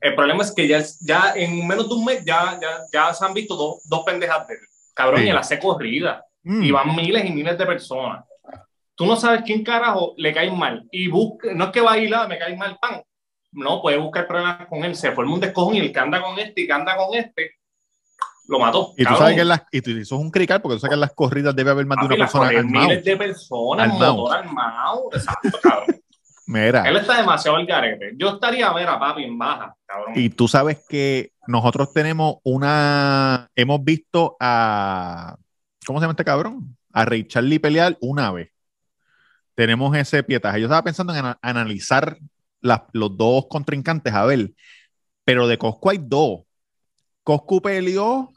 El 0.00 0.14
problema 0.14 0.42
es 0.42 0.52
que 0.52 0.66
ya, 0.66 0.82
ya 1.00 1.32
en 1.36 1.66
menos 1.66 1.88
de 1.88 1.94
un 1.94 2.04
mes 2.04 2.24
ya, 2.24 2.58
ya, 2.60 2.68
ya 2.92 3.14
se 3.14 3.24
han 3.24 3.32
visto 3.32 3.54
dos, 3.56 3.82
dos 3.88 4.02
pendejas 4.04 4.46
de 4.48 4.54
él. 4.54 4.60
Cabrón, 4.94 5.20
Sí. 5.20 5.26
y 5.26 5.30
él 5.30 5.36
hace 5.36 5.58
corrida. 5.58 6.24
Mm, 6.42 6.62
Y 6.64 6.70
van 6.72 6.94
miles 6.96 7.24
y 7.24 7.30
miles 7.30 7.56
de 7.56 7.64
personas. 7.64 8.24
Tú 8.94 9.06
no 9.06 9.16
sabes 9.16 9.42
quién 9.46 9.64
carajo 9.64 10.12
le 10.16 10.34
cae 10.34 10.50
mal. 10.50 10.86
Y 10.90 11.08
busca, 11.08 11.54
no 11.54 11.66
es 11.66 11.70
que 11.70 11.80
va 11.80 11.92
a 11.92 11.98
ir 11.98 12.14
a 12.14 12.26
me 12.28 12.38
cae 12.38 12.56
mal 12.56 12.76
pan. 12.80 13.00
No, 13.52 13.80
puede 13.82 13.98
buscar 13.98 14.26
problemas 14.26 14.66
con 14.68 14.84
él. 14.84 14.94
Se 14.96 15.12
forma 15.12 15.34
un 15.34 15.40
descojón 15.40 15.74
y 15.74 15.78
el 15.80 15.92
que 15.92 15.98
anda 15.98 16.22
con 16.22 16.38
este 16.38 16.62
y 16.62 16.66
que 16.66 16.72
anda 16.72 16.96
con 16.96 17.14
este, 17.14 17.52
lo 18.48 18.58
mató. 18.58 18.92
Y 18.96 19.04
tú 19.04 19.14
sabes 19.16 19.34
que 19.34 19.42
en 19.42 19.48
las, 19.48 19.62
y 19.70 19.80
tú, 19.82 19.90
eso 19.90 20.14
es 20.16 20.20
un 20.20 20.30
crical, 20.30 20.60
porque 20.62 20.76
tú 20.76 20.80
sabes 20.80 20.90
que 20.92 20.94
en 20.94 21.00
las 21.00 21.12
corridas 21.12 21.54
debe 21.54 21.70
haber 21.70 21.86
más 21.86 21.98
de 22.00 22.06
una 22.06 22.16
persona 22.16 22.50
miles 22.62 23.04
de 23.04 23.16
personas, 23.16 23.90
Armado. 23.92 24.16
motor 24.16 24.36
armado. 24.38 25.08
Exacto, 25.12 25.50
cabrón. 25.62 25.86
Mira, 26.46 26.86
Él 26.88 26.96
está 26.96 27.16
demasiado 27.18 27.56
al 27.56 27.64
garete. 27.66 28.12
Yo 28.16 28.30
estaría 28.30 28.68
a 28.68 28.74
ver 28.74 28.88
a 28.88 28.98
papi 28.98 29.22
en 29.24 29.38
baja, 29.38 29.74
cabrón. 29.86 30.12
y 30.16 30.28
tú 30.28 30.48
sabes 30.48 30.84
que 30.88 31.32
nosotros 31.46 31.92
tenemos 31.92 32.36
una. 32.42 33.48
Hemos 33.54 33.82
visto 33.84 34.36
a. 34.40 35.36
¿Cómo 35.86 35.98
se 35.98 36.04
llama 36.04 36.12
este 36.12 36.24
cabrón? 36.24 36.76
A 36.92 37.04
Ray 37.04 37.26
Charlie 37.26 37.58
pelear 37.58 37.96
una 38.00 38.30
vez. 38.32 38.50
Tenemos 39.54 39.96
ese 39.96 40.22
pietaje. 40.22 40.60
Yo 40.60 40.66
estaba 40.66 40.82
pensando 40.82 41.12
en 41.12 41.20
ana- 41.20 41.38
analizar 41.42 42.16
las- 42.62 42.82
los 42.92 43.16
dos 43.16 43.46
contrincantes, 43.50 44.12
a 44.14 44.24
ver. 44.24 44.52
Pero 45.24 45.46
de 45.46 45.58
Coscu 45.58 45.90
hay 45.90 45.98
dos. 46.00 46.40
Coscu 47.22 47.60
peleó 47.62 48.32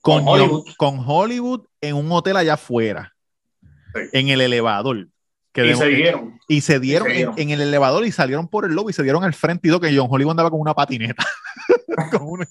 con, 0.00 0.24
Con 0.24 0.28
Hollywood. 0.28 0.64
con 0.76 1.02
Hollywood 1.06 1.66
en 1.80 1.96
un 1.96 2.10
hotel 2.12 2.36
allá 2.36 2.54
afuera, 2.54 3.12
Sí. 3.94 4.00
en 4.12 4.28
el 4.28 4.40
elevador. 4.40 5.08
Que 5.52 5.66
y 5.70 5.74
se 5.74 5.86
dieron. 5.88 6.38
y 6.48 6.60
se 6.62 6.80
dieron, 6.80 7.08
se 7.08 7.14
dieron. 7.14 7.34
En, 7.36 7.50
en 7.50 7.50
el 7.50 7.60
elevador 7.68 8.06
y 8.06 8.12
salieron 8.12 8.48
por 8.48 8.64
el 8.64 8.72
lobby 8.72 8.90
y 8.90 8.94
se 8.94 9.02
dieron 9.02 9.22
al 9.22 9.34
frente 9.34 9.68
y 9.68 9.70
todo 9.70 9.80
que 9.80 9.94
John 9.94 10.06
Hollywood 10.10 10.30
andaba 10.30 10.50
con 10.50 10.60
una 10.60 10.72
patineta. 10.74 11.24
con 12.10 12.22
un. 12.22 12.46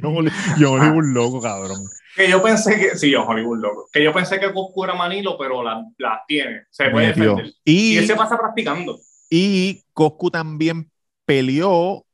John 0.00 0.16
Hollywood, 0.16 0.32
John 0.58 0.80
Hollywood 0.80 1.04
loco, 1.14 1.40
cabrón. 1.40 1.80
Que 2.14 2.30
yo 2.30 2.40
pensé 2.42 2.78
que. 2.78 2.96
Sí, 2.96 3.10
yo, 3.10 3.24
Hollywood 3.26 3.58
loco. 3.58 3.88
Que 3.92 4.04
yo 4.04 4.12
pensé 4.12 4.38
que 4.38 4.52
Coscu 4.52 4.84
era 4.84 4.94
Manilo, 4.94 5.36
pero 5.36 5.62
las 5.64 5.84
la 5.98 6.22
tiene. 6.28 6.62
Se 6.70 6.90
puede 6.90 7.08
defender. 7.08 7.52
Y 7.64 7.94
Y, 7.94 7.98
él 7.98 8.06
se 8.06 8.14
pasa 8.14 8.38
practicando. 8.38 8.98
Y 9.30 9.82
Coscu 9.94 10.30
también 10.30 10.90
peleó 11.24 12.04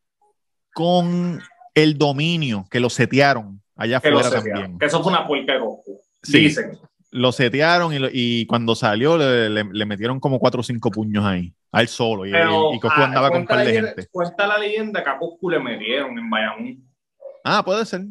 con 0.74 1.40
el 1.74 1.96
dominio, 1.98 2.66
que 2.70 2.80
lo 2.80 2.90
setearon 2.90 3.60
allá 3.74 4.00
Que, 4.00 4.08
afuera 4.08 4.30
también. 4.30 4.78
que 4.78 4.86
eso 4.86 5.02
fue 5.02 5.10
una 5.12 5.26
puerca 5.26 5.54
de 5.54 5.60
Coscu. 5.60 6.00
Sí. 6.22 6.38
Dicen. 6.40 6.78
Lo 7.12 7.32
setearon 7.32 7.94
y, 7.94 7.98
lo- 7.98 8.08
y 8.12 8.44
cuando 8.46 8.74
salió 8.74 9.16
le, 9.16 9.48
le- 9.48 9.64
le 9.64 9.86
metieron 9.86 10.20
como 10.20 10.38
cuatro 10.38 10.60
o 10.60 10.64
cinco 10.64 10.90
puños 10.90 11.24
ahí, 11.24 11.54
al 11.72 11.88
solo. 11.88 12.26
Y, 12.26 12.32
Pero, 12.32 12.74
y 12.74 12.80
Coscu 12.80 13.00
ah, 13.00 13.04
andaba 13.06 13.30
con 13.30 13.40
un 13.42 13.46
par 13.46 13.64
de 13.64 13.72
gente. 13.72 14.06
Cuenta 14.10 14.46
la 14.46 14.58
leyenda 14.58 15.02
que 15.02 15.08
a 15.10 15.18
Coscu 15.18 15.48
le 15.48 15.58
metieron 15.60 16.18
en 16.18 16.28
Bayamón. 16.28 16.84
Ah, 17.44 17.64
puede 17.64 17.86
ser. 17.86 18.02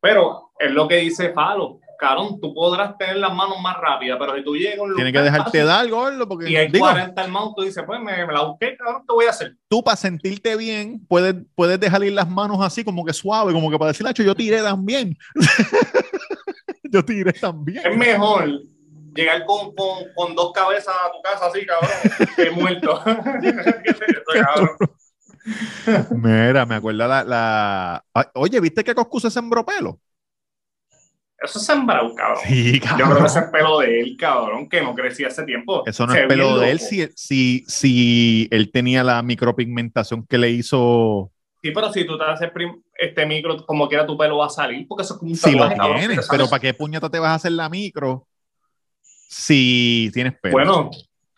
Pero 0.00 0.52
es 0.58 0.70
lo 0.70 0.86
que 0.88 0.96
dice 0.98 1.32
Falo. 1.32 1.80
Cabrón, 1.98 2.40
tú 2.40 2.52
podrás 2.54 2.96
tener 2.98 3.16
las 3.16 3.34
manos 3.34 3.60
más 3.60 3.76
rápidas, 3.78 4.18
pero 4.18 4.36
si 4.36 4.44
tú 4.44 4.54
llegas 4.56 4.78
a 4.78 4.82
un 4.82 4.94
Tiene 4.94 5.12
que 5.12 5.20
dejarte 5.20 5.44
fácil 5.44 5.66
dar, 5.66 5.88
gordo, 5.88 6.28
porque 6.28 6.50
y 6.50 6.56
hay 6.56 6.68
digo, 6.68 6.84
40 6.84 7.20
al 7.20 7.30
mount, 7.30 7.56
tú 7.56 7.62
dices, 7.62 7.82
pues 7.86 8.00
me, 8.00 8.26
me 8.26 8.32
la 8.32 8.42
busqué, 8.42 8.76
cabrón, 8.76 9.02
¿qué 9.08 9.14
voy 9.14 9.26
a 9.26 9.30
hacer? 9.30 9.56
tú 9.68 9.82
para 9.82 9.96
sentirte 9.96 10.56
bien 10.56 11.04
puedes, 11.08 11.34
puedes 11.54 11.80
dejar 11.80 12.04
ir 12.04 12.12
las 12.12 12.28
manos 12.28 12.58
así 12.60 12.84
como 12.84 13.04
que 13.04 13.12
suave, 13.12 13.52
como 13.52 13.70
que 13.70 13.78
para 13.78 13.92
decir, 13.92 14.06
"Acho, 14.06 14.22
yo 14.22 14.34
tiré 14.34 14.62
también. 14.62 15.16
yo 16.84 17.04
tiré 17.04 17.32
también. 17.32 17.82
Es 17.84 17.96
mejor 17.96 18.48
llegar 19.14 19.44
con, 19.46 19.74
con, 19.74 20.04
con 20.14 20.34
dos 20.34 20.52
cabezas 20.52 20.94
a 20.94 21.10
tu 21.12 21.22
casa 21.22 21.46
así, 21.46 21.66
cabrón, 21.66 21.90
que 22.36 22.50
muerto. 22.52 23.02
Mira, 26.10 26.66
me 26.66 26.74
acuerda 26.74 27.06
la, 27.06 27.24
la... 27.24 28.04
Oye, 28.34 28.60
¿viste 28.60 28.82
que 28.84 28.94
Coscu 28.94 29.20
se 29.20 29.30
sembró 29.30 29.64
pelo? 29.64 30.00
Eso 31.42 31.58
es 31.58 31.66
sembrado, 31.66 32.14
cabrón. 32.14 32.38
Sí, 32.46 32.80
Yo 32.80 33.04
creo 33.04 33.18
que 33.18 33.26
ese 33.26 33.38
es 33.40 33.44
pelo 33.46 33.78
de 33.80 34.00
él, 34.00 34.16
cabrón, 34.18 34.68
que 34.68 34.80
no 34.80 34.94
crecía 34.94 35.28
hace 35.28 35.44
tiempo. 35.44 35.82
Eso 35.86 36.06
no 36.06 36.12
Se 36.14 36.22
es 36.22 36.26
pelo 36.28 36.58
de 36.58 36.70
él 36.70 36.80
si, 36.80 37.06
si, 37.14 37.64
si 37.68 38.48
él 38.50 38.70
tenía 38.72 39.04
la 39.04 39.22
micropigmentación 39.22 40.26
que 40.26 40.38
le 40.38 40.50
hizo. 40.50 41.30
Sí, 41.62 41.72
pero 41.72 41.92
si 41.92 42.06
tú 42.06 42.16
te 42.16 42.24
haces 42.24 42.50
este 42.94 43.26
micro, 43.26 43.64
como 43.66 43.88
quiera 43.88 44.06
tu 44.06 44.16
pelo 44.16 44.38
va 44.38 44.46
a 44.46 44.50
salir, 44.50 44.86
porque 44.88 45.02
eso 45.02 45.14
es 45.14 45.20
como 45.20 45.32
un 45.32 45.36
Si 45.36 45.50
lo 45.52 45.68
cabrón, 45.68 46.00
que 46.00 46.06
tienes, 46.06 46.28
pero 46.30 46.48
¿para 46.48 46.60
qué 46.60 46.72
puñeta 46.72 47.10
te 47.10 47.18
vas 47.18 47.30
a 47.30 47.34
hacer 47.34 47.52
la 47.52 47.68
micro 47.68 48.26
si 49.28 50.10
tienes 50.14 50.34
pelo? 50.40 50.52
Bueno, 50.52 50.90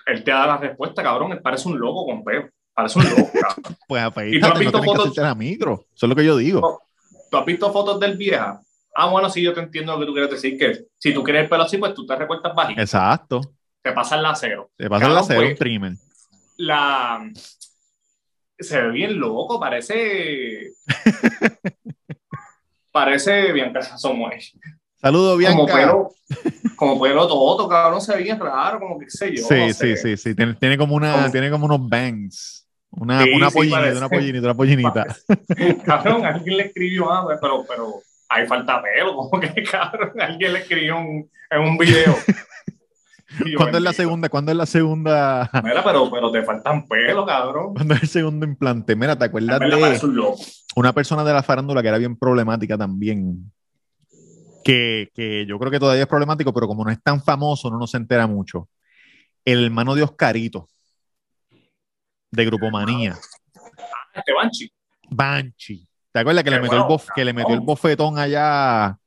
él 0.07 0.23
te 0.23 0.31
da 0.31 0.47
la 0.47 0.59
respuesta, 0.59 1.03
cabrón. 1.03 1.33
Él 1.33 1.41
parece 1.43 1.69
un 1.69 1.79
loco 1.79 2.07
con 2.07 2.23
pelo. 2.23 2.49
Parece 2.73 2.99
un 3.01 3.05
loco, 3.05 3.31
cabrón. 3.41 3.77
pues 3.89 4.33
¿Y 4.33 4.41
tú 4.41 4.47
has 4.47 4.53
afeítate, 4.53 4.53
no 4.53 4.59
tienes 4.59 4.73
que 4.73 4.87
fotos? 4.87 5.05
hacerte 5.07 5.21
la 5.23 5.35
micro. 5.35 5.87
Eso 5.95 6.07
es 6.07 6.11
lo 6.11 6.15
que 6.17 6.25
yo 6.25 6.37
digo. 6.37 6.83
¿Tú 7.31 7.37
has 7.37 7.45
visto 7.45 7.73
fotos 7.73 7.99
del 7.99 8.17
vieja? 8.17 8.61
Ah, 9.01 9.09
bueno, 9.09 9.31
sí, 9.31 9.43
yo 9.43 9.55
te 9.55 9.61
entiendo 9.61 9.93
lo 9.93 10.01
que 10.01 10.07
tú 10.07 10.13
quieres 10.13 10.31
decir, 10.31 10.59
que 10.59 10.87
si 10.99 11.15
tú 11.15 11.23
quieres 11.23 11.45
el 11.45 11.49
pelo 11.49 11.63
así, 11.63 11.79
pues 11.79 11.95
tú 11.95 12.05
te 12.05 12.17
recortas 12.17 12.53
bajito, 12.55 12.81
Exacto. 12.81 13.41
te 13.81 13.93
pasas 13.93 14.21
la 14.21 14.35
cero. 14.35 14.71
Te 14.77 14.89
pasa 14.89 15.05
la 15.09 15.21
Cabrón, 15.21 15.25
cero, 15.29 15.41
pues, 15.41 15.51
un 15.53 15.57
trimmer. 15.57 15.93
La... 16.57 17.31
Se 18.59 18.83
ve 18.83 18.91
bien 18.91 19.21
loco, 19.21 19.61
parece... 19.61 20.73
parece 22.93 23.53
Bianca 23.53 23.83
Samuel. 23.83 24.41
Saludos, 24.97 25.41
Como 25.47 25.67
Bianca. 25.67 25.75
pelo, 25.75 26.09
como 26.75 27.01
pelo 27.01 27.29
todo, 27.29 27.69
cabrón, 27.69 28.01
se 28.01 28.17
ve 28.17 28.23
bien 28.25 28.41
raro, 28.41 28.81
como 28.81 28.99
que 28.99 29.05
qué 29.07 29.11
sé 29.13 29.37
yo. 29.37 29.45
Sí, 29.47 29.55
no 29.55 29.67
sí, 29.69 29.73
sé. 29.75 29.97
sí, 29.97 30.17
sí. 30.17 30.35
Tiene, 30.35 30.55
tiene 30.55 30.77
como 30.77 30.97
una, 30.97 31.13
Como- 31.13 31.31
tiene 31.31 31.51
como 31.51 31.67
unos 31.67 31.89
bangs. 31.89 32.65
Una, 32.91 33.23
Sí, 33.23 33.31
una 33.31 33.51
sí, 33.51 33.57
pollinita, 33.59 33.93
una 33.99 34.09
pollinita, 34.09 34.45
una 34.47 34.55
pollinita. 34.55 35.07
Cabrón, 35.85 36.25
alguien 36.25 36.57
le 36.57 36.63
escribió 36.65 37.13
algo, 37.13 37.31
pero, 37.41 37.65
pero 37.69 38.03
ahí 38.29 38.47
falta 38.47 38.83
pelo, 38.83 39.15
como 39.17 39.41
que 39.41 39.63
cabrón, 39.71 40.13
alguien 40.21 40.53
le 40.53 40.59
escribió 40.61 40.97
un- 40.99 41.31
en 41.51 41.61
un 41.61 41.79
video. 41.79 42.15
Yo, 43.45 43.59
¿Cuándo 43.59 43.77
es 43.79 43.85
la 43.85 43.93
segunda? 43.93 44.29
¿Cuándo 44.31 44.51
es 44.53 44.57
la 44.57 44.65
segunda? 44.67 45.51
Mira, 45.63 45.85
pero, 45.85 46.11
pero 46.11 46.33
te 46.33 46.43
faltan 46.43 46.89
pelo, 46.89 47.27
cabrón. 47.27 47.75
¿Cuándo 47.75 47.95
es 47.95 48.03
el 48.05 48.09
segundo 48.09 48.47
implante? 48.47 48.97
Mira, 48.97 49.17
¿te 49.17 49.27
acuerdas 49.27 49.61
de 49.61 50.33
una 50.75 50.93
persona 50.95 51.23
de 51.25 51.33
la 51.35 51.43
farándula 51.43 51.83
que 51.83 51.89
era 51.89 51.99
bien 51.99 52.17
problemática 52.17 52.79
también? 52.79 53.53
Que, 54.65 55.11
que 55.15 55.45
yo 55.47 55.59
creo 55.59 55.71
que 55.71 55.79
todavía 55.79 56.03
es 56.03 56.09
problemático, 56.09 56.53
pero 56.55 56.67
como 56.67 56.85
no 56.85 56.91
es 56.91 57.03
tan 57.03 57.23
famoso, 57.23 57.71
no 57.71 57.79
nos 57.79 57.95
entera 57.95 58.27
mucho. 58.27 58.69
El 59.45 59.65
hermano 59.67 59.95
de 59.95 60.03
Oscarito, 60.03 60.67
de 62.31 62.45
Grupo 62.47 62.71
Manía, 62.71 63.17
Este 64.15 64.33
Banshee. 64.33 64.73
Banshee. 65.11 65.88
¿Te 66.19 66.21
acuerdas 66.23 66.45
que 66.45 66.51
le 66.51 66.61
metió, 66.61 66.79
el, 66.91 67.01
que 67.15 67.25
le 67.25 67.33
metió 67.33 67.55
el 67.55 67.61
bofetón 67.61 68.19
allá 68.19 68.99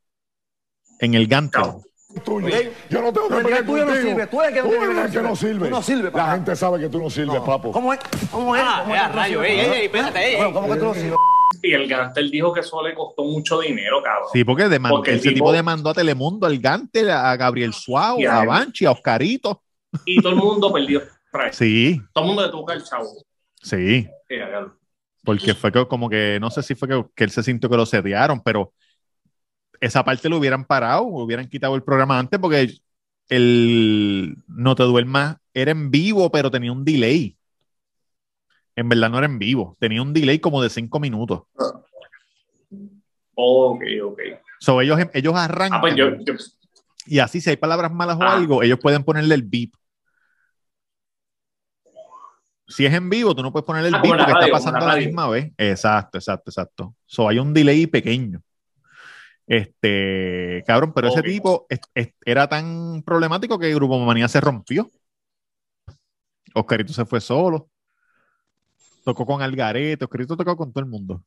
en 1.00 1.14
el 1.14 1.28
Gantel? 1.28 1.62
Cabrón. 1.62 1.82
tuyo. 2.24 2.48
Ok. 2.48 2.54
Yo 2.90 3.02
no 3.02 3.14
tengo 3.14 3.28
que 3.30 3.36
No, 3.36 3.42
pelear 3.44 3.66
tú 3.66 3.76
no 3.78 3.86
contigo. 3.86 4.02
sirves, 4.10 4.30
tú 4.30 4.42
eres 4.42 4.54
que 4.54 4.62
no 4.62 4.68
Tú 4.70 4.74
eres 4.76 4.96
que 4.96 5.02
el 5.06 5.12
que 5.12 5.22
no 5.22 5.36
sirve. 5.36 5.66
Tú 5.68 5.76
no 5.76 5.82
sirves, 5.82 6.14
La 6.14 6.32
gente 6.32 6.56
sabe 6.56 6.80
que 6.80 6.90
tú 6.90 7.00
no 7.02 7.10
sirves, 7.10 7.42
papo. 7.42 7.72
¿Cómo 7.72 7.94
es? 7.94 8.00
¿Cómo 8.32 8.56
es? 8.56 8.62
Ah, 8.66 8.80
¿Cómo 8.84 8.96
es 8.96 9.02
no 9.08 9.14
rayo, 9.14 9.44
ey, 9.44 9.60
ey, 9.60 9.86
espérate, 9.86 10.36
ey. 10.38 10.52
¿Cómo 10.54 10.68
que 10.74 10.80
tú 10.80 10.86
no 10.86 10.94
sirves? 10.94 11.16
Y 11.64 11.74
el 11.74 11.88
Gantel 11.88 12.32
dijo 12.32 12.54
que 12.54 12.62
eso 12.62 12.82
le 12.82 12.96
costó 12.96 13.24
mucho 13.24 13.60
dinero, 13.60 14.02
cabrón. 14.02 14.30
Sí, 14.34 14.44
porque 14.44 14.68
deman- 14.68 14.90
Porque 14.90 15.12
el 15.12 15.18
ese 15.18 15.30
tipo, 15.30 15.46
tipo- 15.46 15.52
demandó 15.52 15.90
a 15.90 15.94
Telemundo, 15.94 16.48
al 16.48 16.58
Gantel, 16.60 17.10
a 17.12 17.36
Gabriel 17.36 17.72
Y 18.18 18.26
a 18.26 18.40
a. 18.40 18.46
Banshee, 18.46 18.86
a 18.86 18.92
Oscarito. 18.92 19.62
Y 20.06 20.22
todo 20.22 20.32
el 20.32 20.38
mundo 20.38 20.72
perdió. 20.72 21.02
Sí, 21.52 22.02
Todo 22.14 22.24
el 22.24 22.28
mundo 22.30 22.46
le 22.46 22.52
toca 22.52 22.74
el 22.74 22.84
chavo. 22.84 23.10
sí. 23.62 24.08
Sí. 24.28 24.36
Porque 25.24 25.54
fue 25.54 25.72
que, 25.72 25.88
como 25.88 26.10
que, 26.10 26.40
no 26.42 26.50
sé 26.50 26.64
si 26.64 26.74
fue 26.76 26.88
que, 26.88 27.06
que 27.16 27.24
él 27.26 27.30
se 27.32 27.44
sintió 27.44 27.70
que 27.70 27.78
lo 27.78 27.86
setearon, 27.86 28.42
pero 28.42 28.74
esa 29.80 30.04
parte 30.04 30.30
lo 30.30 30.38
hubieran 30.38 30.66
parado, 30.66 31.04
hubieran 31.04 31.48
quitado 31.48 31.76
el 31.76 31.84
programa 31.84 32.18
antes, 32.18 32.40
porque 32.40 32.74
el 33.30 34.36
No 34.48 34.76
Te 34.76 34.84
Duermas 34.84 35.38
era 35.54 35.72
en 35.72 35.92
vivo, 35.92 36.32
pero 36.32 36.50
tenía 36.52 36.72
un 36.72 36.84
delay. 36.84 37.38
En 38.76 38.90
verdad 38.90 39.10
no 39.10 39.18
era 39.18 39.28
en 39.28 39.38
vivo, 39.38 39.78
tenía 39.80 40.02
un 40.02 40.14
delay 40.14 40.40
como 40.40 40.62
de 40.62 40.70
cinco 40.70 41.00
minutos. 41.00 41.42
Ok, 43.36 43.82
ok. 44.04 44.20
So, 44.60 44.82
ellos, 44.82 45.00
ellos 45.14 45.36
arrancan 45.36 45.78
Ah, 45.80 45.82
pues 45.82 45.96
yo, 45.96 46.16
yo- 46.24 46.34
y 47.06 47.20
así 47.20 47.42
si 47.42 47.50
hay 47.50 47.58
palabras 47.58 47.92
malas 47.92 48.18
o 48.18 48.24
Ah. 48.24 48.34
algo, 48.36 48.62
ellos 48.64 48.80
pueden 48.80 49.04
ponerle 49.04 49.36
el 49.36 49.44
beep. 49.44 49.72
Si 52.72 52.86
es 52.86 52.94
en 52.94 53.10
vivo, 53.10 53.36
tú 53.36 53.44
no 53.44 53.52
puedes 53.52 53.66
ponerle 53.66 53.90
el 53.90 53.96
Ah, 53.96 53.98
la 53.98 54.04
porque 54.04 54.24
radio, 54.24 54.38
está 54.46 54.52
pasando 54.52 54.80
la 54.80 54.92
a 54.94 54.96
la 54.96 55.02
misma 55.06 55.30
vez. 55.30 55.52
Exacto, 55.58 56.18
exacto, 56.18 56.50
exacto. 56.50 56.96
So, 57.06 57.28
hay 57.28 57.38
un 57.40 57.54
delay 57.54 57.86
pequeño. 57.88 58.42
Este, 59.48 60.64
cabrón, 60.66 60.94
pero 60.94 61.10
ese 61.10 61.22
tipo 61.22 61.66
es- 61.70 61.82
es- 61.94 62.14
era 62.26 62.48
tan 62.48 63.04
problemático 63.04 63.60
que 63.60 63.74
Grupo 63.76 64.00
Manía 64.00 64.28
se 64.28 64.40
rompió. 64.40 64.90
Oscarito 66.54 66.94
se 66.94 67.06
fue 67.06 67.20
solo. 67.22 67.70
Tocó 69.04 69.26
con 69.26 69.42
Algarete, 69.42 70.06
Oscarito 70.06 70.38
tocó 70.38 70.56
con 70.56 70.72
todo 70.72 70.84
el 70.84 70.90
mundo. 70.90 71.24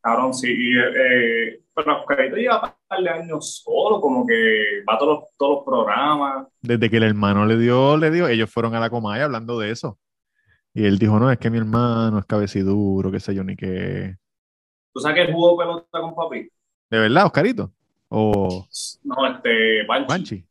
cabrón, 0.00 0.34
sí. 0.34 0.48
y, 0.50 0.76
eh, 0.78 1.60
pero 1.74 2.00
Oscarito 2.00 2.34
lleva 2.36 2.56
un 2.64 2.72
par 2.88 3.00
de 3.00 3.08
años 3.10 3.62
solo, 3.64 4.00
como 4.00 4.26
que 4.26 4.82
va 4.88 4.94
a 4.94 4.98
todos 4.98 5.20
los, 5.20 5.28
todos 5.36 5.54
los 5.58 5.64
programas. 5.64 6.48
Desde 6.60 6.90
que 6.90 6.96
el 6.96 7.04
hermano 7.04 7.46
le 7.46 7.56
dio, 7.56 7.96
le 7.96 8.10
dio, 8.10 8.26
ellos 8.26 8.50
fueron 8.50 8.74
a 8.74 8.80
la 8.80 8.90
Comaya 8.90 9.24
hablando 9.26 9.60
de 9.60 9.70
eso. 9.70 9.98
Y 10.74 10.86
él 10.86 10.98
dijo, 10.98 11.18
no, 11.18 11.30
es 11.30 11.38
que 11.38 11.50
mi 11.50 11.58
hermano 11.58 12.18
es 12.18 12.24
cabeciduro, 12.24 13.10
qué 13.10 13.20
sé 13.20 13.34
yo, 13.34 13.44
ni 13.44 13.56
qué. 13.56 14.16
¿Tú 14.92 15.00
sabes 15.00 15.26
que 15.26 15.32
jugó 15.32 15.56
pelota 15.56 16.00
con 16.00 16.14
papi? 16.14 16.48
¿De 16.90 16.98
verdad, 16.98 17.26
Oscarito? 17.26 17.72
¿O 18.08 18.66
No, 19.04 19.26
este, 19.26 19.84
Banshee. 19.86 20.06
Banshee? 20.08 20.46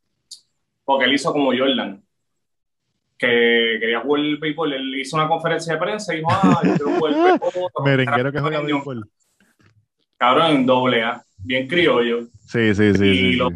Porque 0.83 1.05
él 1.05 1.13
hizo 1.13 1.31
como 1.31 1.51
Jordan. 1.55 2.03
Que 3.17 3.77
quería 3.79 4.01
jugar 4.01 4.21
el 4.21 4.37
béisbol. 4.37 4.73
Él 4.73 4.95
hizo 4.99 5.15
una 5.15 5.27
conferencia 5.27 5.73
de 5.73 5.79
prensa 5.79 6.13
y 6.13 6.17
dijo, 6.17 6.29
ah, 6.31 6.59
yo 6.63 6.73
quiero 6.75 6.91
jugar 6.97 7.13
el 7.13 7.39
béisbol. 7.39 7.71
Merenguero 7.85 8.31
que 8.31 8.39
juega 8.39 8.61
béisbol. 8.61 9.09
Cabrón, 10.17 10.51
en 10.51 10.65
doble 10.65 11.03
A. 11.03 11.23
Bien 11.37 11.67
criollo. 11.67 12.27
Sí, 12.45 12.73
sí, 12.75 12.93
sí. 12.93 13.05
y 13.05 13.17
sí, 13.17 13.33
lo 13.33 13.49
sí. 13.49 13.55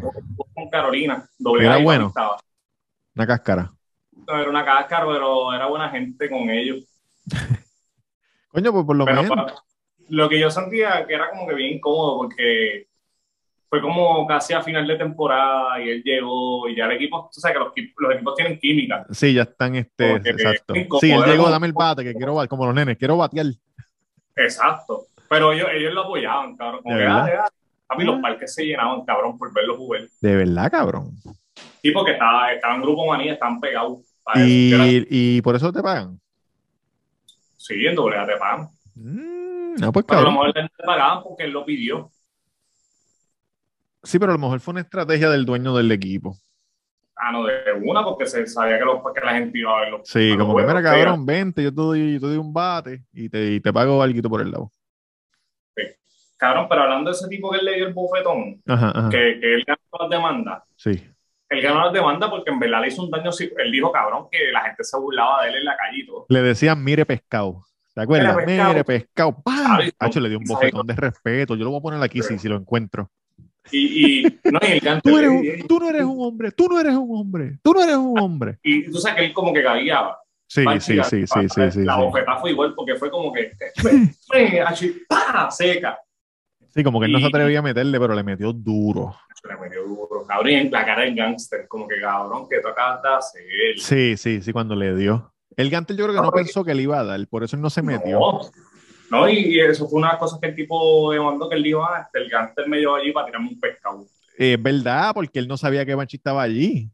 con 0.54 0.70
Carolina. 0.70 1.28
Doble 1.38 1.64
Era 1.64 1.74
A 1.76 1.78
bueno. 1.78 2.08
estaba. 2.08 2.38
Una 3.14 3.26
cáscara. 3.26 3.72
Era 4.28 4.50
una 4.50 4.64
cáscara, 4.64 5.06
pero 5.06 5.52
era 5.52 5.66
buena 5.66 5.88
gente 5.90 6.28
con 6.28 6.48
ellos. 6.50 6.84
Coño, 8.48 8.72
pues 8.72 8.84
por 8.86 8.96
lo 8.96 9.04
Pero 9.04 9.22
menos. 9.22 9.52
lo 10.08 10.28
que 10.28 10.38
yo 10.40 10.50
sentía 10.50 11.06
que 11.06 11.14
era 11.14 11.28
como 11.30 11.46
que 11.46 11.54
bien 11.54 11.74
incómodo 11.76 12.16
porque 12.18 12.86
fue 13.68 13.80
como 13.82 14.26
casi 14.26 14.54
a 14.54 14.62
final 14.62 14.86
de 14.86 14.96
temporada 14.96 15.80
y 15.82 15.90
él 15.90 16.02
llegó 16.04 16.68
y 16.68 16.76
ya 16.76 16.86
el 16.86 16.92
equipo, 16.92 17.28
tú 17.32 17.40
sabes 17.40 17.56
que 17.56 17.64
los, 17.64 17.72
equip- 17.74 17.92
los 17.98 18.14
equipos 18.14 18.34
tienen 18.36 18.58
química. 18.58 19.04
Sí, 19.10 19.34
ya 19.34 19.42
están, 19.42 19.74
este, 19.74 20.12
exacto. 20.14 20.74
incómodo, 20.76 21.00
Sí, 21.00 21.10
él 21.10 21.22
llegó, 21.24 21.50
dame 21.50 21.66
el 21.66 21.72
bate, 21.72 22.04
que 22.04 22.14
quiero 22.14 22.34
batear, 22.34 22.48
como 22.48 22.64
los 22.66 22.74
nenes, 22.74 22.96
quiero 22.96 23.16
batear. 23.16 23.46
Exacto. 24.36 25.06
Pero 25.28 25.52
ellos, 25.52 25.68
ellos 25.74 25.92
lo 25.92 26.02
apoyaban, 26.02 26.56
cabrón. 26.56 26.82
Como 26.82 26.94
¿De 26.94 27.00
que, 27.00 27.06
verdad? 27.06 27.20
dale, 27.24 27.36
dale. 27.36 27.48
A 27.88 27.96
mí 27.96 28.04
los 28.04 28.20
parques 28.20 28.54
se 28.54 28.64
llenaban, 28.64 29.04
cabrón, 29.04 29.36
por 29.36 29.52
verlo 29.52 29.76
jugar. 29.76 30.02
De 30.20 30.36
verdad, 30.36 30.70
cabrón. 30.70 31.10
Sí, 31.82 31.90
porque 31.90 32.12
estaba, 32.12 32.52
estaba 32.52 32.74
en 32.76 32.82
grupo 32.82 33.06
manía, 33.06 33.32
están 33.34 33.60
pegados. 33.60 34.05
Eso. 34.34 34.46
Y, 34.46 35.06
y 35.10 35.42
por 35.42 35.56
eso 35.56 35.72
te 35.72 35.82
pagan. 35.82 36.20
Sí, 37.56 37.86
en 37.86 37.94
doble 37.94 38.16
A 38.16 38.26
te 38.26 38.36
pagan. 38.36 38.68
Mm, 38.94 39.74
no, 39.80 39.92
pues 39.92 40.04
Pero 40.06 40.20
a 40.20 40.22
lo 40.24 40.30
mejor 40.30 40.54
le 40.54 40.68
pagaban 40.84 41.22
porque 41.22 41.44
él 41.44 41.50
lo 41.50 41.64
pidió. 41.64 42.10
Sí, 44.02 44.18
pero 44.18 44.32
a 44.32 44.34
lo 44.36 44.40
mejor 44.40 44.60
fue 44.60 44.72
una 44.72 44.82
estrategia 44.82 45.28
del 45.30 45.44
dueño 45.44 45.74
del 45.74 45.90
equipo. 45.90 46.36
Ah, 47.16 47.32
no, 47.32 47.44
de 47.44 47.54
una, 47.82 48.04
porque 48.04 48.26
se 48.26 48.46
sabía 48.46 48.78
que, 48.78 48.84
los, 48.84 49.00
que 49.12 49.20
la 49.24 49.34
gente 49.34 49.58
iba 49.58 49.76
a 49.76 49.80
verlo. 49.80 50.02
Sí, 50.04 50.32
a 50.32 50.36
como 50.36 50.56
que, 50.56 50.62
mira, 50.64 50.82
cabrón, 50.82 51.24
vente, 51.24 51.62
yo 51.62 51.70
te 51.70 51.76
doy, 51.76 52.12
yo 52.14 52.20
te 52.20 52.26
doy 52.26 52.36
un 52.36 52.52
bate 52.52 53.04
y 53.12 53.28
te, 53.28 53.54
y 53.54 53.60
te 53.60 53.72
pago 53.72 54.02
algo 54.02 54.28
por 54.28 54.42
el 54.42 54.50
lado. 54.50 54.70
Cabrón, 56.36 56.66
pero 56.68 56.82
hablando 56.82 57.10
de 57.10 57.16
ese 57.16 57.26
tipo 57.28 57.50
que 57.50 57.58
él 57.58 57.64
le 57.64 57.76
dio 57.76 57.86
el 57.88 57.94
bofetón, 57.94 58.62
Ajá, 58.66 58.92
ajá. 58.94 59.08
que, 59.08 59.40
que 59.40 59.54
él 59.54 59.64
ganó 59.66 59.80
las 59.98 60.10
demandas. 60.10 60.62
Sí. 60.76 61.02
Él 61.48 61.62
ganó 61.62 61.84
las 61.84 61.92
demandas 61.92 62.28
porque 62.30 62.50
en 62.50 62.58
verdad 62.58 62.80
le 62.80 62.88
hizo 62.88 63.02
un 63.02 63.10
daño. 63.10 63.30
Él 63.58 63.72
dijo, 63.72 63.92
cabrón, 63.92 64.26
que 64.30 64.50
la 64.52 64.62
gente 64.62 64.82
se 64.84 64.98
burlaba 64.98 65.42
de 65.44 65.50
él 65.50 65.56
en 65.56 65.64
la 65.64 65.76
calle 65.76 65.98
y 66.02 66.06
todo. 66.06 66.26
Le 66.28 66.42
decían, 66.42 66.82
mire 66.82 67.06
pescado. 67.06 67.62
¿Te 67.94 68.02
acuerdas? 68.02 68.34
Mire 68.36 68.46
pescado. 68.46 68.68
Mire 68.72 68.84
pescado. 68.84 69.42
Hacho, 69.98 70.20
le 70.20 70.28
dio 70.28 70.38
un 70.38 70.44
bofetón 70.44 70.86
de 70.86 70.94
respeto. 70.94 71.54
Yo 71.54 71.64
lo 71.64 71.70
voy 71.70 71.78
a 71.78 71.82
poner 71.82 72.02
aquí 72.02 72.20
si, 72.22 72.38
si 72.38 72.48
lo 72.48 72.56
encuentro. 72.56 73.10
Y, 73.72 74.20
y, 74.26 74.38
no, 74.44 74.60
y 74.62 74.66
el 74.72 74.80
gante. 74.80 75.10
Tú, 75.10 75.18
eres 75.18 75.30
un- 75.30 75.66
tú 75.66 75.78
no 75.80 75.88
eres 75.90 76.04
un 76.04 76.24
hombre, 76.24 76.52
tú 76.52 76.68
no 76.68 76.78
eres 76.78 76.94
un 76.94 77.16
hombre, 77.18 77.58
tú 77.62 77.72
no 77.72 77.82
eres 77.82 77.96
un 77.96 78.18
hombre. 78.20 78.58
Y 78.62 78.88
tú 78.90 78.98
sabes 78.98 79.18
que 79.18 79.24
él 79.26 79.32
como 79.32 79.52
que 79.52 79.62
gagueaba. 79.62 80.20
Sí, 80.48 80.64
sí, 80.78 81.00
sí, 81.02 81.26
sí, 81.26 81.70
sí. 81.72 81.82
La 81.84 81.96
bofetada 81.96 82.38
fue 82.38 82.50
igual 82.50 82.74
porque 82.76 82.94
fue 82.94 83.10
como 83.10 83.32
que. 83.32 83.52
¡eh, 84.34 84.60
así, 84.60 85.02
¡pah! 85.08 85.50
Seca. 85.50 85.98
Sí, 86.76 86.84
como 86.84 87.00
que 87.00 87.06
él 87.06 87.12
no 87.12 87.20
se 87.20 87.26
atrevía 87.26 87.60
a 87.60 87.62
meterle, 87.62 87.98
pero 87.98 88.14
le 88.14 88.22
metió 88.22 88.52
duro. 88.52 89.16
Le 89.48 89.56
metió 89.56 89.82
duro. 89.82 90.26
Cabrón, 90.28 90.48
en 90.50 90.70
la 90.70 90.84
cara 90.84 91.02
del 91.04 91.14
gángster, 91.14 91.66
como 91.68 91.88
que 91.88 91.98
cabrón, 92.02 92.46
que 92.50 92.60
tú 92.60 92.68
acabas 92.68 93.00
de 93.02 93.08
hacer. 93.08 93.78
Sí, 93.78 94.16
sí, 94.18 94.42
sí, 94.42 94.52
cuando 94.52 94.76
le 94.76 94.94
dio. 94.94 95.32
El 95.56 95.70
Gantel 95.70 95.96
yo 95.96 96.04
creo 96.04 96.16
que 96.16 96.20
no 96.20 96.30
pensó 96.32 96.64
que 96.64 96.74
le 96.74 96.82
iba 96.82 97.00
a 97.00 97.04
dar, 97.04 97.26
por 97.28 97.42
eso 97.42 97.56
él 97.56 97.62
no 97.62 97.70
se 97.70 97.80
metió. 97.80 98.20
No, 98.20 98.40
no 99.10 99.28
y, 99.30 99.58
eso 99.58 99.88
fue 99.88 100.00
una 100.00 100.08
de 100.08 100.12
las 100.12 100.20
cosas 100.20 100.38
que 100.38 100.48
el 100.48 100.54
tipo 100.54 101.10
demandó 101.12 101.48
que 101.48 101.56
él 101.56 101.62
dijo, 101.62 101.82
ah, 101.82 102.02
este, 102.04 102.18
el 102.18 102.28
gánster 102.28 102.68
me 102.68 102.76
llevó 102.76 102.96
allí 102.96 103.10
para 103.10 103.24
tirarme 103.24 103.48
un 103.48 103.58
pescado. 103.58 104.04
Es 104.36 104.62
verdad, 104.62 105.12
porque 105.14 105.38
él 105.38 105.48
no 105.48 105.56
sabía 105.56 105.86
que 105.86 105.94
Banshee 105.94 106.18
estaba 106.18 106.42
allí. 106.42 106.90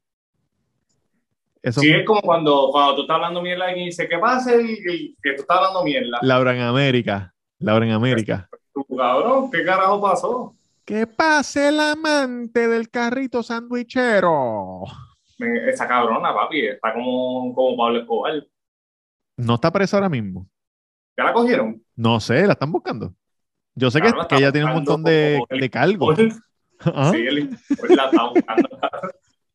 Eso 1.61 1.81
Sí, 1.81 1.89
fue 1.89 2.01
es 2.01 2.07
como 2.07 2.21
cuando, 2.21 2.69
cuando 2.71 2.95
tú 2.95 3.01
estás 3.03 3.17
hablando 3.17 3.43
mierda 3.43 3.77
y 3.77 3.87
dice, 3.87 4.09
¿qué 4.09 4.19
pasa? 4.19 4.55
El, 4.55 4.61
el- 4.61 5.17
que 5.21 5.33
tú 5.33 5.43
estás 5.43 5.57
hablando 5.57 5.83
mierda. 5.83 6.21
Laura 6.23 6.55
en 6.55 6.63
América. 6.63 7.35
Laura 7.59 7.85
en 7.85 7.93
América. 7.93 8.49
Cabrón, 8.97 9.51
¿qué 9.51 9.65
carajo 9.65 10.01
pasó? 10.01 10.57
Que 10.85 11.07
pase 11.07 11.69
el 11.69 11.81
amante 11.81 12.69
del 12.69 12.91
carrito 12.91 13.43
sandwichero. 13.43 14.83
Esa 15.39 15.87
cabrona, 15.89 16.35
papi, 16.35 16.67
está 16.67 16.93
como, 16.93 17.55
como 17.55 17.77
Pablo 17.77 18.01
Escobar. 18.01 18.47
No 19.37 19.55
está 19.55 19.71
presa 19.73 19.97
ahora 19.97 20.09
mismo. 20.09 20.49
¿Ya 21.17 21.25
la 21.25 21.33
cogieron? 21.33 21.83
No 21.97 22.21
sé, 22.21 22.47
la 22.47 22.53
están 22.53 22.73
buscando. 22.73 23.15
Yo 23.75 23.91
sé 23.91 24.01
que, 24.01 24.13
Claro, 24.13 24.29
que 24.29 24.37
ella 24.37 24.53
tiene 24.53 24.67
un 24.67 24.75
montón 24.75 25.03
de, 25.03 25.43
de 25.49 25.71
cargos. 25.71 26.19
Ajá. 26.81 27.13
Sí, 27.13 27.25
la 27.95 28.05
está 28.07 28.29
buscando. 28.29 28.69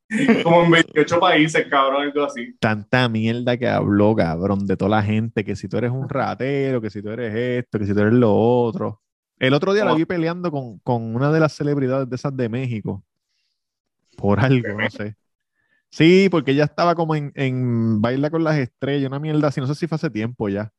como 0.44 0.64
en 0.64 0.72
28 0.72 1.20
países, 1.20 1.68
cabrón, 1.68 2.04
algo 2.04 2.24
así. 2.24 2.56
Tanta 2.60 3.10
mierda 3.10 3.58
que 3.58 3.68
habló, 3.68 4.16
cabrón, 4.16 4.66
de 4.66 4.78
toda 4.78 4.92
la 4.92 5.04
gente, 5.04 5.44
que 5.44 5.56
si 5.56 5.68
tú 5.68 5.78
eres 5.78 5.92
un 5.92 6.08
ratero, 6.08 6.80
que 6.82 6.90
si 6.90 7.02
tú 7.02 7.10
eres 7.10 7.36
esto, 7.36 7.80
que 7.80 7.86
si 7.86 7.94
tú 7.94 8.00
eres 8.00 8.14
lo 8.14 8.34
otro. 8.34 9.02
El 9.40 9.54
otro 9.54 9.74
día 9.74 9.86
la 9.86 9.94
vi 9.94 10.06
peleando 10.06 10.52
con, 10.52 10.80
con 10.80 11.16
una 11.16 11.32
de 11.32 11.40
las 11.40 11.54
celebridades 11.54 12.10
de 12.10 12.16
esas 12.16 12.36
de 12.36 12.50
México. 12.50 13.04
Por 14.16 14.40
algo, 14.40 14.68
no 14.80 14.90
sé. 14.90 15.16
Sí, 15.90 16.28
porque 16.30 16.52
ella 16.52 16.66
estaba 16.66 16.96
como 16.96 17.16
en, 17.16 17.32
en 17.36 18.02
Baila 18.02 18.30
con 18.30 18.44
las 18.44 18.58
Estrellas, 18.58 19.08
una 19.10 19.20
mierda 19.20 19.48
así, 19.48 19.62
no 19.62 19.68
sé 19.68 19.76
si 19.76 19.88
fue 19.88 19.96
hace 19.96 20.10
tiempo 20.10 20.50
ya. 20.50 20.72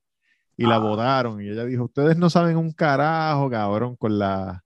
Y 0.57 0.67
la 0.67 0.77
Ah. 0.77 0.79
votaron 0.81 1.41
y 1.41 1.49
ella 1.49 1.65
dijo, 1.65 1.85
ustedes 1.85 2.17
no 2.17 2.29
saben 2.31 2.57
un 2.57 2.73
carajo, 2.73 3.49
cabrón, 3.49 3.97
con 3.97 4.19
la... 4.19 4.65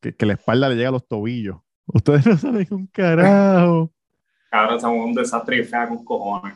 Que, 0.00 0.14
que 0.14 0.26
la 0.26 0.32
espalda 0.32 0.68
le 0.68 0.74
llega 0.74 0.88
a 0.88 0.92
los 0.92 1.06
tobillos. 1.06 1.58
Ustedes 1.86 2.26
no 2.26 2.36
saben 2.36 2.66
un 2.70 2.86
carajo. 2.88 3.92
Cabrón, 4.50 4.80
somos 4.80 5.06
un 5.06 5.14
desastre 5.14 5.60
y 5.60 5.64
fea 5.64 5.88
con 5.88 6.04
cojones. 6.04 6.54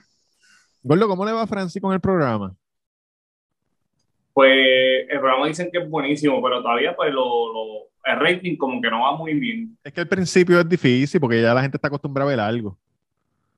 Gordo, 0.82 1.06
¿cómo 1.08 1.24
le 1.24 1.32
va 1.32 1.42
a 1.42 1.46
Francis 1.46 1.80
con 1.80 1.92
el 1.92 2.00
programa? 2.00 2.54
Pues 4.36 5.08
el 5.08 5.18
programa 5.18 5.46
dicen 5.46 5.70
que 5.72 5.78
es 5.78 5.88
buenísimo, 5.88 6.42
pero 6.42 6.60
todavía 6.60 6.94
pues 6.94 7.10
lo, 7.10 7.24
lo- 7.24 7.86
el 8.04 8.20
rating 8.20 8.54
como 8.58 8.82
que 8.82 8.90
no 8.90 9.00
va 9.00 9.16
muy 9.16 9.32
bien. 9.32 9.78
Es 9.82 9.94
que 9.94 10.02
al 10.02 10.08
principio 10.08 10.60
es 10.60 10.68
difícil 10.68 11.18
porque 11.18 11.40
ya 11.40 11.54
la 11.54 11.62
gente 11.62 11.78
está 11.78 11.88
acostumbrada 11.88 12.28
a 12.30 12.36
ver 12.36 12.40
algo. 12.40 12.76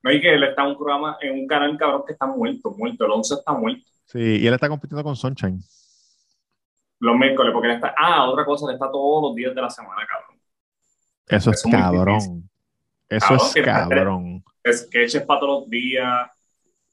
No 0.01 0.09
hay 0.09 0.21
que 0.21 0.33
él 0.33 0.41
está 0.45 0.61
en 0.63 0.69
un 0.69 0.77
programa, 0.77 1.17
en 1.19 1.33
un 1.33 1.47
canal 1.47 1.77
cabrón 1.77 2.03
que 2.07 2.13
está 2.13 2.25
muerto, 2.27 2.71
muerto. 2.77 3.05
El 3.05 3.11
11 3.11 3.33
está 3.35 3.51
muerto. 3.51 3.83
Sí, 4.05 4.37
y 4.39 4.47
él 4.47 4.53
está 4.53 4.69
compitiendo 4.69 5.03
con 5.03 5.17
Sunshine. 5.17 5.59
Los 6.99 7.17
miércoles, 7.17 7.51
porque 7.53 7.67
él 7.71 7.75
está. 7.75 7.93
Ah, 7.97 8.29
otra 8.29 8.45
cosa, 8.45 8.65
él 8.69 8.75
está 8.75 8.89
todos 8.89 9.21
los 9.23 9.35
días 9.35 9.53
de 9.53 9.61
la 9.61 9.69
semana, 9.69 10.07
cabrón. 10.07 10.39
Eso 11.27 11.51
es 11.51 11.57
Eso 11.57 11.67
es 11.67 11.73
muy 11.73 11.81
cabrón. 11.81 12.49
Eso 13.09 13.27
Cabrón, 13.27 13.47
es 13.47 13.53
que- 13.53 13.61
cabrón. 13.63 14.43
Sketches 14.71 15.23
para 15.23 15.39
todos 15.41 15.61
los 15.63 15.69
días, 15.69 16.29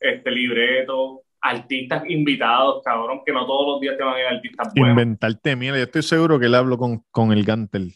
este 0.00 0.30
libreto, 0.32 1.22
artistas 1.40 2.02
invitados, 2.08 2.82
cabrón, 2.84 3.20
que 3.24 3.32
no 3.32 3.46
todos 3.46 3.74
los 3.74 3.80
días 3.80 3.96
te 3.96 4.02
van 4.02 4.14
a 4.14 4.20
ir 4.20 4.26
artistas 4.26 4.72
buenos. 4.74 4.90
Inventarte, 4.90 5.56
mira, 5.56 5.76
yo 5.76 5.84
estoy 5.84 6.02
seguro 6.02 6.38
que 6.38 6.46
él 6.46 6.54
habló 6.54 6.78
con, 6.78 7.04
con 7.10 7.32
el 7.32 7.44
Gantel. 7.44 7.94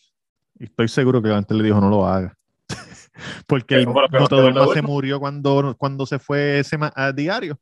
Y 0.58 0.64
estoy 0.64 0.88
seguro 0.88 1.22
que 1.22 1.28
Gantel 1.30 1.58
le 1.58 1.64
dijo 1.64 1.80
no 1.80 1.88
lo 1.90 2.06
haga. 2.06 2.36
porque 3.46 3.76
el 3.76 3.86
que 3.86 4.52
no 4.52 4.66
se 4.68 4.82
murió 4.82 5.18
cuando, 5.18 5.74
cuando 5.76 6.06
se 6.06 6.18
fue 6.18 6.62
sema- 6.64 6.92
a 6.94 7.12
diario. 7.12 7.58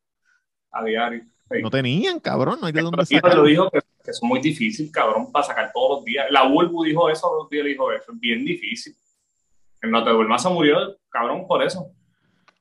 a 0.73 0.85
diario. 0.85 1.25
Sí. 1.51 1.63
No 1.63 1.71
tenían, 1.71 2.21
cabrón, 2.21 2.59
no 2.61 2.67
hay 2.67 2.73
de 2.75 2.83
dónde 2.83 3.07
sacar. 3.07 3.35
lo 3.35 3.45
dijo 3.45 3.71
que, 3.71 3.81
que 4.05 4.11
es 4.11 4.23
muy 4.23 4.39
difícil, 4.39 4.91
cabrón, 4.93 5.33
para 5.33 5.47
sacar 5.47 5.71
todos 5.73 5.99
los 5.99 6.05
días. 6.05 6.27
La 6.31 6.47
Bulbu 6.47 6.85
dijo 6.85 7.09
eso, 7.09 7.31
los 7.41 7.49
días 7.49 7.65
le 7.65 7.71
dijo 7.71 7.91
eso, 7.91 8.13
es 8.13 8.21
bien 8.21 8.45
difícil. 8.45 8.95
El 9.81 9.91
No 9.91 10.05
te 10.05 10.11
duermas 10.11 10.43
se 10.43 10.51
murió, 10.51 10.99
cabrón, 11.09 11.47
por 11.47 11.63
eso. 11.63 11.91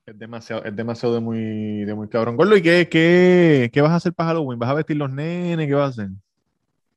Es 0.08 0.18
demasiado, 0.18 0.64
es 0.64 0.74
demasiado 0.74 1.14
de 1.16 1.20
muy, 1.20 1.84
de 1.84 1.94
muy 1.94 2.08
cabrón. 2.08 2.38
Gordo, 2.38 2.56
¿y 2.56 2.62
qué, 2.62 2.88
qué, 2.90 3.68
qué 3.70 3.82
vas 3.82 3.90
a 3.90 3.96
hacer 3.96 4.14
para 4.14 4.30
Halloween? 4.30 4.58
¿Vas 4.58 4.70
a 4.70 4.74
vestir 4.74 4.96
los 4.96 5.10
nenes? 5.10 5.66
¿Qué 5.66 5.74
vas 5.74 5.84
a 5.84 5.88
hacer? 5.88 6.08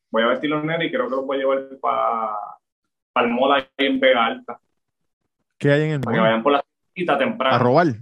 Voy 0.10 0.24
a 0.24 0.28
vestir 0.28 0.50
los 0.50 0.64
nenes 0.64 0.88
y 0.88 0.92
creo 0.92 1.10
que 1.10 1.16
los 1.18 1.26
voy 1.26 1.36
a 1.36 1.40
llevar 1.42 1.68
para 1.82 2.38
el 3.16 3.28
mall 3.34 3.52
ahí 3.52 3.66
en 3.80 4.00
Vega 4.00 4.28
Alta, 4.28 4.62
¿Qué 5.58 5.72
hay 5.72 5.82
en 5.82 5.92
el 5.92 6.00
para 6.00 6.16
que 6.16 6.22
vayan 6.22 6.42
por 6.42 6.54
la 6.54 6.64
cita 6.96 7.18
temprano. 7.18 7.54
A 7.54 7.60
robar. 7.60 7.88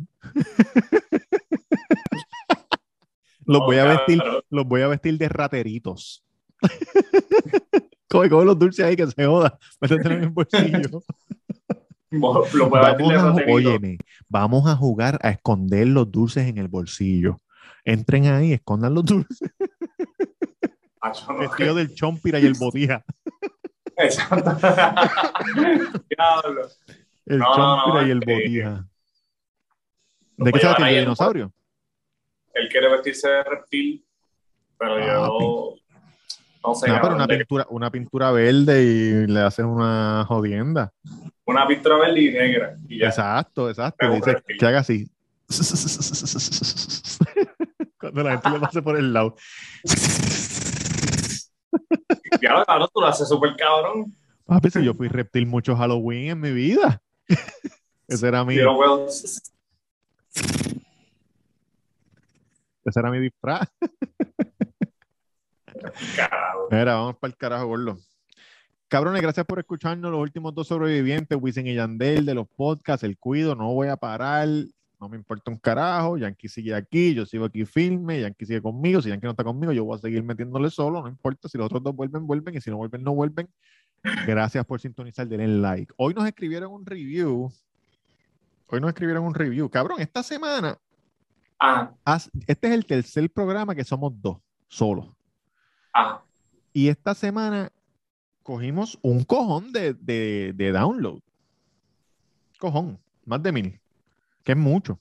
los 3.45 3.59
No, 3.59 3.65
voy 3.65 3.77
a 3.77 3.85
vestir, 3.85 4.21
los 4.51 4.65
voy 4.65 4.81
a 4.83 4.89
vestir 4.89 5.17
de 5.17 5.27
rateritos. 5.27 6.23
Coge, 8.07 8.29
coge 8.29 8.45
los 8.45 8.59
dulces 8.59 8.85
ahí 8.85 8.95
que 8.95 9.07
se 9.07 9.25
joda. 9.25 9.57
Métetelo 9.81 10.15
en 10.15 10.23
el 10.23 10.29
bolsillo. 10.29 11.03
Vestir 12.11 12.59
Vamos 12.69 13.39
a, 13.39 13.51
óyeme, 13.51 13.97
vamos 14.27 14.67
a 14.67 14.75
jugar 14.75 15.19
a 15.21 15.29
esconder 15.29 15.87
los 15.87 16.11
dulces 16.11 16.47
en 16.47 16.57
el 16.57 16.67
bolsillo. 16.67 17.39
Entren 17.85 18.25
ahí, 18.27 18.53
escondan 18.53 18.93
los 18.93 19.05
dulces. 19.05 19.51
Ah, 21.01 21.13
del 21.57 21.95
chompira 21.95 22.41
y 22.41 22.45
el 22.45 22.55
botija. 22.55 23.05
Exacto. 23.95 24.51
Diablo. 26.09 26.67
El 27.25 27.39
No, 27.39 27.55
chompira 27.55 28.01
no, 28.01 28.07
y 28.07 28.11
el 28.11 28.19
este, 28.19 28.33
botija. 28.33 28.85
¿De 30.35 30.51
qué 30.51 30.59
se 30.59 30.67
a 30.67 30.71
va 30.71 30.77
llevar 30.77 30.81
a 30.81 30.85
ahí 30.85 30.93
de 30.95 30.99
en 30.99 31.03
un 31.03 31.05
dinosaurio? 31.05 31.53
Él 32.53 32.67
quiere 32.67 32.89
vestirse 32.89 33.29
de 33.29 33.43
reptil, 33.45 34.05
pero 34.77 34.99
yo 34.99 35.75
no 36.65 36.75
sé. 36.75 36.87
Pero 37.01 37.15
una 37.15 37.27
pintura, 37.27 37.67
una 37.69 37.91
pintura 37.91 38.31
verde 38.31 38.83
y 38.83 39.27
le 39.27 39.39
haces 39.39 39.65
una 39.65 40.25
jodienda. 40.27 40.91
Una 41.49 41.67
pintura 41.67 41.97
verde 41.97 42.21
y 42.21 42.31
negra. 42.31 42.75
Y 42.87 42.99
ya. 42.99 43.07
Exacto, 43.07 43.69
exacto. 43.69 44.09
Dice 44.11 44.41
que 44.57 44.65
haga 44.65 44.79
así. 44.79 45.09
Cuando 47.99 48.23
la 48.23 48.31
gente 48.31 48.49
le 48.49 48.59
pase 48.59 48.81
por 48.81 48.97
el 48.97 49.13
lado. 49.13 49.35
Ya 52.41 52.63
cabrón, 52.65 52.87
tú 52.93 53.01
lo 53.01 53.07
haces 53.07 53.27
súper 53.27 53.55
cabrón. 53.57 54.15
Papi, 54.45 54.69
si 54.69 54.83
yo 54.83 54.93
fui 54.93 55.09
reptil 55.09 55.45
mucho 55.45 55.75
Halloween 55.75 56.31
en 56.31 56.39
mi 56.39 56.51
vida. 56.51 57.01
Ese 58.07 58.27
era 58.27 58.43
mi, 58.43 58.55
ese 62.85 62.99
era 62.99 63.11
mi 63.11 63.19
disfraz. 63.19 63.67
Mira, 66.71 66.95
vamos 66.95 67.17
para 67.17 67.31
el 67.31 67.37
carajo, 67.37 67.67
gordo. 67.67 67.99
Cabrones, 68.89 69.21
gracias 69.21 69.45
por 69.45 69.59
escucharnos. 69.59 70.11
Los 70.11 70.19
últimos 70.19 70.53
dos 70.55 70.67
sobrevivientes, 70.67 71.37
Wisin 71.39 71.67
y 71.67 71.75
Yandel, 71.75 72.25
de 72.25 72.33
los 72.33 72.47
podcasts, 72.47 73.03
El 73.03 73.17
Cuido, 73.17 73.55
no 73.55 73.71
voy 73.73 73.87
a 73.87 73.95
parar. 73.97 74.47
No 74.99 75.07
me 75.07 75.15
importa 75.15 75.49
un 75.51 75.57
carajo. 75.57 76.17
Yankee 76.17 76.49
sigue 76.49 76.73
aquí, 76.75 77.13
yo 77.13 77.25
sigo 77.25 77.45
aquí 77.45 77.65
firme. 77.65 78.19
Yankee 78.19 78.45
sigue 78.45 78.61
conmigo. 78.61 79.01
Si 79.01 79.07
Yankee 79.09 79.25
no 79.25 79.31
está 79.31 79.43
conmigo, 79.45 79.71
yo 79.71 79.85
voy 79.85 79.95
a 79.95 79.99
seguir 80.01 80.23
metiéndole 80.23 80.69
solo. 80.69 81.01
No 81.01 81.07
importa. 81.07 81.47
Si 81.47 81.57
los 81.57 81.65
otros 81.67 81.81
dos 81.83 81.95
vuelven, 81.95 82.27
vuelven. 82.27 82.55
Y 82.55 82.61
si 82.61 82.69
no 82.69 82.77
vuelven, 82.77 83.03
no 83.03 83.13
vuelven. 83.13 83.47
Gracias 84.27 84.65
por 84.65 84.81
sintonizar. 84.81 85.25
Denle 85.27 85.47
like. 85.47 85.93
Hoy 85.95 86.13
nos 86.13 86.27
escribieron 86.27 86.73
un 86.73 86.85
review. 86.85 87.49
Hoy 88.67 88.81
nos 88.81 88.89
escribieron 88.89 89.23
un 89.23 89.33
review. 89.33 89.69
Cabrón, 89.69 90.01
esta 90.01 90.21
semana, 90.23 90.77
Ah, 91.61 91.91
haz- 92.05 92.29
este 92.47 92.67
es 92.69 92.73
el 92.73 92.85
tercer 92.85 93.29
programa 93.29 93.75
que 93.75 93.83
somos 93.83 94.13
dos, 94.21 94.37
solos. 94.69 95.07
ah. 95.93 96.21
Y 96.73 96.87
esta 96.87 97.13
semana 97.15 97.71
cogimos 98.53 98.97
un 99.03 99.23
cojón 99.25 99.71
de, 99.71 99.93
de, 99.93 100.53
de 100.55 100.71
download. 100.71 101.19
Cojón, 102.57 102.97
más 103.25 103.43
de 103.43 103.51
mil. 103.51 103.79
Que 104.43 104.53
es 104.53 104.57
mucho. 104.57 104.97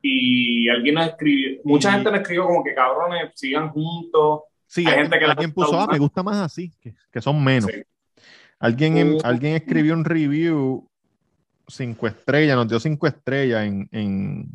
Y 0.00 0.66
alguien 0.70 0.94
nos 0.94 1.08
escribió, 1.08 1.60
mucha 1.64 1.90
Y- 1.90 1.92
gente 1.92 2.10
nos 2.10 2.20
escribió 2.22 2.46
como 2.46 2.64
que 2.64 2.72
cabrones, 2.74 3.32
sigan 3.34 3.68
juntos. 3.68 4.40
Sí, 4.66 4.86
Hay 4.86 4.94
gente 4.94 5.18
que 5.18 5.24
alguien 5.26 5.52
puso, 5.52 5.78
ah, 5.78 5.86
me 5.92 5.98
gusta 5.98 6.22
más 6.22 6.38
así, 6.38 6.72
que, 6.80 6.94
que 7.12 7.20
son 7.20 7.44
menos. 7.44 7.70
Sí. 7.70 7.82
Alguien, 8.58 8.96
en- 8.96 9.14
Mm. 9.16 9.20
alguien 9.24 9.54
escribió 9.56 9.92
un 9.92 10.06
review 10.06 10.88
cinco 11.66 12.06
estrellas, 12.06 12.56
nos 12.56 12.66
dio 12.68 12.80
cinco 12.80 13.06
estrellas 13.06 13.66
en, 13.66 13.86
en, 13.92 14.48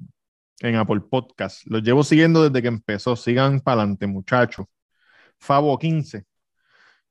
en 0.62 0.76
Apple 0.78 1.02
Podcast. 1.02 1.62
Los 1.68 1.84
llevo 1.84 2.04
siguiendo 2.04 2.42
desde 2.50 2.60
que 2.60 2.70
empezó. 2.70 3.16
Sigan 3.16 3.60
para 3.60 3.82
adelante, 3.82 4.08
muchachos. 4.08 4.66
Favo 5.38 5.78
15 5.78 6.26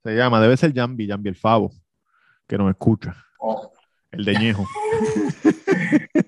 se 0.02 0.14
llama, 0.16 0.40
debe 0.40 0.56
ser 0.56 0.72
Jambi, 0.74 1.06
Jambi 1.08 1.28
el 1.30 1.36
Favo. 1.36 1.72
que 2.46 2.58
nos 2.58 2.70
escucha. 2.70 3.16
Oh, 3.38 3.70
El 4.10 4.24
de 4.24 4.34
Ñejo. 4.38 4.66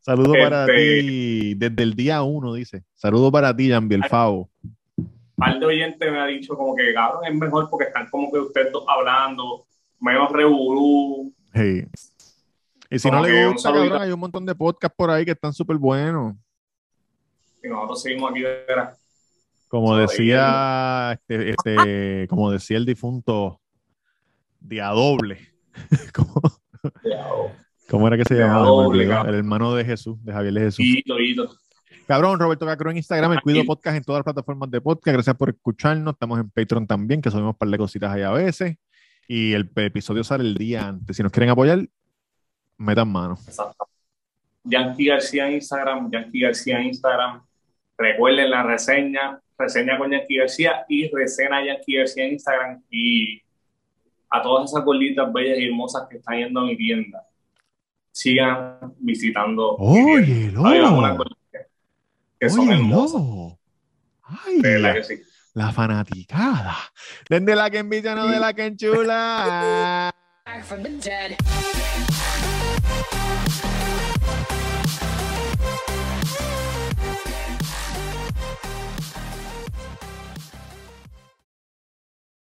Saludo 0.00 0.32
para 0.34 0.62
Este- 0.66 1.00
ti 1.00 1.54
desde 1.54 1.82
el 1.82 1.94
día 1.94 2.22
uno, 2.22 2.54
dice. 2.54 2.84
Saludo 2.94 3.30
para 3.32 3.54
ti, 3.56 3.70
Jambiel 3.70 4.04
Favo. 4.04 4.48
un 4.96 5.06
par 5.36 5.58
de 5.58 5.66
oyentes 5.66 6.10
me 6.10 6.18
ha 6.18 6.26
dicho 6.26 6.56
como 6.56 6.74
que, 6.74 6.94
cabrón, 6.94 7.24
es 7.26 7.34
mejor 7.34 7.68
porque 7.68 7.86
están 7.86 8.08
como 8.10 8.30
que 8.32 8.38
ustedes 8.38 8.72
dos 8.72 8.84
hablando, 8.88 9.66
menos 10.00 10.30
revolú. 10.32 11.32
Sí. 11.54 11.84
Y 12.88 12.98
si 12.98 13.08
Como 13.08 13.20
no 13.22 13.28
le 13.28 13.48
gusta, 13.48 13.72
cabrón, 13.72 14.00
hay 14.00 14.12
un 14.12 14.20
montón 14.20 14.46
de 14.46 14.54
podcasts 14.54 14.94
por 14.96 15.10
ahí 15.10 15.24
que 15.24 15.32
están 15.32 15.52
súper 15.52 15.76
buenos. 15.76 16.34
Y 17.62 17.68
nosotros 17.68 18.02
seguimos 18.02 18.30
aquí 18.30 18.40
de 18.40 18.64
veras. 18.66 18.98
Como 19.68 19.96
decía, 19.96 21.12
este, 21.12 21.50
este, 21.50 22.28
como 22.28 22.50
decía 22.50 22.76
el 22.76 22.86
difunto 22.86 23.60
Día 24.60 24.88
Doble. 24.88 25.38
¿Cómo, 26.14 26.40
cómo 27.88 28.06
era 28.06 28.16
que 28.16 28.24
se 28.24 28.34
llamaba? 28.34 28.86
El 29.28 29.34
hermano 29.34 29.74
de 29.74 29.84
Jesús, 29.84 30.22
de 30.24 30.32
Javier 30.32 30.54
de 30.54 30.60
Jesús. 30.60 30.84
Hito, 30.84 31.18
hito. 31.18 31.56
Cabrón, 32.06 32.38
Roberto 32.38 32.64
Cacro 32.64 32.90
en 32.90 32.98
Instagram, 32.98 33.32
el 33.32 33.40
Cuido. 33.42 33.64
Podcast 33.64 33.96
en 33.96 34.04
todas 34.04 34.20
las 34.20 34.24
plataformas 34.24 34.70
de 34.70 34.80
podcast. 34.80 35.14
Gracias 35.14 35.36
por 35.36 35.48
escucharnos. 35.48 36.14
Estamos 36.14 36.38
en 36.38 36.48
Patreon 36.50 36.86
también, 36.86 37.20
que 37.20 37.30
subimos 37.30 37.54
un 37.54 37.58
par 37.58 37.68
de 37.68 37.78
cositas 37.78 38.12
ahí 38.12 38.22
a 38.22 38.30
veces. 38.30 38.76
Y 39.26 39.52
el 39.52 39.68
episodio 39.74 40.22
sale 40.22 40.44
el 40.44 40.54
día 40.54 40.86
antes. 40.86 41.16
Si 41.16 41.22
nos 41.24 41.32
quieren 41.32 41.50
apoyar, 41.50 41.80
metan 42.78 43.08
mano. 43.08 43.36
Exacto. 43.44 43.88
Yankee 44.62 45.06
García 45.06 45.48
en 45.48 45.54
Instagram, 45.54 46.10
Yankee 46.10 46.40
García 46.40 46.78
en 46.80 46.86
Instagram. 46.86 47.42
Recuerden 47.98 48.50
la 48.50 48.62
reseña, 48.62 49.40
reseña 49.58 49.98
con 49.98 50.10
Yankee 50.10 50.36
García 50.38 50.84
y 50.88 51.08
reseña 51.08 51.64
Yankee 51.64 51.96
García 51.96 52.24
en 52.26 52.32
Instagram. 52.34 52.82
Y 52.90 53.42
a 54.30 54.42
todas 54.42 54.70
esas 54.70 54.84
gorditas 54.84 55.32
bellas 55.32 55.58
y 55.58 55.66
hermosas 55.66 56.06
que 56.08 56.18
están 56.18 56.38
yendo 56.38 56.60
a 56.60 56.64
mi 56.64 56.76
tienda, 56.76 57.22
sigan 58.12 58.94
visitando. 58.98 59.76
unas 60.92 61.16
gorditas 61.16 61.66
que 62.38 62.50
son 62.50 62.70
hermosas. 62.70 63.20
Óyelo. 63.22 63.58
Ay, 64.22 64.60
De 64.60 64.78
la, 64.78 64.94
que 64.94 65.04
sí. 65.04 65.14
la 65.54 65.72
fanaticada. 65.72 66.76
Desde 67.30 67.54
la 67.54 67.70
que 67.70 67.78
envidia, 67.78 68.14
no 68.14 68.26
de 68.26 68.40
la 68.40 68.52
que 68.52 68.66
enchula. 68.66 70.12